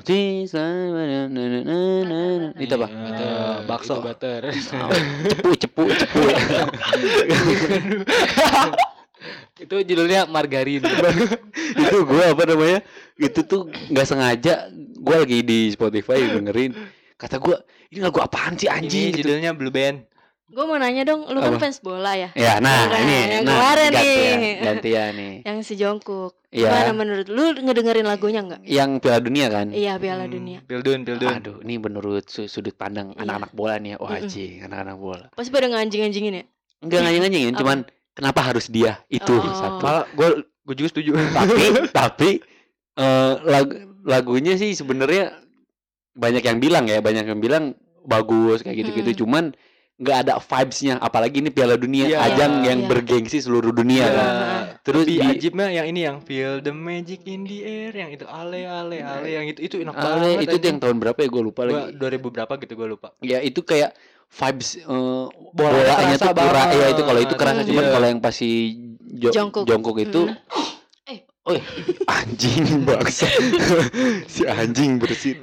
itu 2.60 2.74
apa? 2.76 2.88
Iya, 2.88 3.08
itu 3.08 3.26
bakso 3.64 3.94
itu 3.96 4.04
butter 4.04 4.40
Cepu 5.32 5.50
cepu 5.56 5.84
cepu. 5.88 6.20
itu 9.60 9.76
judulnya 9.84 10.24
margarin 10.24 10.80
itu 11.84 11.96
gua 12.08 12.32
apa 12.32 12.42
namanya? 12.48 12.80
Itu 13.20 13.44
tuh 13.44 13.68
nggak 13.92 14.06
sengaja 14.08 14.72
gua 15.00 15.24
lagi 15.24 15.44
di 15.44 15.68
Spotify 15.72 16.24
dengerin. 16.28 16.72
Kata 17.20 17.36
gua, 17.36 17.60
ini 17.92 18.00
lagu 18.00 18.16
apaan 18.24 18.56
sih 18.56 18.64
ini 18.64 18.76
anjing? 18.76 19.12
Gitu. 19.12 19.28
judulnya 19.28 19.52
Blue 19.52 19.68
Band 19.68 20.09
gue 20.50 20.64
mau 20.64 20.74
nanya 20.74 21.02
dong 21.04 21.24
lu 21.24 21.38
kan 21.38 21.52
Apa? 21.52 21.62
fans 21.62 21.78
bola 21.78 22.12
ya 22.12 22.34
Ya, 22.34 22.58
nah, 22.58 22.84
Nah, 22.84 22.98
ini 22.98 23.14
yang 23.32 23.44
nah, 23.44 23.54
kemarin 23.54 23.88
gantian, 23.88 24.34
nih. 24.36 24.54
gantian 24.60 25.10
nih. 25.14 25.34
yang 25.48 25.58
si 25.60 25.74
Jongkook 25.74 26.34
Iya. 26.50 26.66
gimana 26.66 26.90
menurut 26.92 27.26
lu 27.26 27.54
ngedengerin 27.54 28.02
lagunya 28.02 28.42
nggak 28.42 28.60
Yang 28.64 28.90
Piala 28.98 29.20
Dunia 29.20 29.46
kan? 29.48 29.66
iya 29.70 29.94
Piala 29.96 30.26
Hmm, 30.26 30.34
Dunia 30.34 30.58
Pildun 30.60 31.00
Pildun 31.00 31.30
Aduh, 31.32 31.56
ini 31.60 31.78
menurut 31.78 32.26
su- 32.26 32.44
sudut 32.44 32.74
pandang 32.74 33.12
Iya. 33.12 33.22
anak-anak 33.22 33.50
bola 33.52 33.74
nih 33.76 33.90
ya. 33.90 33.96
Wah, 33.96 34.10
Mm-mm. 34.10 34.20
anjing, 34.20 34.52
anak-anak 34.60 34.96
bola. 34.96 35.26
pasti 35.30 35.48
pada 35.48 35.66
nganjing-anjingin 35.68 36.34
ya 36.34 36.44
Enggak 36.80 37.00
nganyang-nganyingin, 37.00 37.52
Apa? 37.52 37.60
cuman 37.60 37.78
kenapa 38.10 38.40
harus 38.42 38.66
dia? 38.66 38.98
Itu 39.06 39.30
Oh. 39.32 39.54
satu. 39.54 39.78
malah 39.80 40.04
gue 40.08 40.28
gue 40.42 40.74
juga 40.76 40.88
setuju 40.90 41.10
Tapi 41.14 41.64
tapi 42.02 42.30
eh 42.92 43.34
lagu 43.44 43.74
lagunya 44.02 44.54
sih 44.54 44.72
sebenarnya 44.72 45.30
banyak 46.12 46.42
yang 46.42 46.58
bilang 46.58 46.84
ya, 46.84 46.98
banyak 46.98 47.22
yang 47.24 47.38
bilang 47.38 47.64
bagus 48.02 48.60
kayak 48.60 48.80
gitu-gitu, 48.80 49.10
Mm. 49.12 49.18
cuman 49.18 49.44
nggak 50.00 50.18
ada 50.18 50.34
vibes-nya 50.40 50.96
apalagi 50.96 51.38
ini 51.38 51.52
Piala 51.52 51.76
Dunia 51.76 52.08
Iya, 52.08 52.18
ajang 52.24 52.64
yang 52.64 52.78
iya. 52.80 52.88
bergengsi 52.88 53.36
seluruh 53.38 53.68
dunia 53.68 54.00
Iya. 54.02 54.16
kan. 54.16 54.32
Terus 54.80 55.04
Lebih 55.04 55.12
di 55.12 55.28
ajibnya 55.28 55.66
yang 55.70 55.86
ini 55.86 56.00
yang 56.02 56.18
feel 56.20 56.58
the 56.58 56.72
magic 56.72 57.20
in 57.24 57.44
the 57.44 57.60
air 57.60 57.92
yang 57.92 58.08
itu 58.08 58.24
ale 58.24 58.64
ale 58.64 58.96
ale 58.98 59.28
yang 59.28 59.44
itu 59.44 59.60
itu 59.60 59.76
enak 59.78 59.92
Ale, 59.92 60.08
banget 60.34 60.40
itu 60.42 60.56
tuh 60.56 60.66
yang 60.66 60.80
tahun 60.80 60.96
berapa 60.98 61.18
ya 61.20 61.28
gue 61.28 61.42
lupa 61.44 61.60
gua 61.62 61.92
lagi. 61.92 62.00
2000 62.00 62.32
berapa 62.32 62.52
gitu 62.56 62.72
gue 62.74 62.88
lupa 62.88 63.08
Ya 63.20 63.38
itu 63.38 63.60
kayak 63.60 63.92
vibes 64.26 64.68
eh, 64.74 65.24
Bolanya 65.52 65.84
bolanya 65.84 66.16
tuh 66.16 66.32
kera, 66.32 66.64
ya 66.70 66.86
itu 66.88 67.02
kalau 67.02 67.20
itu 67.20 67.34
kerasa 67.34 67.60
cuman 67.60 67.84
Iya. 67.84 67.92
kalau 67.92 68.06
yang 68.08 68.20
pas 68.20 68.32
si 68.32 68.50
Jo- 69.12 69.34
Jungkook. 69.36 69.68
Jungkook 69.68 69.98
itu 70.00 70.22
Mm. 70.24 70.48
Eh, 71.10 71.20
oh 71.42 71.56
anjing 72.06 72.64
bangsa. 72.86 73.26
si 74.32 74.44
anjing 74.44 74.96
bersih. 74.96 75.34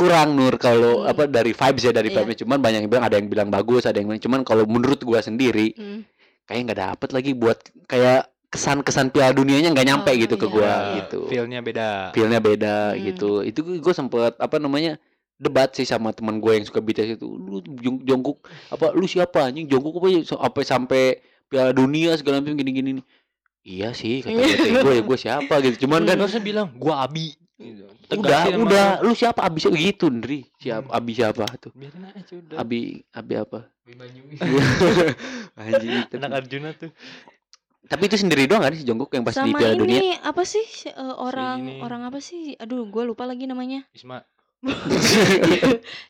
Kurang 0.00 0.32
Nur 0.32 0.56
kalau 0.56 1.04
Hmm. 1.04 1.10
apa 1.12 1.28
dari 1.28 1.52
vibes 1.52 1.82
ya 1.84 1.92
dari 1.92 2.08
Iya. 2.08 2.24
vibes 2.24 2.40
cuman 2.40 2.58
banyak 2.58 2.80
yang 2.80 2.90
bilang 2.90 3.04
ada 3.04 3.16
yang 3.16 3.28
bilang 3.28 3.48
bagus, 3.48 3.84
ada 3.84 3.96
yang 3.96 4.08
bilang 4.08 4.18
cuman 4.18 4.40
kalau 4.42 4.64
menurut 4.64 4.96
gua 5.00 5.20
sendiri 5.20 5.76
Hmm. 5.76 6.08
kayak 6.44 6.60
nggak 6.66 6.80
dapet 6.80 7.08
lagi 7.12 7.30
buat 7.32 7.58
kayak 7.84 8.24
kesan-kesan 8.48 9.14
Piala 9.14 9.30
Dunianya 9.30 9.70
nggak 9.70 9.86
nyampe 9.86 10.10
Oh, 10.10 10.16
gitu 10.16 10.34
ke 10.34 10.46
iya. 10.48 10.50
gua 10.50 10.66
Ya, 10.66 10.94
gitu. 10.98 11.20
feelnya 11.28 11.60
beda 11.60 11.88
Feelnya 12.10 12.40
beda 12.40 12.76
Hmm. 12.90 12.98
gitu. 13.06 13.30
Itu 13.42 13.60
gue 13.62 13.94
sempet 13.94 14.34
apa 14.34 14.56
namanya 14.58 14.98
debat 15.38 15.70
sih 15.70 15.84
sama 15.84 16.10
teman 16.10 16.36
gue 16.36 16.52
yang 16.52 16.66
suka 16.66 16.82
BTS 16.82 17.14
itu. 17.14 17.28
Lu 17.30 17.62
Jungkook 18.02 18.42
apa 18.68 18.90
lu 18.90 19.06
siapa 19.06 19.46
anjing 19.46 19.64
Jungkook 19.64 19.96
apa 19.96 20.08
ya 20.10 20.20
apa 20.36 20.58
sampai 20.62 21.22
Piala 21.46 21.70
Dunia 21.70 22.12
segala 22.14 22.42
macam 22.42 22.54
gini-gini 22.54 22.98
nih. 22.98 23.06
Iya 23.60 23.92
sih 23.92 24.18
kata 24.18 24.34
gue 24.34 24.80
gue 24.82 24.94
ya 24.98 25.02
gue 25.04 25.18
siapa 25.20 25.54
gitu. 25.60 25.86
Cuman 25.86 26.02
kan 26.02 26.16
kan 26.16 26.24
harusnya 26.24 26.40
bilang 26.40 26.66
gua 26.74 27.04
abi 27.04 27.36
Gitu. 27.60 27.84
udah 27.84 28.08
Tegasin 28.08 28.50
sama 28.50 28.64
udah 28.64 28.86
lu. 28.96 29.04
lu 29.04 29.12
siapa 29.12 29.40
Abi 29.42 29.58
siapa 29.60 29.76
gitu 29.76 30.06
Ndri. 30.08 30.40
Siapa 30.56 30.86
Hmm. 30.86 30.96
Abi 30.96 31.12
siapa 31.12 31.44
tuh? 31.54 31.72
biarin 31.72 32.02
aja 32.06 32.32
udah 32.34 32.56
Abi 32.56 32.80
Abi 33.10 33.34
apa? 33.36 33.60
Anjing. 35.56 35.92
itu. 36.00 36.14
anak 36.16 36.30
Arjuna 36.38 36.70
tuh 36.72 36.90
Tapi 37.82 38.06
itu 38.06 38.16
sendiri 38.16 38.46
doang 38.46 38.62
kan 38.62 38.70
si 38.70 38.80
Jungkook 38.80 39.10
yang 39.10 39.22
pas 39.22 39.34
di 39.34 39.42
sama 39.44 39.58
Piala 39.58 39.74
ini 39.74 39.82
Dunia. 39.82 40.00
apa 40.22 40.42
sih 40.42 40.62
si- 40.62 40.88
eh, 40.88 41.14
orang 41.16 41.58
ini. 41.60 41.74
orang 41.80 42.02
apa 42.04 42.18
sih 42.18 42.54
aduh 42.54 42.86
gue 42.86 43.02
lupa 43.04 43.24
lagi 43.24 43.44
namanya 43.44 43.82
Isma 43.92 44.22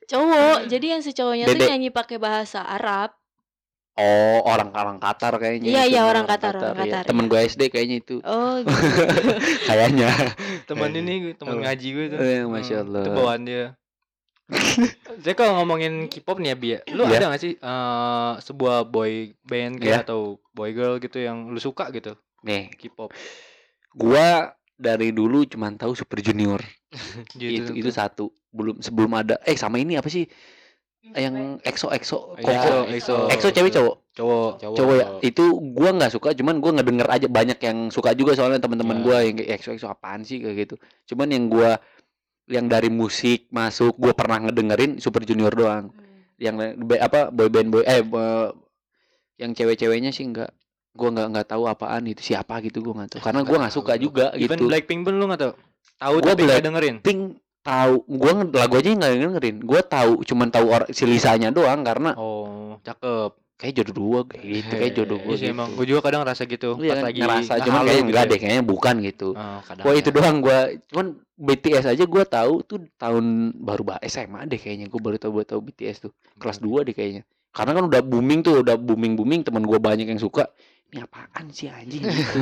cowok 0.05 0.67
jadi 0.67 0.87
yang 0.89 1.01
si 1.01 1.11
cowoknya 1.11 1.47
tuh 1.47 1.57
Dede. 1.57 1.69
nyanyi 1.69 1.89
pakai 1.89 2.17
bahasa 2.17 2.61
Arab 2.63 3.15
Oh, 3.95 4.39
orang 4.47 4.71
orang 4.71 4.97
Qatar 4.97 5.35
kayaknya. 5.37 5.69
Iya, 5.69 5.83
itu, 5.85 5.93
iya, 5.93 6.03
orang 6.05 6.25
Qatar, 6.25 6.55
orang 6.57 6.73
iya. 6.79 7.03
Qatar, 7.03 7.05
Temen 7.11 7.25
iya. 7.27 7.31
gue 7.31 7.41
SD 7.51 7.63
kayaknya 7.69 7.97
itu. 8.01 8.17
oh 8.23 8.55
gitu. 8.63 8.73
Kayaknya. 9.67 10.09
teman 10.65 10.91
ini 10.95 11.15
teman 11.35 11.59
Apa? 11.59 11.63
ngaji 11.69 11.89
gue 11.91 12.05
tuh 12.09 12.19
Eh, 12.19 12.43
Masya 12.45 12.77
Hmm, 12.77 12.85
Allah. 12.87 13.03
itu 13.03 13.11
bawaan 13.13 13.43
dia 13.45 13.65
Saya 15.23 15.35
kalau 15.35 15.53
ngomongin 15.59 16.07
K-pop 16.07 16.39
nih 16.39 16.51
ya 16.51 16.57
Bi 16.57 16.69
ya, 16.71 16.79
Lu 16.91 17.05
Iya. 17.05 17.23
ada 17.23 17.27
gak 17.31 17.43
sih 17.43 17.55
eh, 17.55 18.33
sebuah 18.41 18.83
boy 18.85 19.13
band 19.43 19.79
Iya. 19.79 19.83
kayak 19.83 20.01
atau 20.07 20.21
boy 20.51 20.71
girl 20.71 20.97
gitu 20.97 21.19
yang 21.19 21.47
lu 21.47 21.59
suka 21.59 21.91
gitu 21.91 22.15
Nih, 22.41 22.71
K-pop 22.73 23.11
gua 23.91 24.55
dari 24.73 25.11
dulu 25.11 25.45
cuman 25.45 25.75
tahu 25.75 25.93
Super 25.93 26.19
Junior. 26.21 26.63
gitu 27.37 27.75
itu 27.75 27.85
itu 27.85 27.91
satu. 27.91 28.31
Belum 28.49 28.79
sebelum 28.79 29.13
ada 29.13 29.37
eh 29.43 29.53
sama 29.53 29.77
ini 29.77 29.95
apa 29.95 30.07
sih? 30.07 30.25
Yang 31.03 31.65
EXO 31.65 31.89
EXO 31.91 32.19
EXO, 32.37 32.45
Koko. 32.45 32.77
EXO. 32.87 33.17
EXO 33.33 33.49
cewek 33.51 33.73
cowok? 33.73 33.97
cowok 34.13 34.53
Cowok 34.61 34.95
ya. 34.95 35.07
Itu 35.23 35.45
gua 35.73 35.91
nggak 35.91 36.13
suka, 36.13 36.29
cuman 36.33 36.61
gua 36.61 36.77
ngedenger 36.77 37.09
aja 37.09 37.27
banyak 37.27 37.57
yang 37.59 37.89
suka 37.89 38.13
juga 38.13 38.37
soalnya 38.37 38.61
teman-teman 38.61 39.01
Ya. 39.01 39.03
gua 39.03 39.17
yang 39.21 39.35
kayak 39.35 39.51
EXO 39.57 39.71
EXO 39.75 39.89
apaan 39.89 40.23
sih 40.23 40.39
kayak 40.39 40.57
gitu. 40.61 40.75
Cuman 41.09 41.33
yang 41.33 41.49
gua 41.49 41.81
yang 42.47 42.69
dari 42.69 42.89
musik 42.89 43.49
masuk 43.49 43.97
gua 43.97 44.13
pernah 44.13 44.45
ngedengerin 44.45 45.01
Super 45.01 45.25
Junior 45.25 45.51
doang. 45.51 45.89
Yang 46.37 46.55
lain- 46.55 46.77
ba- 46.85 47.01
apa 47.01 47.21
boy 47.29 47.49
band 47.49 47.69
boy 47.71 47.83
eh 47.83 48.05
yang 49.37 49.51
cewek-ceweknya 49.51 50.11
sih 50.11 50.29
enggak 50.29 50.53
gua 50.91 51.09
nggak 51.11 51.27
nggak 51.33 51.47
tahu 51.49 51.65
apaan 51.65 52.05
itu 52.05 52.21
siapa 52.21 52.61
gitu 52.61 52.83
gua 52.83 53.03
nggak 53.03 53.17
tahu 53.17 53.21
karena 53.23 53.41
gua 53.41 53.57
nggak 53.59 53.73
suka 53.73 53.95
juga 53.97 54.37
even 54.37 54.59
gitu 54.59 54.69
Blackpink 54.69 55.01
pun 55.01 55.17
lu 55.17 55.25
gak 55.27 55.41
tau 55.41 55.53
tahu 55.97 56.17
Gua 56.19 56.29
tapi 56.29 56.43
gak 56.43 56.49
Black- 56.51 56.65
dengerin 56.67 56.97
Pink 57.01 57.21
tahu 57.61 57.95
gua 58.09 58.33
lagu 58.45 58.75
aja 58.81 58.89
nggak 58.93 59.13
dengerin. 59.17 59.57
Gua 59.65 59.81
tahu 59.85 60.25
cuman 60.25 60.49
tahu 60.49 60.67
or, 60.69 60.83
si 60.93 61.05
Lisanya 61.05 61.53
doang 61.53 61.85
karena 61.85 62.17
oh 62.17 62.81
cakep. 62.83 63.37
Kayak 63.61 63.77
jodoh 63.77 63.95
dua 64.01 64.19
gitu. 64.33 64.73
Kayak 64.73 64.93
jodoh 64.97 65.21
Iya 65.21 65.27
gue 65.29 65.37
sih 65.37 65.45
gitu. 65.45 65.53
emang 65.53 65.69
gue 65.77 65.85
juga 65.85 66.01
kadang 66.01 66.25
ngerasa 66.25 66.49
gitu 66.49 66.81
Iya 66.81 66.81
pas 66.81 66.97
kan, 66.97 67.05
lagi 67.05 67.21
ngerasa 67.21 67.53
cuman 67.61 67.61
ngehalu 67.61 67.85
kayak 67.85 67.93
gitu 67.93 68.09
enggak 68.09 68.25
ya. 68.25 68.31
deh 68.33 68.39
kayaknya 68.41 68.65
bukan 68.65 68.95
gitu. 69.05 69.29
Oh, 69.37 69.59
Wah 69.61 69.93
ya. 69.93 70.01
itu 70.01 70.09
doang 70.17 70.37
gua 70.41 70.59
cuman 70.89 71.07
BTS 71.37 71.85
aja 71.93 72.05
gua 72.09 72.25
tahu 72.25 72.55
tuh 72.65 72.79
tahun 72.97 73.25
baru 73.61 73.83
ba 73.85 73.95
SMA 74.09 74.49
deh 74.49 74.57
kayaknya 74.57 74.89
gua 74.89 75.01
baru 75.05 75.17
tahu 75.21 75.45
tahu 75.45 75.61
BTS 75.61 76.09
tuh. 76.09 76.13
Kelas 76.41 76.57
2 76.57 76.89
deh 76.89 76.97
kayaknya. 76.97 77.29
Karena 77.53 77.77
kan 77.77 77.85
udah 77.85 78.01
booming 78.01 78.41
tuh 78.41 78.65
udah 78.65 78.81
booming 78.81 79.13
booming 79.21 79.45
teman 79.45 79.61
gua 79.69 79.77
banyak 79.77 80.09
yang 80.09 80.17
suka 80.17 80.49
ini 80.91 81.01
apaan 81.01 81.47
sih 81.49 81.67
anjing 81.67 82.03
gitu 82.03 82.39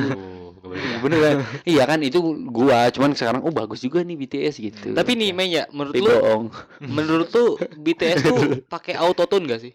Tuh, 0.58 0.74
bener 1.00 1.18
kan 1.18 1.36
iya 1.62 1.84
kan 1.84 2.00
itu 2.00 2.18
gua 2.44 2.88
cuman 2.88 3.12
sekarang 3.12 3.40
oh 3.42 3.52
bagus 3.52 3.78
juga 3.78 4.00
nih 4.00 4.16
BTS 4.16 4.54
gitu 4.58 4.88
Tapi 4.92 5.12
nih 5.14 5.30
Mei 5.30 5.52
ya, 5.52 5.68
menurut 5.68 5.92
tapi 5.92 6.00
lu 6.00 6.10
bohong 6.10 6.44
menurut 6.82 7.28
lu 7.30 7.46
BTS 7.78 8.18
tuh 8.22 8.40
pakai 8.66 8.96
autotune 8.96 9.44
gak 9.46 9.60
sih? 9.60 9.72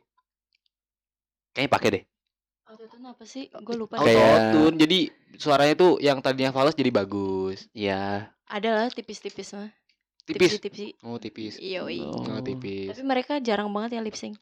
kayaknya 1.52 1.72
pakai 1.72 1.90
deh 1.92 2.04
Autotune 2.66 3.06
apa 3.06 3.24
sih? 3.24 3.54
Gue 3.54 3.76
lupa. 3.78 4.02
Kayak-. 4.02 4.18
Autotune. 4.50 4.82
Jadi 4.82 5.00
suaranya 5.38 5.78
tuh 5.78 6.02
yang 6.02 6.18
tadinya 6.18 6.50
fals 6.50 6.74
jadi 6.74 6.90
bagus. 6.90 7.70
ya 7.70 8.34
Ada 8.50 8.70
lah 8.74 8.88
tipis-tipis 8.90 9.54
mah. 9.54 9.70
Tipis. 10.26 10.58
Tipis. 10.58 10.98
Oh, 11.06 11.22
tipis. 11.22 11.62
Iya, 11.62 11.86
Oh. 11.86 12.26
Oh, 12.26 12.42
tipis. 12.42 12.90
Tapi 12.90 13.06
mereka 13.06 13.38
jarang 13.38 13.70
banget 13.70 13.94
ya 13.94 14.02
lip 14.02 14.18
sync. 14.18 14.42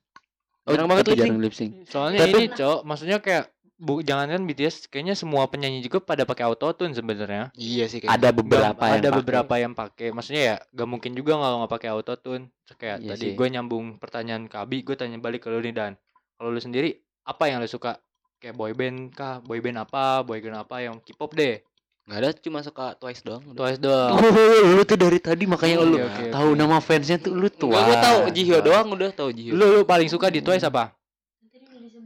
Jarang 0.64 0.88
banget 0.88 1.04
lip 1.06 1.12
sync. 1.12 1.28
jarang 1.28 1.42
lip 1.42 1.54
sync 1.54 1.72
Soalnya 1.92 2.20
Tapi- 2.24 2.40
ini, 2.40 2.56
Cok, 2.56 2.80
maksudnya 2.88 3.18
kayak 3.20 3.52
bu, 3.82 4.06
jangan 4.06 4.30
kan 4.30 4.42
BTS 4.46 4.86
kayaknya 4.88 5.18
semua 5.18 5.50
penyanyi 5.50 5.82
juga 5.82 5.98
pada 5.98 6.22
pakai 6.22 6.46
autotune 6.46 6.94
sebenarnya. 6.94 7.50
Iya 7.58 7.90
sih 7.90 7.98
kayaknya. 7.98 8.14
ada 8.16 8.30
beberapa 8.30 8.78
Gak- 8.78 8.86
yang 8.88 9.02
ada 9.02 9.10
pakai. 9.10 9.20
beberapa 9.20 9.54
yang 9.58 9.74
pakai. 9.74 10.08
Maksudnya 10.14 10.42
ya 10.46 10.56
gak 10.62 10.88
mungkin 10.88 11.12
juga 11.12 11.36
kalau 11.36 11.66
nggak 11.66 11.74
pakai 11.74 11.90
autotune. 11.90 12.46
Kayak 12.78 12.98
Iya 13.02 13.10
tadi 13.12 13.28
gue 13.34 13.48
nyambung 13.50 13.98
pertanyaan 13.98 14.46
ke 14.46 14.56
Abi, 14.56 14.86
gue 14.86 14.94
tanya 14.94 15.18
balik 15.18 15.44
ke 15.44 15.50
lu 15.50 15.60
nih 15.60 15.74
Dan. 15.74 15.94
Kalau 16.38 16.50
lu 16.50 16.62
sendiri 16.62 16.94
apa 17.22 17.50
yang 17.50 17.60
lu 17.60 17.68
suka? 17.68 17.98
Kayak 18.38 18.56
boyband 18.56 19.12
kah? 19.12 19.42
Boyband 19.42 19.78
apa? 19.82 20.22
Boyband 20.22 20.62
apa 20.62 20.80
yang 20.80 20.98
K-pop 20.98 21.34
deh? 21.34 21.62
Nggak 22.02 22.18
ada 22.18 22.30
cuma 22.38 22.60
suka 22.62 22.98
Twice 22.98 23.22
doang. 23.22 23.44
Twice 23.52 23.78
doang. 23.78 24.18
Oh, 24.18 24.74
lu 24.74 24.82
tuh 24.82 24.98
dari 24.98 25.22
tadi 25.22 25.46
makanya 25.46 25.82
lu 25.82 25.98
Oke, 25.98 26.06
oke, 26.06 26.24
tahu 26.34 26.50
nama 26.54 26.78
fansnya 26.80 27.18
tuh 27.18 27.34
lu 27.34 27.46
tua. 27.48 27.78
Gua 27.78 27.98
tahu 27.98 28.20
Jihyo 28.30 28.58
doang 28.62 28.90
udah 28.90 29.10
tahu 29.12 29.30
Jihyo. 29.30 29.54
Lu, 29.54 29.66
lu 29.70 29.82
paling 29.86 30.10
suka 30.10 30.30
di 30.30 30.42
Twice 30.42 30.66
apa? 30.66 30.90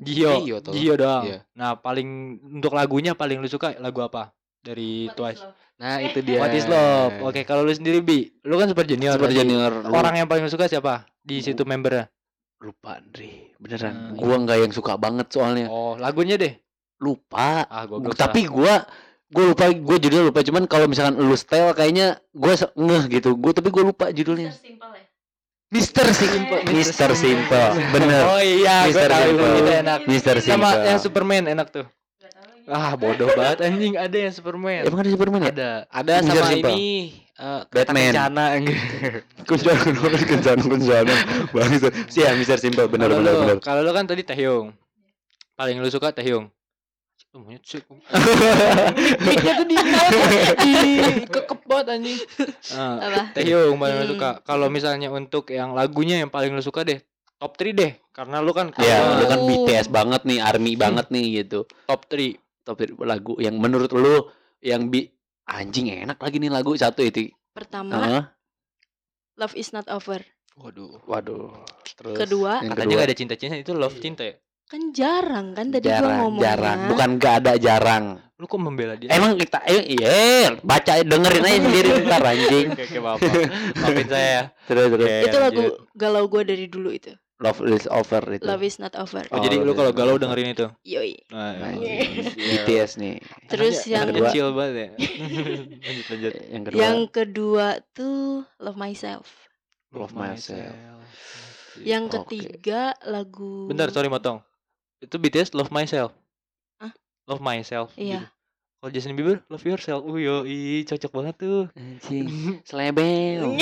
Jihyo. 0.06 0.32
Jihyo 0.38 0.58
tuh. 0.62 0.72
Jihyo 0.72 0.94
doang. 0.96 1.24
Iya. 1.26 1.38
Nah, 1.52 1.76
paling 1.76 2.08
untuk 2.54 2.72
lagunya 2.72 3.12
paling 3.12 3.38
lu 3.38 3.48
suka 3.48 3.74
lagu 3.76 4.00
apa? 4.00 4.30
Dari 4.60 5.10
Twice. 5.12 5.42
Nah, 5.76 6.00
itu 6.00 6.22
dia. 6.22 6.40
What 6.40 6.54
is 6.54 6.66
love? 6.66 7.20
Oke, 7.22 7.44
kalau 7.44 7.62
lu 7.62 7.70
sendiri 7.70 8.00
Bi, 8.00 8.18
lu 8.42 8.56
kan 8.56 8.66
super 8.66 8.84
junior. 8.84 9.14
Super. 9.14 9.30
Junior. 9.30 9.72
lu 9.82 9.92
Orang 9.92 10.16
yang 10.16 10.26
paling 10.26 10.42
lu 10.42 10.50
suka 10.50 10.66
siapa? 10.66 11.04
Di 11.20 11.42
situ 11.42 11.62
membernya. 11.64 12.08
lupa 12.56 12.98
Andre 12.98 13.52
beneran 13.60 13.94
Hmm, 13.94 14.16
gua 14.16 14.36
nggak 14.40 14.58
yang 14.58 14.72
suka 14.72 14.96
banget 14.96 15.28
soalnya 15.28 15.68
Oh, 15.68 15.94
lagunya 15.96 16.34
deh. 16.34 16.56
lupa 16.98 17.68
Ah, 17.68 17.84
Gua- 17.84 18.16
tapi 18.16 18.48
gua 18.48 18.88
gua 19.28 19.46
lupa 19.52 19.70
gua 19.76 19.98
judulnya 20.00 20.26
lupa 20.26 20.40
cuman 20.40 20.64
kalau 20.64 20.88
misalkan 20.88 21.20
lu 21.20 21.36
style 21.36 21.74
kayaknya 21.74 22.16
gua 22.32 22.56
se- 22.56 22.72
ngeh 22.74 23.12
gitu 23.12 23.36
gua 23.36 23.52
tapi 23.52 23.70
gua 23.70 23.84
lupa 23.86 24.10
judulnya 24.10 24.50
Simple 24.50 24.88
ya. 24.90 25.04
Mister 25.76 26.08
Simple 26.10 26.60
Mister 26.72 27.10
Simple 27.14 27.68
bener 27.92 28.22
Oh 28.26 28.40
iya, 28.40 28.88
itu, 28.88 28.96
Simple. 28.96 29.60
itu 29.60 29.72
enak. 29.84 30.00
Mister 30.08 30.36
Sama 30.40 30.72
Simple 30.72 30.88
yang 30.88 31.00
Superman 31.04 31.44
enak 31.52 31.68
tuh. 31.70 31.86
Ah, 32.66 32.98
bodoh 32.98 33.30
banget 33.36 33.62
anjing, 33.62 33.94
ada 33.94 34.18
yang 34.18 34.34
Superman. 34.34 34.90
emang 34.90 35.04
ada 35.04 35.12
Superman 35.12 35.40
ya 35.44 35.52
Ada. 35.54 35.72
Ada 35.92 36.14
Mr. 36.18 36.26
sama 36.34 36.48
Simple. 36.50 36.72
ini 36.74 36.90
kereta 37.70 37.92
Batman. 37.92 38.12
kencana 38.16 38.46
kencana 39.46 40.18
kencana 40.26 40.64
kencana 40.66 41.14
bangsat 41.54 41.94
sih 42.10 42.24
ya 42.24 42.32
Mister 42.34 42.58
Simple 42.58 42.88
bener 42.88 43.12
bener 43.12 43.34
bener 43.36 43.58
Kalau 43.62 43.84
lu 43.84 43.92
kan 43.92 44.08
tadi 44.08 44.24
Taehyung. 44.24 44.74
Paling 45.54 45.78
lu 45.78 45.90
suka 45.92 46.10
Taehyung. 46.10 46.50
Monyet 47.36 47.64
sih. 47.70 47.84
Mic-nya 49.20 49.54
tuh 49.56 49.68
di 49.68 49.76
di 50.64 50.74
kekep 51.28 51.60
banget 51.68 51.86
anjing. 51.92 52.20
Ah, 52.72 52.96
Apa? 53.02 53.22
Taehyung 53.36 53.76
paling 53.76 53.98
Hmm. 54.02 54.10
suka. 54.10 54.30
Kalau 54.42 54.68
misalnya 54.68 55.12
untuk 55.12 55.52
yang 55.52 55.76
lagunya 55.76 56.18
yang 56.18 56.32
paling 56.32 56.56
lu 56.56 56.64
suka 56.64 56.82
deh, 56.82 57.04
top 57.36 57.56
3 57.56 57.76
deh. 57.76 57.92
Karena 58.10 58.40
lu 58.40 58.56
kan 58.56 58.72
ya 58.78 59.20
lu 59.20 59.28
kan. 59.28 59.40
BTS 59.44 59.92
banget 59.92 60.24
nih 60.24 60.40
army 60.40 60.80
banget 60.80 61.12
nih 61.12 61.44
gitu 61.44 61.68
top 61.84 62.08
3 62.08 62.40
top 62.64 62.80
three 62.80 62.96
lagu 62.98 63.36
yang 63.38 63.60
menurut 63.60 63.92
lu 63.92 64.32
yang 64.58 64.88
bi 64.88 65.06
anjing 65.46 65.92
enak 65.92 66.18
lagi 66.18 66.40
nih 66.40 66.50
lagu 66.50 66.72
satu 66.74 67.04
itu 67.04 67.30
Pertama, 67.52 67.96
Heeh. 68.02 68.24
Love 69.36 69.54
is 69.54 69.70
not 69.70 69.88
over. 69.88 70.24
Waduh. 70.56 71.04
waduh 71.04 71.52
terus 71.94 72.16
Kedua, 72.18 72.64
yang 72.64 72.72
Katanya 72.72 72.88
kedua 72.88 73.00
gak 73.00 73.08
ada 73.12 73.16
cinta-cinta 73.16 73.56
itu 73.56 73.72
love 73.72 74.00
cinta 74.00 74.24
ya? 74.24 74.36
Kan 74.66 74.82
jarang 74.92 75.54
kan 75.54 75.70
tadi 75.70 75.86
gua 75.86 75.94
jarang 75.94 76.18
ngomongnya. 76.20 76.44
jarang 76.44 76.80
bukan 76.90 77.10
gak 77.16 77.34
ada 77.40 77.54
jarang 77.56 78.06
Lu 78.36 78.46
kok 78.46 78.58
membela 78.58 78.94
dia? 78.94 79.08
emang 79.10 79.38
kita 79.38 79.64
eh, 79.64 79.96
iya 79.96 80.52
baca 80.60 81.00
dengerin 81.00 81.40
aja 81.42 81.60
sendiri 81.62 81.90
ntar 82.04 82.24
anjing 82.26 82.68
Oke, 82.70 82.84
oke, 82.84 82.98
maaf. 83.00 83.18
maaf. 83.18 83.36
Maafin 83.78 84.08
saya 84.08 84.28
ya. 84.28 84.44
terus 84.66 84.86
terus 84.90 85.06
Oke, 85.06 85.24
itu 85.24 85.38
lagu 85.38 85.62
lanjut. 85.64 85.76
galau 85.94 86.24
gua 86.26 86.42
dari 86.44 86.66
dulu 86.66 86.90
itu. 86.90 87.14
love 87.36 87.60
is 87.66 87.84
over 87.86 88.24
itu 88.30 88.44
Love 88.44 88.64
is 88.64 88.76
not 88.76 88.96
over. 88.96 89.20
Oh, 89.28 89.38
jadi 89.38 89.60
lu 89.60 89.72
kalau 89.72 89.92
galau 89.92 90.16
dengerin 90.16 90.52
itu. 90.52 90.72
Yoi. 90.82 91.20
Nah, 91.30 91.68
Anjing. 91.68 92.32
BTS 92.32 92.96
nih 92.96 93.20
Terus 93.46 93.84
yang 93.84 94.08
anaknya 94.08 94.20
kedua. 94.22 94.32
chill 94.32 94.50
banget 94.52 94.76
ya. 94.76 94.90
lanjut 95.86 96.06
lanjut. 96.10 96.34
yang 96.48 96.64
kedua 96.64 96.80
yang 96.80 97.00
kedua 97.06 97.66
tuh 97.92 98.20
Love 98.58 98.80
Myself. 98.80 99.28
Love 99.92 100.12
Myself. 100.12 100.72
Yang 101.78 102.04
ketiga 102.14 102.96
lagu 103.04 103.68
Bentar, 103.68 103.92
sorry 103.92 104.08
motong. 104.08 104.40
Itu 105.06 105.16
BTS 105.16 105.54
Love 105.54 105.70
Myself. 105.70 106.12
Hah? 106.78 106.92
Love 107.26 107.40
Myself. 107.40 107.94
Iya. 107.94 108.20
gitu. 108.20 108.26
Kalau 108.76 108.90
Justin 108.92 109.14
Bieber 109.14 109.38
Love 109.48 109.64
Yourself. 109.64 110.02
Uh, 110.04 110.18
yoi, 110.18 110.84
cocok 110.84 111.12
banget 111.12 111.36
tuh. 111.40 111.62
anjing 111.74 112.60
selebel 112.62 113.56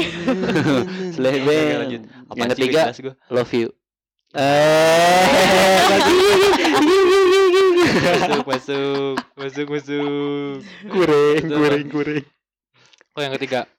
selebel 1.15 1.67
lanjut. 1.79 2.01
yang 2.33 2.49
ketiga 2.49 2.81
love 3.29 3.51
you 3.51 3.67
eh 4.33 5.23
masuk, 8.03 8.43
masuk, 8.43 9.15
masuk, 9.37 9.67
masuk. 9.69 10.57
kuring 10.89 11.43
kuring 11.45 11.87
kuring 11.87 12.25
Oh, 13.13 13.21
yang 13.21 13.33
ketiga. 13.37 13.69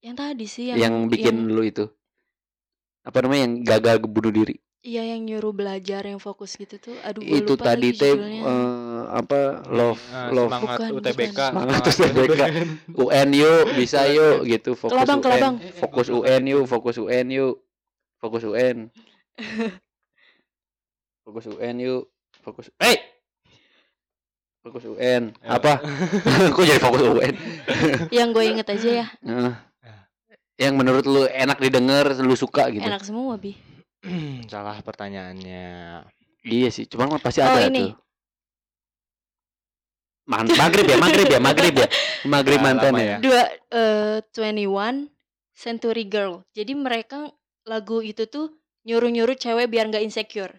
Yang 0.00 0.14
tadi 0.16 0.46
sih 0.46 0.64
yang 0.70 0.78
yang 0.78 0.94
bikin 1.10 1.34
yang- 1.34 1.50
lu 1.50 1.60
itu 1.60 1.84
apa 3.02 3.16
namanya 3.20 3.42
yang 3.44 3.54
gagal 3.60 3.96
bunuh 4.00 4.30
diri 4.30 4.56
Iya 4.80 5.04
yang 5.06 5.22
nyuruh 5.22 5.52
belajar 5.52 6.02
yang 6.02 6.16
fokus 6.16 6.56
gitu 6.56 6.80
tuh. 6.80 6.96
Aduh 7.02 7.20
gua 7.20 7.36
itu 7.36 7.52
lupa 7.52 7.64
tadi 7.68 7.92
lagi 7.92 8.00
teh 8.00 8.12
judulnya. 8.12 8.40
eh, 8.42 9.02
apa 9.12 9.40
love 9.68 10.00
Ah, 10.08 10.28
love 10.30 10.48
semangat 10.48 10.78
Bukan, 10.80 10.90
UTBK. 10.96 11.28
bukan. 11.28 11.50
Semangat 11.52 11.82
UTBK. 11.84 12.42
UN 12.96 13.28
yuk 13.30 13.64
bisa 13.76 14.00
yuk 14.08 14.36
gitu 14.42 14.70
fokus 14.72 14.96
Kelabang, 14.96 15.18
UN 15.18 15.22
kelabang. 15.22 15.54
fokus 15.76 16.08
UN 16.08 16.42
yuk 16.46 16.64
fokus 16.64 16.96
UN 16.96 17.26
yuk 17.28 17.54
fokus 18.16 18.42
UN 18.42 18.76
fokus 21.24 21.44
UN 21.46 21.76
yuk 21.78 22.02
fokus 22.40 22.66
eh 22.78 22.98
fokus 24.60 24.84
UN 24.86 25.36
Ya. 25.38 25.56
apa 25.56 25.76
kok 26.52 26.62
jadi 26.62 26.80
fokus 26.80 27.00
UN 27.04 27.34
Yang 28.16 28.28
gue 28.30 28.44
inget 28.46 28.66
aja 28.66 28.90
ya. 28.96 29.06
Heeh. 29.20 29.52
yang 30.58 30.74
menurut 30.74 31.04
lu 31.04 31.24
enak 31.26 31.56
didengar 31.58 32.12
lu 32.14 32.32
suka 32.32 32.68
gitu 32.68 32.80
Enak 32.80 33.00
semua 33.00 33.36
bi. 33.36 33.56
Salah 34.52 34.80
pertanyaannya. 34.80 35.68
iya 36.40 36.68
sih 36.72 36.88
cuman 36.88 37.12
mah 37.12 37.20
pasti 37.20 37.40
Oh, 37.40 37.46
ada 37.46 37.68
ini. 37.68 37.92
tuh 37.92 37.92
Man 40.24 40.46
maghrib 40.46 40.86
ya 40.86 40.96
maghrib 40.96 41.26
ya 41.26 41.40
maghrib 41.42 41.74
ya 41.74 41.88
maghrib 42.24 42.60
Ah, 42.60 42.64
mantan 42.64 42.92
lama 42.94 43.02
ya 43.02 43.08
ya. 43.10 43.16
Dua 43.18 43.42
eh 43.74 44.18
21 44.30 45.10
Century 45.52 46.06
Girl. 46.06 46.46
Jadi 46.54 46.72
mereka 46.72 47.28
lagu 47.66 48.00
itu 48.00 48.24
tuh 48.24 48.54
nyuruh-nyuruh 48.86 49.36
cewek 49.36 49.66
biar 49.68 49.90
nggak 49.90 50.00
insecure. 50.00 50.54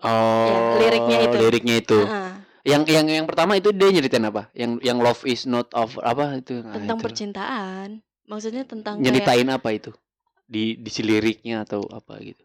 oh 0.00 0.76
liriknya 0.80 1.28
itu. 1.28 1.36
liriknya 1.36 1.74
itu 1.76 1.98
Yang 2.60 2.82
yang 2.92 3.06
yang 3.08 3.24
pertama 3.24 3.56
itu 3.56 3.72
dia 3.72 3.88
nyeritain 3.88 4.24
apa? 4.24 4.52
Yang 4.52 4.84
yang 4.84 4.98
love 5.00 5.24
is 5.24 5.48
not 5.48 5.72
of 5.72 5.96
apa 6.04 6.36
itu? 6.38 6.60
Nah, 6.60 6.76
tentang 6.76 6.98
itu. 7.00 7.04
percintaan. 7.08 7.88
Maksudnya 8.28 8.62
tentang 8.68 9.00
kayak 9.00 9.04
Nyeritain 9.08 9.48
apa 9.48 9.68
itu? 9.72 9.90
Di 10.44 10.76
di 10.76 10.90
si 10.92 11.00
liriknya 11.00 11.64
atau 11.64 11.80
apa 11.88 12.20
gitu. 12.20 12.44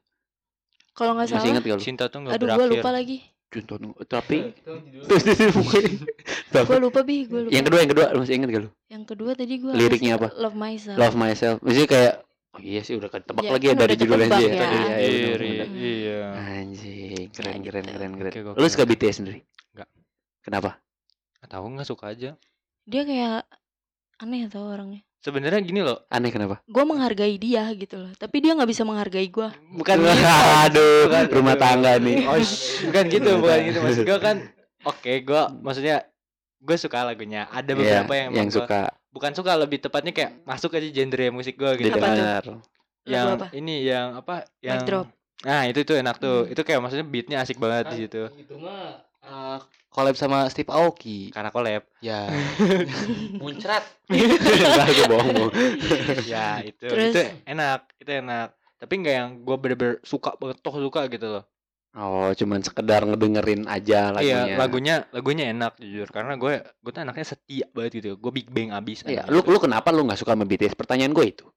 Kalau 0.96 1.12
nggak 1.14 1.28
Masih 1.28 1.36
salah. 1.38 1.52
ingat 1.52 1.64
gak 1.64 1.76
lu? 1.76 1.84
Cinta 1.84 2.04
tuh 2.08 2.20
nggak 2.24 2.34
Aduh 2.34 2.48
berakhir. 2.48 2.60
gue 2.62 2.74
lupa 2.74 2.90
lagi. 2.90 3.18
Contoh 3.46 3.78
tapi 4.06 4.38
Terus 5.08 6.66
Gue 6.66 6.80
lupa 6.82 7.00
bi. 7.02 7.24
Gue 7.24 7.42
lupa. 7.46 7.52
yang 7.52 7.64
kedua 7.64 7.80
yang 7.80 7.92
kedua 7.92 8.06
lu 8.10 8.20
masih 8.20 8.36
ingat 8.36 8.50
gak 8.50 8.64
lu? 8.64 8.70
Yang 8.88 9.04
kedua 9.06 9.32
tadi 9.32 9.54
gue 9.56 9.72
Liriknya 9.72 10.12
apa? 10.16 10.28
Love 10.34 10.56
myself. 10.56 10.96
Love 10.96 11.16
myself. 11.16 11.56
Maksudnya 11.62 11.90
kayak 11.90 12.14
oh 12.52 12.60
iya 12.60 12.82
sih 12.82 12.96
udah 12.96 13.10
ketebak 13.10 13.44
Ya, 13.44 13.52
lagi 13.52 13.66
ya 13.66 13.72
kan 13.72 13.78
dari 13.78 13.94
judulnya 13.96 14.28
aja 14.28 14.40
ya. 14.40 14.48
ya. 14.48 14.68
Iya, 14.98 15.34
iya, 15.36 15.66
iya. 15.76 16.20
Anjing, 16.34 17.28
keren 17.30 17.60
keren 17.62 17.86
keren 17.86 18.12
keren. 18.16 18.32
Oke, 18.48 18.56
Lu 18.56 18.66
suka 18.66 18.84
BTS 18.84 19.16
sendiri? 19.20 19.40
Enggak. 19.72 19.90
Kenapa? 20.42 20.70
Nggak 21.38 21.50
tahu 21.52 21.66
nggak 21.70 21.88
suka 21.88 22.06
aja. 22.10 22.30
Dia 22.86 23.02
kayak 23.04 23.44
aneh 24.18 24.48
tau 24.48 24.68
orangnya. 24.68 25.04
Sebenarnya 25.26 25.58
gini 25.60 25.82
loh 25.82 26.06
Aneh 26.08 26.30
kenapa? 26.30 26.62
gue 26.64 26.84
menghargai 26.84 27.36
dia 27.36 27.66
gitu 27.74 27.98
loh 27.98 28.12
tapi 28.14 28.40
dia 28.40 28.54
nggak 28.54 28.70
bisa 28.70 28.84
menghargai 28.84 29.26
gue 29.28 29.48
bukan 29.74 29.96
gitu 30.06 30.22
Aduh, 30.62 31.10
Bukan 31.10 31.24
rumah 31.34 31.54
gitu. 31.54 31.64
tangga 31.64 31.92
nih. 31.98 32.18
oh 32.24 32.38
bukan 32.86 33.04
gitu 33.08 33.30
bukan 33.36 33.58
gitu 33.64 33.80
maksud 33.80 34.04
gue 34.04 34.20
kan 34.20 34.38
oke 34.84 35.12
gue 35.20 35.42
maksudnya 35.60 35.96
gue 36.58 36.78
suka 36.78 37.02
lagunya 37.04 37.50
ada 37.50 37.66
Iya, 37.68 37.78
beberapa 38.04 38.14
yang 38.14 38.28
emang 38.28 38.38
yang 38.38 38.48
gua- 38.48 38.58
suka 38.62 38.82
bukan 39.10 39.32
suka 39.32 39.52
lebih 39.56 39.80
tepatnya 39.80 40.12
kayak 40.12 40.32
masuk 40.44 40.72
aja 40.72 40.88
genre 40.88 41.26
musik 41.32 41.56
gue 41.56 41.72
gitu 41.76 41.90
Apa 41.92 42.08
tuh? 42.42 42.60
yang 43.06 43.26
apa? 43.32 43.48
ini 43.52 43.76
yang 43.82 44.08
apa 44.16 44.36
yang 44.60 44.78
Mic 44.78 44.86
drop. 44.86 45.08
nah 45.42 45.62
itu 45.64 45.82
tuh 45.82 45.96
enak 45.96 46.18
tuh 46.18 46.38
Hmm. 46.42 46.52
itu 46.52 46.62
kayak 46.62 46.80
maksudnya 46.80 47.06
beatnya 47.06 47.38
asik 47.40 47.56
banget 47.56 47.86
di 47.88 47.98
situ 48.04 48.24
Itu 48.36 48.58
mah 48.58 49.00
eh, 49.22 49.58
collab 49.96 50.14
sama 50.14 50.44
Steve 50.46 50.68
Aoki. 50.68 51.32
karena 51.32 51.48
collab 51.48 51.88
Ya. 51.98 52.28
Muncrat. 53.42 53.84
Enggak, 54.06 54.88
gue 54.92 55.06
bohong. 55.08 55.34
bohong. 55.34 55.52
ya 56.28 56.60
itu 56.62 56.84
Terus? 56.84 57.16
itu 57.16 57.22
enak 57.48 57.88
itu 57.98 58.12
enak 58.14 58.52
tapi 58.76 58.94
nggak 58.98 59.16
yang 59.16 59.30
gue 59.40 59.56
bener-bener 59.56 59.96
suka 60.02 60.36
banget 60.36 60.60
toh 60.60 60.76
suka 60.76 61.08
gitu 61.08 61.28
loh 61.32 61.46
Oh, 61.96 62.28
cuman 62.30 62.60
sekedar 62.60 63.08
ngedengerin 63.08 63.64
aja 63.66 64.12
lagunya. 64.12 64.52
iya 64.52 64.60
lagunya 64.60 64.96
lagunya 65.10 65.46
enak 65.50 65.80
jujur 65.80 66.12
karena 66.12 66.36
gue 66.36 66.54
gue 66.60 66.92
tuh 66.92 67.02
anaknya 67.02 67.24
setia 67.26 67.72
banget 67.72 67.92
gitu 67.98 68.20
gue 68.20 68.32
big 68.34 68.52
bang 68.52 68.70
abis 68.70 69.00
Iya, 69.02 69.24
anaknya 69.24 69.32
lu 69.32 69.40
tuh. 69.40 69.50
lu 69.50 69.58
kenapa 69.64 69.88
lu 69.90 70.04
nggak 70.04 70.20
suka 70.20 70.36
sama 70.36 70.44
BTS? 70.44 70.76
Pertanyaan 70.76 71.16
gue 71.16 71.26
itu. 71.26 71.48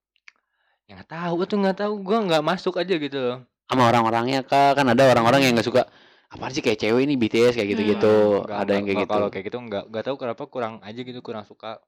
ya 0.87 0.95
nggak 0.95 1.11
tahu 1.11 1.43
tuh 1.43 1.59
nggak 1.59 1.77
tahu 1.77 1.95
gue 2.01 2.19
nggak 2.25 2.41
masuk 2.41 2.79
aja 2.79 2.95
gitu 2.95 3.19
loh 3.19 3.39
Sama 3.67 3.85
orang-orangnya 3.85 4.41
kak, 4.41 4.79
kan 4.79 4.87
ada 4.87 5.05
orang-orang 5.05 5.43
yang 5.43 5.53
nggak 5.53 5.67
suka. 5.67 5.83
Apaan 6.29 6.53
sih 6.53 6.61
kayak 6.61 6.77
cewek 6.79 7.03
ini 7.03 7.17
BTS 7.17 7.57
kayak 7.57 7.69
gitu-gitu. 7.73 8.17
Nggak- 8.45 8.61
ada 8.61 8.73
yang 8.73 8.85
kayak 8.85 8.99
gitu. 9.01 9.11
kalau 9.11 9.29
kayak 9.29 9.45
gitu 9.47 9.59
nggak 9.59 9.85
nggak 9.89 10.05
tahu 10.05 10.17
kenapa 10.19 10.43
kurang 10.45 10.75
aja 10.81 11.01
gitu 11.01 11.21
kurang 11.21 11.43
suka 11.43 11.81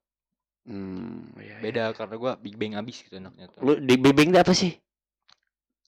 Hmm, 0.60 1.24
iya, 1.36 1.56
iya. 1.56 1.58
beda 1.58 1.84
karena 1.92 2.14
gue 2.14 2.32
big 2.38 2.54
bang 2.54 2.76
abis 2.76 3.00
gitu 3.00 3.16
anaknya 3.16 3.48
tuh 3.48 3.64
Lu 3.64 3.72
di 3.80 3.96
Big 3.96 4.12
Bang 4.12 4.28
itu 4.28 4.36
apa 4.38 4.52
sih? 4.52 4.76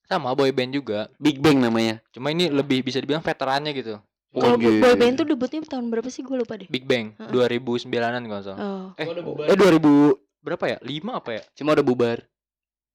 sama 0.02 0.32
boy 0.32 0.48
band 0.48 0.72
juga 0.72 1.12
Big 1.16 1.36
Bang 1.38 1.56
namanya. 1.56 2.00
cuma 2.08 2.28
ini 2.28 2.48
lebih 2.48 2.80
bisa 2.80 2.96
dibilang 2.96 3.20
veterannya 3.20 3.72
gitu 3.72 4.00
kalau 4.30 4.56
gitu. 4.56 4.80
boy 4.80 4.96
band 4.96 5.14
tuh 5.14 5.28
debutnya 5.28 5.60
tahun 5.62 5.88
berapa 5.88 6.08
sih 6.08 6.20
gue 6.20 6.36
lupa 6.38 6.56
deh 6.56 6.68
Big 6.68 6.84
Bang 6.84 7.12
Heeh. 7.14 7.30
2009an 7.30 7.84
kalau 8.16 8.24
nggak 8.26 8.42
salah 8.42 8.58
oh 8.58 8.86
eh 8.96 9.06
bubar. 9.14 9.44
Eh 9.44 9.56
2000 9.56 10.16
berapa 10.40 10.64
ya 10.66 10.78
lima 10.80 11.12
apa 11.16 11.30
ya 11.32 11.42
Cuma 11.52 11.72
udah 11.72 11.84
bubar. 11.84 12.18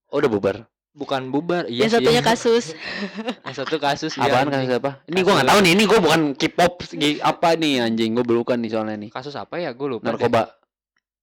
Oh, 0.10 0.18
udah 0.18 0.30
bubar. 0.30 0.56
Bukan 0.98 1.30
bubar 1.30 1.70
iya 1.70 1.86
yang 1.86 1.92
sih. 1.94 2.02
satunya 2.02 2.22
kasus 2.22 2.66
yang 3.46 3.54
satu 3.56 3.78
kasus 3.78 4.18
iya, 4.18 4.26
Apaan 4.28 4.50
kasus 4.50 4.74
apa? 4.74 4.92
Ini 5.06 5.20
gua 5.22 5.34
nggak 5.38 5.48
tahu 5.48 5.60
nih. 5.62 5.72
Ini 5.78 5.84
gua 5.86 6.00
bukan 6.02 6.22
K-pop 6.34 6.74
apa 7.22 7.50
nih 7.54 7.74
anjing. 7.80 8.12
Gua 8.12 8.26
bukan 8.26 8.58
nih 8.58 8.70
soalnya 8.70 8.98
nih. 8.98 9.10
kasus 9.10 9.34
apa 9.34 9.56
ya 9.58 9.72
gue 9.72 9.88
lupa 9.88 10.04
deh. 10.04 10.10
Narkoba. 10.12 10.44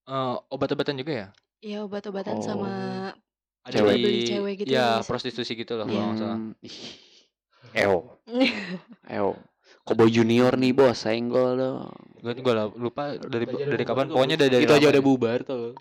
Eh, 0.05 0.35
obat-obatan 0.49 0.95
juga 0.97 1.13
ya 1.13 1.27
ya 1.59 1.79
obat-obatan 1.83 2.37
Oh. 2.37 2.45
sama 2.45 2.73
ada 3.65 3.73
Cewek. 3.75 3.97
di 3.97 4.29
cewek 4.29 4.55
gitu 4.61 4.69
ya 4.71 5.01
ya, 5.01 5.03
prostitusi 5.03 5.53
gitu 5.55 5.75
loh 5.75 5.85
Iya. 5.85 5.91
kalau 5.91 6.05
nggak 6.07 6.19
salah 6.21 6.37
Hmm, 6.37 6.53
ih. 6.61 6.79
Eo. 7.75 7.97
Eo. 9.07 9.31
Kobo 9.81 10.05
Junior 10.07 10.55
nih 10.55 10.71
bos, 10.71 10.97
senggol 10.99 11.57
dong. 11.57 11.89
gue 12.21 12.33
gue 12.35 12.53
lupa 12.75 13.17
dari 13.19 13.45
dari 13.45 13.83
kapan 13.83 14.09
pokoknya 14.09 14.37
dari, 14.39 14.53
dari 14.55 14.65
Itu 14.65 14.73
aja 14.75 14.87
udah 14.89 15.03
bubar 15.03 15.39
tuh. 15.43 15.73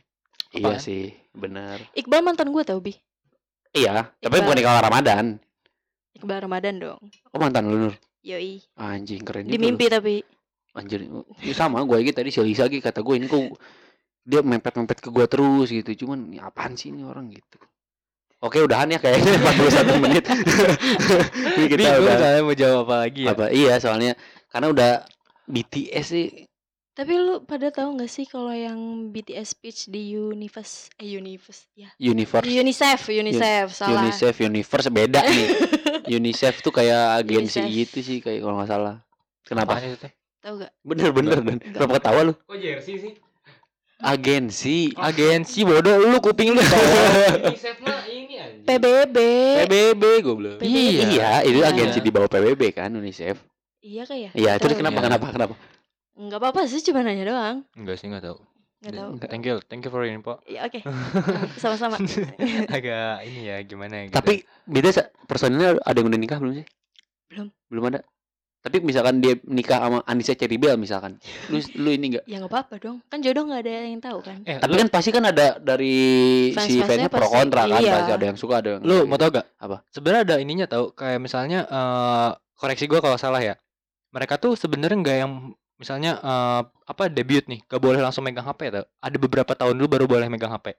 Iya 0.52 0.76
sih, 0.78 1.12
benar. 1.32 1.80
Iqbal 1.94 2.20
mantan 2.20 2.48
gue 2.48 2.64
tau 2.64 2.80
bi 2.80 2.96
Iya, 3.74 4.13
tapi 4.17 4.38
Iqbal. 4.38 4.45
bukan 4.45 4.59
kalau 4.61 4.80
Ramadan. 4.82 5.26
Iqbal 6.13 6.39
Ramadan 6.45 6.74
dong 6.78 7.01
Oh 7.30 7.39
mantan 7.41 7.65
lu 7.65 7.89
Nur. 7.89 7.95
yoi 8.21 8.61
Anjing 8.78 9.26
keren 9.26 9.43
di 9.43 9.51
juga 9.51 9.57
lu. 9.57 9.65
mimpi 9.65 9.86
tapi 9.89 10.15
Anjir, 10.74 11.05
ya 11.38 11.53
sama 11.53 11.82
gue 11.82 11.97
lagi 11.97 12.09
tadi 12.09 12.30
si 12.30 12.41
Lisa 12.41 12.65
lagi 12.65 12.82
kata 12.82 13.01
gue 13.01 13.13
ini 13.13 13.30
kok 13.30 13.61
dia 14.24 14.41
mepet-mepet 14.41 14.97
ke 14.97 15.09
gue 15.09 15.26
terus 15.28 15.69
gitu. 15.69 16.05
Cuman 16.05 16.34
ya 16.34 16.49
apaan 16.49 16.74
sih 16.74 16.89
ini 16.89 17.05
orang 17.05 17.30
gitu. 17.30 17.61
Oke, 18.41 18.57
udahan 18.57 18.89
ya 18.89 18.97
kayaknya 18.97 19.38
41 19.93 20.03
menit. 20.03 20.24
Ini 21.55 21.65
kita 21.69 21.80
Bingung 21.80 22.03
udah 22.03 22.15
soalnya 22.19 22.41
mau 22.43 22.55
jawab 22.57 22.80
apa 22.84 22.95
lagi 23.07 23.21
ya 23.24 23.32
apa? 23.32 23.45
Iya, 23.49 23.74
soalnya 23.80 24.11
karena 24.51 24.67
udah 24.67 24.91
BTS 25.45 26.05
sih 26.09 26.26
tapi 26.94 27.14
lu 27.14 27.41
pada 27.41 27.68
tahu 27.68 27.98
nggak 27.98 28.06
sih 28.08 28.24
kalau 28.24 28.54
yang 28.54 28.78
BTS 29.10 29.48
speech 29.52 29.80
di 29.88 30.14
Universe 30.14 30.94
eh 30.96 31.10
Universe 31.12 31.66
ya 31.74 31.89
Universe 31.98 32.46
di 32.46 32.54
UNICEF 32.56 33.00
UNICEF 33.10 33.66
salah 33.74 33.98
UNICEF 34.00 34.36
Universe 34.39 34.88
beda 34.88 35.26
nih. 35.26 35.48
UNICEF 36.06 36.60
tuh 36.60 36.70
kayak 36.70 37.18
agensi 37.20 37.58
UNICEF. 37.60 37.74
gitu 37.74 37.98
sih 38.00 38.18
kayak 38.20 38.39
kalau 38.39 38.56
nggak 38.56 38.70
salah. 38.70 38.96
Kenapa? 39.41 39.80
Itu 39.80 39.98
teh? 39.98 40.14
tahu 40.38 40.60
gak 40.60 40.72
Bener 40.84 41.10
bener 41.10 41.39
dan 41.39 41.58
kenapa 41.58 41.91
ketawa 41.98 42.20
lu? 42.22 42.34
Kok 42.36 42.58
jersey 42.58 42.96
sih? 43.00 43.14
Agensi. 43.98 44.91
agensi 44.94 45.64
bodoh 45.64 45.96
lu 45.98 46.20
kuping 46.20 46.52
lu 46.52 46.60
UNICEF 47.39 47.80
mah 47.80 48.04
ini 48.06 48.36
aja. 48.36 48.60
PBB 48.68 49.18
PBB 49.64 50.04
goblok. 50.22 50.60
Iya. 50.60 51.08
Iya, 51.08 51.30
itu 51.41 51.58
Iya. 51.58 51.72
agensi 51.72 52.00
di 52.00 52.12
bawah 52.12 52.28
PBB 52.28 52.62
kan 52.70 52.91
UNICEF. 52.91 53.39
iya 53.80 54.04
kayak 54.04 54.36
Iya, 54.36 54.52
terus 54.60 54.76
Tahu. 54.76 54.82
kenapa 54.84 55.00
Iya. 55.00 55.06
kenapa 55.08 55.26
kenapa? 55.32 55.56
Nggak 56.14 56.39
apa-apa 56.39 56.70
sih 56.70 56.82
cuma 56.86 57.01
nanya 57.01 57.26
doang 57.26 57.57
enggak 57.74 57.97
sih 57.97 58.05
enggak 58.05 58.30
tahu 58.30 58.38
nggak 58.84 58.93
tahu 58.99 59.11
thank 59.32 59.45
you 59.47 59.57
thank 59.72 59.82
you 59.82 59.89
for 59.89 60.03
info 60.03 60.38
ya 60.43 60.68
oke 60.68 60.84
sama-sama 61.64 61.95
agak 62.76 63.24
ini 63.24 63.41
ya 63.47 63.57
gimana 63.64 63.93
ya 63.95 64.03
gitu. 64.11 64.16
Tapi 64.20 64.34
beda 64.68 64.89
personilnya 65.24 65.80
ada 65.80 65.97
yang 65.97 66.11
udah 66.11 66.20
nikah 66.20 66.38
belum 66.43 66.53
sih? 66.59 66.68
Belum. 67.32 67.47
Belum 67.72 67.84
ada. 67.88 67.99
Tapi 68.64 68.80
misalkan 68.80 69.20
dia 69.20 69.36
nikah 69.43 69.80
sama 69.80 69.99
Anissa 70.07 70.36
Cheribel 70.36 70.76
misalkan. 70.80 71.20
Lu 71.51 71.59
lu 71.80 71.89
ini 71.95 72.16
enggak? 72.16 72.24
ya 72.28 72.43
nggak 72.43 72.51
apa-apa 72.51 72.76
dong 72.80 72.99
kan 73.07 73.20
jodoh 73.24 73.43
nggak 73.47 73.61
ada 73.64 73.72
yang 73.88 74.03
tahu 74.03 74.20
kan 74.20 74.39
eh 74.43 74.59
Tapi 74.59 74.72
lu, 74.72 74.80
kan 74.84 74.89
pasti 74.91 75.09
kan 75.16 75.24
ada 75.28 75.47
dari 75.64 75.95
si 76.51 76.55
Fans-fansnya 76.55 76.88
fansnya 76.88 77.09
pro 77.11 77.28
kontra 77.28 77.64
kan, 77.68 77.80
iya. 77.80 77.93
pasti 78.03 78.11
ada 78.16 78.26
yang 78.28 78.38
suka 78.39 78.53
ada 78.59 78.70
yang 78.80 78.82
lu 78.84 79.07
mau 79.07 79.20
tau 79.20 79.32
gak 79.32 79.47
Apa? 79.59 79.84
sebenarnya 79.91 80.22
ada 80.28 80.36
ininya 80.39 80.68
tau 80.68 80.91
kayak 80.95 81.20
misalnya 81.20 81.68
eh 81.68 82.30
koreksi 82.55 82.88
gua 82.88 83.03
kalau 83.03 83.20
salah 83.20 83.43
ya 83.43 83.55
mereka 84.16 84.39
tuh 84.39 84.55
sebenarnya 84.55 84.95
nggak 84.99 85.18
yang 85.20 85.32
misalnya 85.84 86.12
eh 86.18 86.62
apa 86.64 87.04
debut 87.08 87.44
nih 87.44 87.60
gak 87.62 87.78
boleh 87.78 88.00
langsung 88.00 88.24
megang 88.24 88.44
HP 88.44 88.72
tau 88.72 88.86
ada 88.88 89.18
beberapa 89.18 89.52
tahun 89.52 89.76
dulu 89.76 89.88
baru 89.90 90.06
boleh 90.08 90.28
megang 90.28 90.50
HP 90.50 90.74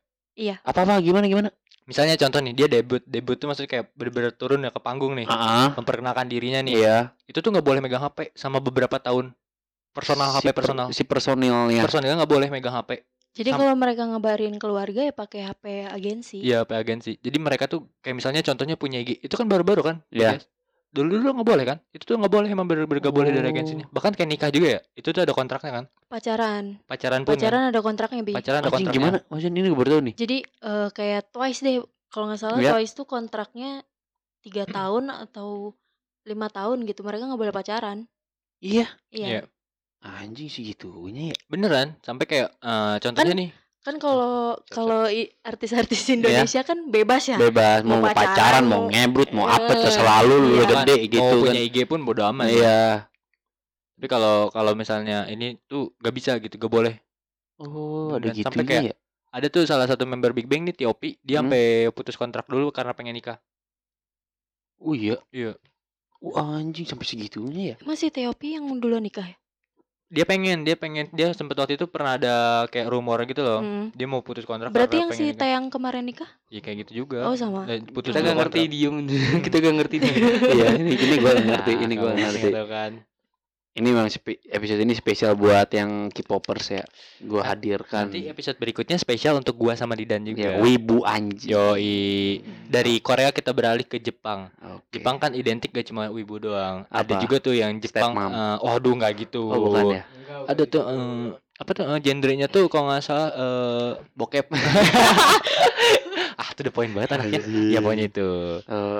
apa 0.65 0.79
apa 0.81 0.99
gimana 0.99 1.29
gimana? 1.29 1.49
misalnya 1.85 2.17
contoh 2.17 2.41
nih 2.41 2.53
dia 2.55 2.67
debut 2.67 3.05
debut 3.05 3.37
tuh 3.37 3.45
maksudnya 3.45 3.69
kayak 3.71 3.93
bener-bener 3.93 4.33
turun 4.33 4.59
ya 4.59 4.73
ke 4.73 4.81
panggung 4.81 5.13
nih 5.13 5.29
Ah, 5.29 5.77
memperkenalkan 5.77 6.25
dirinya 6.25 6.59
nih 6.59 6.75
iya. 6.75 6.97
itu 7.25 7.39
tuh 7.39 7.53
nggak 7.53 7.61
boleh 7.63 7.79
megang 7.79 8.01
HP 8.01 8.33
sama 8.33 8.57
beberapa 8.59 8.97
tahun 8.97 9.37
personal 9.93 10.33
Si 10.33 10.41
HP 10.41 10.47
per- 10.49 10.57
personal 10.57 10.87
si 10.91 11.03
personilnya. 11.05 11.85
personilnya 11.85 12.17
nggak 12.19 12.33
boleh 12.33 12.49
megang 12.49 12.73
HP 12.75 13.05
jadi 13.35 13.51
Sam- 13.53 13.61
kalau 13.61 13.75
mereka 13.77 14.03
ngabarin 14.07 14.57
keluarga 14.57 15.01
ya 15.03 15.13
pakai 15.13 15.45
HP 15.45 15.65
agensi 15.87 16.39
iya 16.41 16.65
HP 16.65 16.73
agensi 16.73 17.13
jadi 17.21 17.37
mereka 17.37 17.69
tuh 17.69 17.85
kayak 18.01 18.17
misalnya 18.17 18.41
contohnya 18.41 18.75
punya 18.75 18.99
IG 18.99 19.21
itu 19.21 19.35
kan 19.35 19.45
baru-baru 19.45 19.85
kan 19.85 19.97
Iya. 20.09 20.41
BTS. 20.41 20.45
Dulu 20.95 21.19
dulu 21.19 21.31
nggak 21.35 21.49
boleh 21.51 21.65
kan 21.67 21.79
itu 21.91 22.05
tuh 22.07 22.15
nggak 22.15 22.31
boleh 22.31 22.49
emang 22.49 22.67
bener-bener 22.71 23.03
nggak 23.03 23.13
boleh 23.13 23.31
dari 23.31 23.45
Oh. 23.45 23.53
agensinya 23.53 23.87
bahkan 23.91 24.15
kayak 24.15 24.31
nikah 24.31 24.49
juga 24.49 24.69
ya 24.71 24.81
itu 24.95 25.09
tuh 25.11 25.21
ada 25.21 25.35
kontraknya 25.35 25.73
kan 25.75 25.85
pacaran 26.07 26.65
pacaran 26.87 27.21
pun 27.23 27.35
kan? 27.35 27.37
pacaran 27.37 27.63
ada 27.69 27.81
kontraknya 27.83 28.23
bi 28.23 28.33
pacaran 28.33 28.61
ada 28.63 28.71
kontraknya 28.71 28.95
gimana? 28.95 29.19
Maksudnya 29.27 29.59
ini 29.59 29.69
gue 29.69 29.77
baru 29.77 29.91
tahu 29.91 30.03
nih. 30.07 30.15
jadi 30.15 30.37
eh, 30.47 30.89
kayak 30.95 31.21
Twice 31.29 31.61
deh 31.61 31.77
kalau 32.09 32.25
nggak 32.31 32.39
salah 32.39 32.59
Iya. 32.59 32.71
Twice 32.73 32.95
tuh 32.95 33.05
kontraknya 33.05 33.83
tiga 34.39 34.65
tahun 34.65 35.11
atau 35.11 35.75
lima 36.23 36.47
tahun 36.49 36.87
gitu 36.87 37.03
mereka 37.03 37.27
nggak 37.27 37.41
boleh 37.43 37.53
pacaran 37.53 37.99
Iya. 38.63 38.87
iya 39.11 39.27
Iya. 39.29 39.41
Anjing 40.01 40.47
sih 40.47 40.63
gitunya 40.63 41.33
ya. 41.33 41.37
beneran 41.49 41.97
sampai 42.01 42.25
kayak 42.25 42.49
eh, 42.55 42.97
contohnya 43.03 43.35
nih 43.35 43.51
kan 43.85 43.97
kalau 43.97 44.57
kalau 44.67 45.05
i- 45.07 45.29
artis-artis 45.41 46.09
Indonesia 46.11 46.65
kan 46.65 46.89
bebas 46.89 47.23
ya 47.27 47.37
Bebas 47.37 47.85
mau, 47.85 48.01
Mau 48.01 48.09
pacaran, 48.09 48.33
pacaran, 48.33 48.65
mau 48.65 48.83
ngebrut, 48.87 49.31
mau 49.31 49.45
apa 49.45 49.71
Eh, 49.71 49.79
terserah 49.79 50.21
lu, 50.23 50.35
lu 50.35 50.49
iya. 50.51 50.63
udah 50.63 50.77
gede 50.83 50.95
gitu 51.07 51.21
mau 51.21 51.31
kan. 51.39 51.43
punya 51.45 51.61
IG 51.63 51.77
pun 51.85 52.01
bodo 52.01 52.23
amat 52.27 52.49
Iya. 52.49 52.81
tapi 53.95 54.07
kalau 54.09 54.49
kalau 54.49 54.73
misalnya 54.73 55.25
ini 55.27 55.61
tuh 55.63 55.93
gak 55.97 56.11
bisa 56.11 56.37
gitu 56.39 56.57
gak 56.57 56.73
boleh 56.73 56.95
Oh, 57.55 58.17
ada 58.17 58.27
Dan 58.27 58.35
gitu 58.35 58.49
sampai 58.49 58.65
kayak- 58.65 58.85
ya. 58.85 58.95
ada 59.31 59.47
tuh 59.47 59.63
salah 59.63 59.85
satu 59.85 60.03
member 60.03 60.33
Big 60.33 60.45
Bang 60.45 60.65
nih 60.65 60.75
Tiopi 60.75 61.21
dia 61.21 61.39
Hmm. 61.39 61.47
sampai 61.47 61.65
putus 61.91 62.15
kontrak 62.15 62.45
dulu 62.45 62.69
karena 62.71 62.91
pengen 62.91 63.15
nikah 63.15 63.37
Oh 64.77 64.93
iya. 64.93 65.21
iya 65.31 65.55
Oh, 66.19 66.33
anjing 66.35 66.83
sampai 66.83 67.05
segitunya 67.05 67.63
ya. 67.71 67.77
masih 67.83 68.09
Teopi 68.09 68.57
yang 68.57 68.65
dulu 68.75 68.97
nikah 68.97 69.29
ya 69.29 69.37
dia 70.15 70.23
pengen 70.23 70.63
dia 70.63 70.75
pengen 70.75 71.11
dia 71.11 71.35
sempet 71.35 71.53
waktu 71.53 71.75
itu 71.75 71.85
pernah 71.85 72.15
ada 72.15 72.35
kayak 72.71 72.87
rumor 72.87 73.19
gitu 73.25 73.43
loh 73.43 73.59
Hmm. 73.59 73.91
dia 73.91 74.07
mau 74.07 74.23
putus 74.23 74.47
kontrak 74.47 74.71
berarti 74.71 74.97
yang 74.97 75.11
si 75.11 75.29
nikah. 75.29 75.43
Tayang 75.43 75.65
kemarin 75.69 76.07
nikah 76.07 76.31
Iya 76.47 76.61
kayak 76.61 76.77
gitu 76.87 77.03
juga 77.03 77.27
oh 77.27 77.35
sama 77.35 77.67
Dan 77.67 77.83
putus 77.87 78.15
Kita 78.15 78.23
dua 78.23 78.31
gak 78.31 78.37
ngerti 78.41 78.61
diem. 78.71 78.95
Kita 79.45 79.57
gak 79.59 79.75
ngerti 79.75 79.97
diem. 79.99 80.17
iya, 80.55 80.67
ini 80.73 80.93
ini 80.95 81.15
gue 81.19 81.33
ngerti, 81.43 81.73
ini 81.75 81.95
gue 81.95 82.11
ngerti. 82.15 82.41
gitu 82.47 82.63
kan 82.65 82.93
Ini 83.75 83.91
memang 83.91 84.07
episode 84.47 84.79
ini 84.79 84.95
spesial 84.95 85.35
buat 85.35 85.67
yang 85.69 86.07
K-popers 86.07 86.67
ya. 86.73 86.85
Gue 87.19 87.43
Nah, 87.43 87.51
hadirkan. 87.51 88.07
nanti 88.07 88.23
episode 88.25 88.55
berikutnya 88.55 88.95
spesial 88.95 89.35
untuk 89.35 89.55
gua 89.57 89.75
sama 89.75 89.93
Didan 89.93 90.23
Ya, 90.23 90.31
juga 90.31 90.63
wibu 90.63 91.03
anjing. 91.03 91.51
Yoi 91.51 92.39
dari 92.65 92.99
Korea 92.99 93.29
kita 93.29 93.51
beralih 93.51 93.83
ke 93.83 93.99
Jepang 93.99 94.47
Oke. 94.61 94.95
Jepang 94.95 95.19
kan 95.19 95.35
identik 95.35 95.71
gak 95.71 95.85
cuma 95.85 96.07
wibu 96.07 96.39
doang 96.39 96.87
ada 96.87 97.03
Apa? 97.09 97.19
juga 97.19 97.37
tuh 97.41 97.53
yang 97.53 97.75
Jepang 97.77 98.15
eh, 98.15 98.57
oh 98.61 98.71
aduh 98.73 98.95
nggak 98.95 99.13
gitu 99.21 99.43
Oh, 99.45 99.59
bukan 99.67 99.85
ya. 99.93 100.03
ada 100.47 100.63
tuh 100.65 100.83
eh, 100.85 101.27
apa 101.57 101.71
tuh 101.73 101.85
eh, 101.89 101.99
genrenya 102.01 102.47
tuh 102.47 102.67
kalau 102.69 102.87
nggak 102.89 103.03
salah 103.03 103.31
eh 103.33 103.91
Bokep. 104.13 104.55
ah 106.35 106.49
itu 106.49 106.61
the 106.63 106.71
point 106.71 106.91
banget 106.91 107.11
anaknya. 107.13 107.41
Anjir. 107.41 107.71
Ya 107.71 107.79
pokoknya 107.81 108.05
itu. 108.07 108.29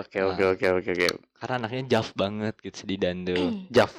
Oke 0.01 0.19
oke 0.21 0.41
Nah. 0.41 0.51
oke 0.51 0.67
oke 0.73 0.91
oke. 0.93 1.07
Karena 1.37 1.55
anaknya 1.61 1.83
jaf 1.89 2.11
banget 2.13 2.55
gitu 2.59 2.75
si 2.75 2.85
Didan 2.87 3.23
tuh. 3.23 3.67
Jaf 3.71 3.91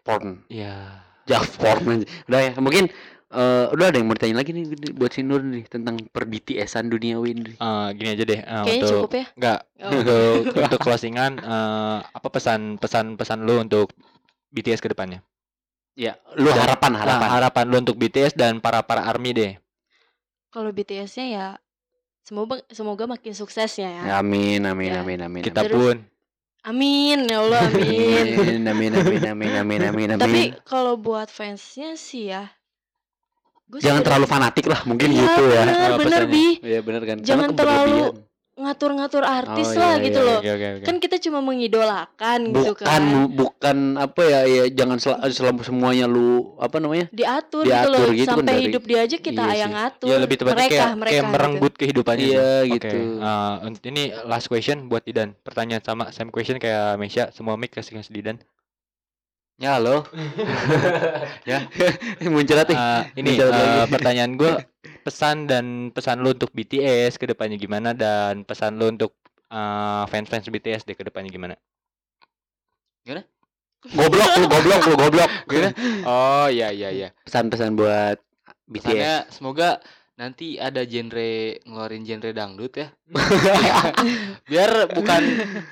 porn. 0.00 0.42
Iya. 0.46 1.04
Jaf 1.24 1.56
porn 1.56 1.84
aja. 1.90 2.06
Udah 2.26 2.40
ya, 2.40 2.52
mungkin 2.56 2.84
eh 3.30 3.66
udah 3.70 3.86
ada 3.86 3.96
yang 3.96 4.06
mau 4.06 4.14
ditanya 4.14 4.36
lagi 4.36 4.50
nih 4.50 4.64
buat 4.90 5.08
si 5.08 5.22
Nur 5.22 5.38
nih 5.40 5.62
tentang 5.64 6.02
per 6.04 6.26
BTS-an 6.26 6.86
duniawi 6.86 7.30
nih. 7.32 7.54
Eh, 7.54 7.88
gini 7.94 8.08
aja 8.10 8.24
deh 8.24 8.40
eh, 8.40 8.44
Kayaknya 8.60 8.82
untuk 8.82 8.90
cukup 8.98 9.12
ya. 9.12 9.24
Enggak, 9.38 9.58
Oh. 9.78 9.90
untuk 10.02 10.34
untuk 10.58 10.80
closingan 10.80 11.32
eh, 11.38 11.98
apa 12.02 12.28
pesan 12.28 12.60
pesan 12.76 13.14
pesan 13.14 13.42
lu 13.42 13.58
untuk 13.58 13.94
BTS 14.50 14.78
ke 14.78 14.90
depannya? 14.90 15.22
Ya, 15.94 16.18
lu 16.34 16.48
Dan- 16.48 16.58
harapan 16.60 16.90
Nah, 16.90 17.00
harapan. 17.00 17.28
harapan 17.30 17.64
lu 17.66 17.76
untuk 17.78 17.96
BTS 17.96 18.34
dan 18.34 18.58
para 18.58 18.82
para 18.82 19.04
ARMY 19.04 19.30
deh. 19.30 19.52
Kalau 20.48 20.68
BTS-nya 20.68 21.26
ya 21.28 21.46
semoga 22.20 22.58
semoga 22.68 23.06
makin 23.06 23.30
suksesnya 23.30 23.86
ya. 23.86 24.02
Ya, 24.04 24.14
amin 24.18 24.62
amin 24.64 24.90
Ya. 24.90 25.00
amin 25.02 25.18
amin. 25.20 25.42
Kita 25.42 25.62
Terus- 25.62 25.70
pun 25.72 25.96
Amin 26.60 27.24
ya 27.24 27.40
Allah 27.40 27.72
amin. 27.72 28.26
amin 28.36 28.68
amin 28.68 28.92
amin 28.92 29.22
amin 29.24 29.52
amin 29.56 29.80
amin 29.88 30.08
amin. 30.12 30.20
Tapi 30.20 30.42
kalau 30.68 31.00
buat 31.00 31.32
fansnya 31.32 31.96
sih 31.96 32.28
ya 32.28 32.52
gua 33.64 33.80
jangan 33.80 34.02
terlalu 34.04 34.26
fanatik 34.28 34.66
lah 34.68 34.84
mungkin 34.84 35.08
Iya, 35.08 35.20
gitu 35.24 35.42
ya. 35.48 35.62
bener, 35.64 35.76
Eh, 35.80 35.96
bener 36.04 36.22
bi 36.28 36.44
Iya 36.60 36.80
benar 36.84 37.02
kan. 37.08 37.16
Jangan 37.24 37.48
terlalu 37.56 37.98
keberlebihan. 38.12 38.29
Ngatur-ngatur 38.60 39.22
artis 39.22 39.68
Oh, 39.68 39.76
lah 39.76 39.94
iya, 39.94 40.04
gitu 40.04 40.18
iya, 40.18 40.26
loh. 40.26 40.38
Oke 40.38 40.50
oke. 40.50 40.68
Kan 40.82 40.96
kita 40.98 41.16
cuma 41.18 41.38
mengidolakan 41.40 42.38
gitu 42.46 42.72
bukan 42.72 42.86
kan. 42.86 43.02
bukan 43.30 43.76
apa 43.96 44.22
ya 44.22 44.40
ya 44.42 44.64
jangan 44.70 44.96
sel 44.96 45.14
selama 45.30 45.60
semuanya 45.60 46.04
lu 46.04 46.28
apa 46.56 46.76
namanya 46.76 47.06
Diatur, 47.10 47.62
gitu 47.62 47.70
Diatur 47.70 47.90
loh. 48.02 48.10
gitu 48.10 48.26
kan 48.26 48.36
Sampai 48.36 48.52
dari- 48.52 48.64
hidup 48.66 48.82
dia 48.84 49.00
aja 49.00 49.16
kita 49.16 49.42
Iya 49.42 49.56
yang 49.58 49.72
ngatur. 49.72 50.06
Ya 50.06 50.16
lebih 50.18 50.36
tepatnya 50.36 50.56
mereka, 50.56 50.70
kayak 50.70 50.90
mereka 50.94 51.10
kayak 51.10 51.22
gitu. 51.22 51.32
merenggut 51.32 51.72
kehidupannya 51.74 52.22
sih. 52.22 52.32
Iya, 52.32 52.52
gitu. 52.70 52.96
eh, 53.18 53.54
unt- 53.64 53.84
ini 53.84 54.02
last 54.24 54.46
question 54.46 54.78
buat 54.86 55.02
Didan. 55.02 55.32
Pertanyaan 55.40 55.80
sama 55.80 56.04
same 56.10 56.28
question 56.28 56.56
kayak 56.56 56.94
Mesya. 56.96 57.30
Semua 57.30 57.54
mic 57.54 57.70
kasih 57.70 57.96
kasih 57.96 58.12
Didan. 58.12 58.36
Ya 59.60 59.76
halo. 59.76 60.02
Ya. 61.50 61.66
Muncrat 62.24 62.66
nih 62.68 62.76
Eh, 62.78 63.02
ini 63.20 63.28
Muncrat 63.36 63.52
eh, 63.52 63.58
lagi. 63.58 63.92
pertanyaan 63.92 64.32
gue 64.36 64.52
pesan 65.04 65.44
dan 65.44 65.90
pesan 65.90 66.20
lu 66.24 66.32
untuk 66.32 66.52
BTS 66.52 67.20
ke 67.20 67.28
depannya 67.28 67.60
gimana? 67.60 67.92
Dan 67.92 68.44
pesan 68.48 68.80
lu 68.80 68.88
untuk 68.88 69.16
eh, 69.52 70.04
fans-fans 70.08 70.48
BTS 70.48 70.88
deh 70.88 70.96
ke 70.96 71.04
depannya 71.04 71.28
gimana? 71.28 71.54
goblok 73.80 74.30
lu 74.36 74.44
goblok 74.44 74.82
lu 74.86 74.94
goblok. 74.96 75.30
Oh 76.08 76.46
iya 76.52 76.68
iya 76.68 76.88
iya. 76.92 77.08
pesan-pesan 77.24 77.74
buat 77.74 78.20
BTS 78.68 78.84
Pesannya 78.86 79.14
semoga 79.32 79.70
nanti 80.20 80.60
ada 80.60 80.84
genre 80.84 81.32
ngeluarin 81.64 82.04
genre 82.04 82.28
dangdut 82.30 82.76
ya. 82.76 82.92
biar 84.46 84.70
bukan 84.90 85.22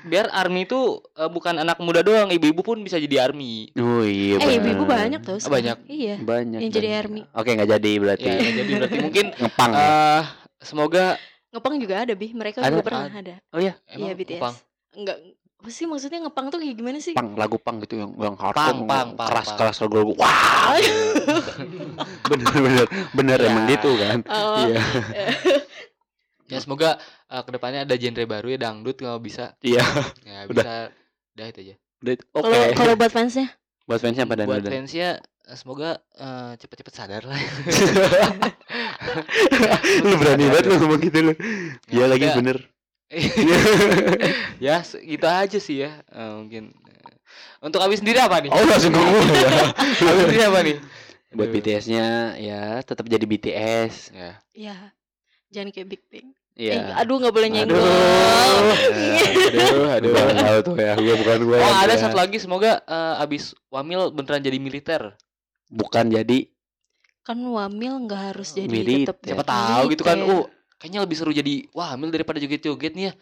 biar 0.03 0.25
army 0.31 0.65
itu 0.65 0.79
eh, 1.13 1.29
bukan 1.29 1.55
anak 1.55 1.77
muda 1.77 2.01
doang, 2.01 2.27
ibu-ibu 2.27 2.61
pun 2.63 2.81
bisa 2.81 2.97
jadi 2.97 3.23
army. 3.23 3.69
oh 3.75 4.01
iya 4.01 4.41
Eh, 4.41 4.57
ibu-ibu 4.57 4.83
banyak 4.83 5.21
tuh. 5.21 5.37
sekarang. 5.37 5.77
banyak. 5.77 5.77
Iya. 5.85 6.15
banyak 6.19 6.59
yang 6.59 6.71
jadi 6.71 6.89
banyak. 6.89 7.01
army. 7.03 7.21
oke 7.29 7.49
nggak 7.51 7.69
jadi 7.71 7.91
berarti 7.95 8.25
Ya, 8.25 8.51
jadi 8.55 8.71
berarti 8.75 8.97
mungkin 8.99 9.25
ngepang 9.39 9.71
ya? 9.71 9.79
eh 9.79 10.23
semoga 10.59 11.05
Ngepang 11.49 11.75
juga 11.77 11.95
ada, 11.99 12.13
Bi. 12.13 12.29
Mereka 12.29 12.61
Ada? 12.61 12.69
juga 12.71 12.83
pernah 12.83 13.09
ada. 13.11 13.35
oh 13.49 13.57
iya 13.57 13.73
Iya, 13.87 14.13
emang 14.13 14.17
BTS. 14.17 14.37
Kupang. 14.37 14.55
Enggak 14.91 15.17
apa 15.59 15.69
sih 15.69 15.83
maksudnya 15.83 16.23
ngepang 16.23 16.47
tuh 16.47 16.57
kayak 16.57 16.71
gimana 16.73 16.97
sih? 16.97 17.11
pang 17.11 17.35
lagu 17.35 17.57
pang 17.57 17.77
gitu 17.79 17.99
yang 17.99 18.15
yang 18.15 18.31
hardcore 18.33 18.63
Pang, 18.63 18.79
pang, 18.85 19.07
pang, 19.13 19.27
keras 19.27 19.43
pang. 19.45 19.57
keras 19.59 19.75
lagu 19.77 19.95
lagu 19.97 20.13
wah 20.15 20.71
bener 22.31 22.53
bener 22.55 22.85
bener 23.11 23.37
Ya. 23.37 23.47
emang 23.49 23.65
gitu 23.67 23.91
kan 23.93 24.19
Oh. 24.25 24.63
iya 24.65 24.79
Ya 26.49 26.57
semoga 26.57 26.97
eh, 27.27 27.43
ke 27.43 27.51
depannya 27.51 27.83
ada 27.83 27.93
genre 27.93 28.25
baru 28.25 28.49
ya 28.49 28.59
dangdut 28.59 28.97
kalau 28.97 29.19
bisa. 29.19 29.53
iya 29.59 29.83
Ya 30.23 30.45
Udah. 30.49 30.55
bisa 30.55 30.73
dah 31.35 31.45
itu 31.45 31.59
aja. 31.61 31.75
Udah, 31.99 32.13
oke 32.31 32.41
Kalau 32.41 32.63
kalau 32.73 32.93
buat 32.95 33.11
fansnya 33.11 33.47
buat 33.83 33.99
fansnya 33.99 34.23
apa 34.23 34.33
dan 34.33 34.47
Buat 34.47 34.63
dan 34.63 34.71
fansnya 34.73 35.09
eh, 35.19 35.53
semoga 35.53 35.89
eh, 36.15 36.51
cepet-cepet 36.55 36.93
sadar 36.95 37.21
lah. 37.21 37.37
lu 40.01 40.15
berani 40.15 40.45
banget 40.47 40.65
lu 40.65 40.75
ngomong 40.79 40.99
gitu 41.01 41.17
lu 41.21 41.33
iya 41.89 42.05
lagi 42.05 42.23
maksudnya- 42.23 42.37
bener 42.39 42.57
ya 44.65 44.75
gitu 44.83 45.25
aja 45.25 45.57
sih 45.57 45.81
ya 45.81 45.91
Eh, 46.07 46.31
mungkin 46.35 46.73
Eh, 46.73 47.13
untuk 47.61 47.79
abis 47.79 47.99
sendiri 47.99 48.19
apa 48.19 48.39
nih 48.39 48.49
oh 48.49 48.63
langsung 48.63 48.91
ke 48.91 48.99
gua 48.99 49.21
ya 49.33 49.49
abis 50.09 50.21
sendiri 50.25 50.43
apa 50.45 50.59
nih 50.61 50.77
buat 51.29 51.45
Aduh. 51.45 51.53
BTS-nya 51.57 52.05
ya 52.37 52.61
tetap 52.81 53.05
jadi 53.05 53.21
BTS 53.21 54.11
ya 54.11 54.31
ya 54.51 54.75
jangan 55.49 55.69
kayak 55.69 55.87
Big 55.87 56.01
Bang. 56.09 56.33
Iya. 56.53 56.73
Eh, 56.75 56.91
aduh 56.99 57.15
nggak 57.17 57.31
boleh 57.31 57.47
nyenggol. 57.47 57.79
aduh, 57.79 57.87
aduh, 59.89 60.09
gua 60.11 60.21
nggak 60.27 60.43
tahu 60.43 60.59
tuh 60.61 60.75
ya, 60.75 60.91
gua 60.93 61.15
bukan 61.15 61.39
gua. 61.47 61.55
oh 61.55 61.63
yang 61.63 61.79
ada 61.79 61.95
ya. 61.95 62.01
satu 62.03 62.15
lagi 62.19 62.37
semoga 62.37 62.83
eh, 62.83 63.23
abis 63.23 63.55
wamil 63.69 64.11
beneran 64.11 64.43
jadi 64.43 64.57
militer 64.59 65.01
Bukan 65.69 66.09
jadi 66.09 66.49
Kan 67.21 67.37
wamil 67.45 67.93
nggak 68.03 68.33
harus 68.33 68.51
jadi 68.51 68.65
Militer. 68.65 69.13
tetap 69.13 69.17
siapa 69.21 69.45
tahu 69.45 69.93
gitu 69.93 70.01
kan 70.01 70.17
militer. 70.17 70.49
Kayaknya 70.79 70.99
lebih 70.99 71.15
seru 71.15 71.29
jadi 71.29 71.67
wamil 71.69 72.09
daripada 72.09 72.39
joget-joget 72.39 72.93
nih 72.93 73.05
ya 73.05 73.13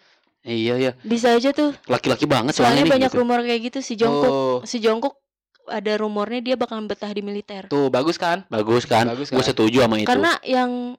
iya 0.46 0.74
ya, 0.80 0.92
Bisa 1.02 1.34
aja 1.34 1.52
tuh. 1.52 1.76
laki-laki 1.86 2.24
banget 2.24 2.54
Soalnya 2.54 2.78
soalnya 2.78 2.84
nih, 2.86 2.94
banyak 2.94 3.12
gitu. 3.12 3.20
rumor 3.20 3.40
kayak 3.42 3.62
gitu 3.66 3.80
si 3.82 3.94
Jongkook. 3.94 4.32
oh 4.32 4.58
Si 4.64 4.78
Jongkook 4.78 5.20
ada 5.68 5.94
rumornya 5.98 6.40
dia 6.40 6.56
bakalan 6.56 6.86
betah 6.86 7.10
di 7.10 7.20
militer. 7.20 7.68
tuh 7.68 7.90
bagus 7.90 8.16
kan 8.16 8.48
Bagus 8.48 8.86
kan? 8.86 9.10
Bagus 9.10 9.28
kan? 9.28 9.44
setuju 9.44 9.84
sama 9.84 10.00
itu. 10.00 10.08
Karena 10.08 10.40
yang 10.42 10.96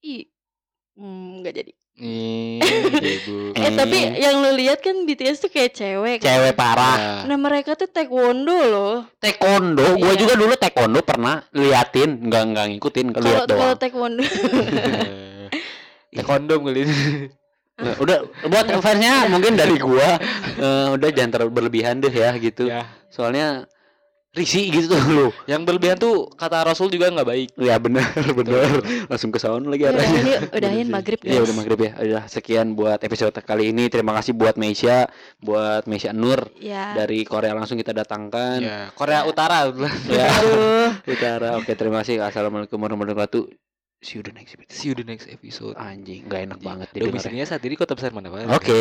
i 0.00 0.28
hmm, 0.94 1.40
nggak 1.40 1.54
jadi. 1.54 1.72
nih 2.00 2.60
ibu 3.14 3.52
Eh, 3.60 3.72
tapi 3.72 3.98
yang 4.16 4.40
lu 4.40 4.52
lihat 4.54 4.80
kan 4.80 4.96
BTS 5.00 5.36
tuh 5.38 5.50
kayak 5.50 5.72
cewek. 5.72 6.16
kan? 6.18 6.26
cewek 6.26 6.52
parah. 6.52 7.24
Nah 7.24 7.36
mereka 7.36 7.72
tuh 7.72 7.86
taekwondo 7.86 8.52
loh. 8.66 9.04
Taekwondo, 9.16 9.96
gua 9.96 10.12
Iya. 10.12 10.18
juga 10.18 10.34
dulu 10.34 10.52
taekwondo 10.54 11.00
pernah 11.00 11.44
liatin, 11.52 12.20
enggak 12.20 12.42
enggak 12.42 12.66
ngikutin, 12.68 13.06
Kalau 13.12 13.44
kalau 13.46 13.74
taekwondo 13.76 14.24
Kondom 16.20 16.66
kali 16.66 16.82
ini. 16.86 16.96
Nah, 17.80 17.96
udah 17.96 18.28
buat 18.44 18.68
fansnya 18.84 19.24
mungkin 19.32 19.56
dari 19.56 19.80
gua 19.80 20.20
eh, 20.60 20.88
udah 20.92 21.08
jangan 21.16 21.32
terlalu 21.32 21.52
berlebihan 21.64 21.96
deh 21.96 22.12
ya 22.12 22.36
gitu. 22.36 22.68
ya. 22.68 22.84
Soalnya 23.08 23.64
risih 24.36 24.68
gitu 24.68 24.92
tuh 24.92 25.00
lu. 25.08 25.28
Yang 25.48 25.60
berlebihan 25.64 25.96
tuh 25.96 26.28
kata 26.28 26.60
Rasul 26.60 26.92
juga 26.92 27.08
nggak 27.08 27.24
baik. 27.24 27.48
Ya 27.56 27.80
benar 27.80 28.04
benar. 28.36 28.84
Langsung 29.08 29.32
ke 29.32 29.40
sound 29.40 29.64
lagi 29.64 29.88
Ya 29.88 29.96
udah, 29.96 30.04
arahnya. 30.04 30.38
udahin 30.52 30.86
maghrib 30.92 31.18
Iya 31.24 31.40
guys. 31.40 31.44
udah 31.48 31.56
maghrib 31.56 31.80
ya. 31.80 31.92
Udah 31.96 32.22
sekian 32.28 32.76
buat 32.76 33.00
episode 33.00 33.32
kali 33.40 33.72
ini. 33.72 33.88
Terima 33.88 34.12
kasih 34.12 34.36
buat 34.36 34.60
Meisha, 34.60 35.08
buat 35.40 35.88
Meisha 35.88 36.12
Nur 36.12 36.52
Ya. 36.60 36.92
dari 36.92 37.24
Korea 37.24 37.56
langsung 37.56 37.80
kita 37.80 37.96
datangkan. 37.96 38.60
Ya, 38.60 38.78
Korea 38.92 39.24
Utara. 39.24 39.72
Ya, 40.04 40.28
utara. 41.08 41.56
Oke, 41.56 41.72
terima 41.72 42.04
kasih. 42.04 42.20
Assalamualaikum 42.20 42.76
warahmatullahi 42.76 43.16
wabarakatuh. 43.24 43.69
See 44.00 44.16
you 44.16 44.24
the 44.24 44.32
next 44.32 44.56
episode. 44.56 44.72
See 44.72 44.88
you 44.88 44.96
the 44.96 45.04
next 45.04 45.28
episode. 45.28 45.76
Anjing, 45.76 46.24
nggak 46.24 46.40
enak 46.48 46.58
banget 46.64 46.88
Domisilinya 46.96 47.44
saat 47.44 47.60
ini 47.68 47.76
kota 47.76 47.92
besar 47.92 48.16
mana, 48.16 48.32
Pak? 48.32 48.48
Oke. 48.48 48.80